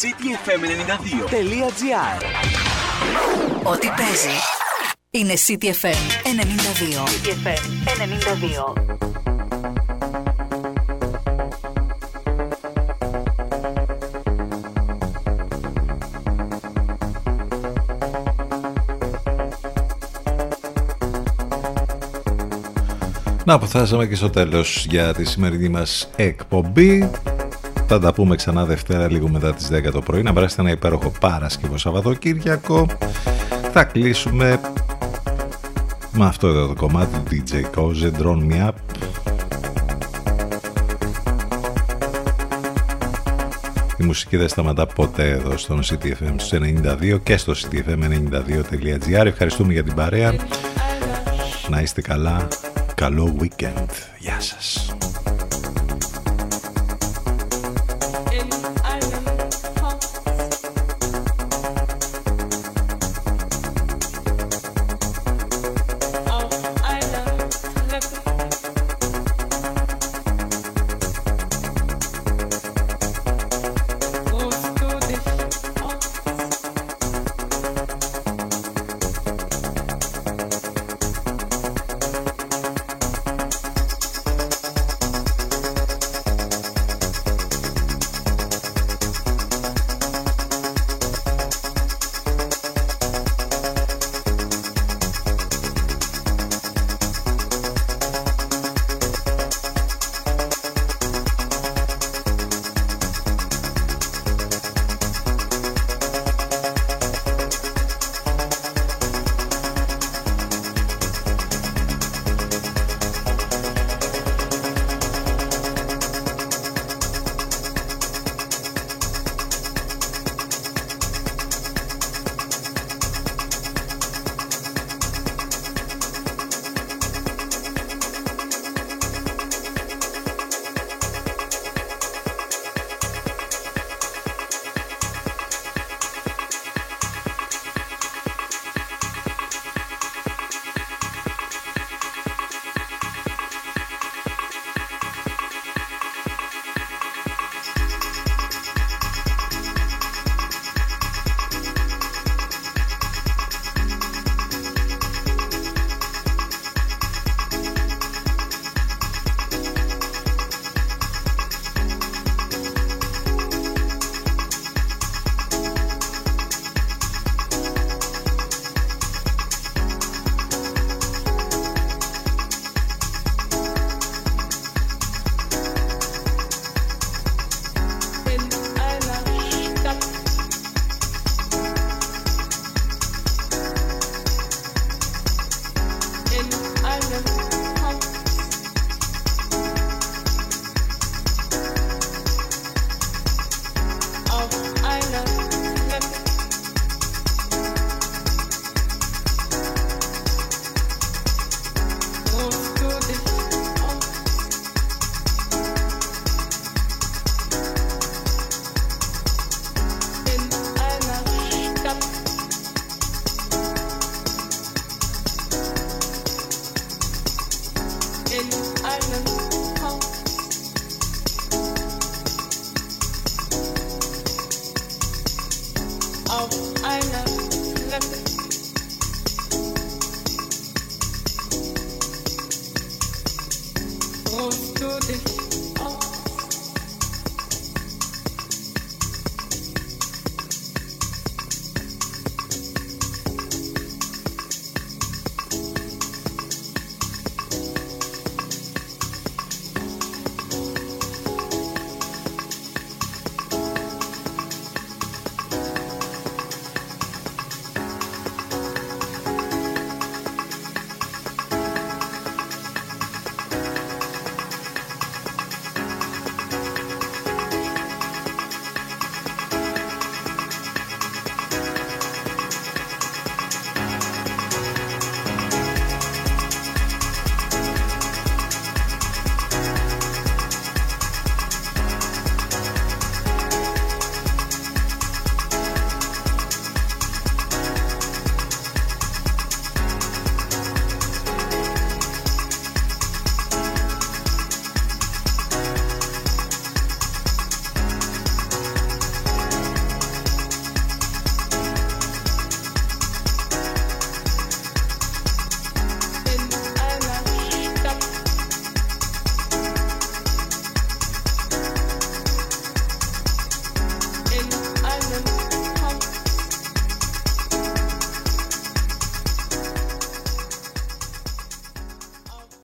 cityfm92.gr 0.00 2.16
Ό,τι 3.64 3.88
παίζει 3.88 4.36
είναι 5.10 5.34
CTFM 5.46 6.02
92. 6.24 6.28
CTFM 7.08 7.62
92. 8.76 8.82
Να 23.44 23.58
που 23.58 23.66
φτάσαμε 23.66 24.06
και 24.06 24.14
στο 24.14 24.30
τέλος 24.30 24.86
για 24.88 25.14
τη 25.14 25.24
σημερινή 25.24 25.68
μας 25.68 26.10
εκπομπή. 26.16 27.10
Θα 27.94 28.00
τα 28.00 28.12
πούμε 28.12 28.36
ξανά 28.36 28.64
Δευτέρα 28.64 29.10
λίγο 29.10 29.28
μετά 29.28 29.54
τις 29.54 29.68
10 29.72 29.90
το 29.92 30.00
πρωί. 30.00 30.22
Να 30.22 30.32
περάσετε 30.32 30.62
ένα 30.62 30.70
υπέροχο 30.70 31.12
Παρασκευό 31.20 31.78
Σαββατοκύριακο. 31.78 32.86
Θα 33.72 33.84
κλείσουμε 33.84 34.60
με 36.12 36.24
αυτό 36.24 36.46
εδώ 36.46 36.66
το 36.66 36.74
κομμάτι 36.74 37.16
DJ 37.30 37.54
Koze 37.78 38.12
Drone 38.22 38.52
Me 38.52 38.68
Up. 38.68 38.72
Η 43.96 44.04
μουσική 44.04 44.36
δεν 44.36 44.48
σταματά 44.48 44.86
ποτέ 44.86 45.28
εδώ 45.28 45.56
στον 45.56 45.80
CTFM 45.82 46.36
92 47.12 47.20
και 47.22 47.36
στο 47.36 47.52
ctfm92.gr 47.52 49.26
Ευχαριστούμε 49.26 49.72
για 49.72 49.82
την 49.82 49.94
παρέα. 49.94 50.34
Να 51.68 51.80
είστε 51.80 52.00
καλά. 52.00 52.48
Καλό 52.94 53.36
weekend. 53.40 53.88
Γεια 54.18 54.40
σας 54.40 54.71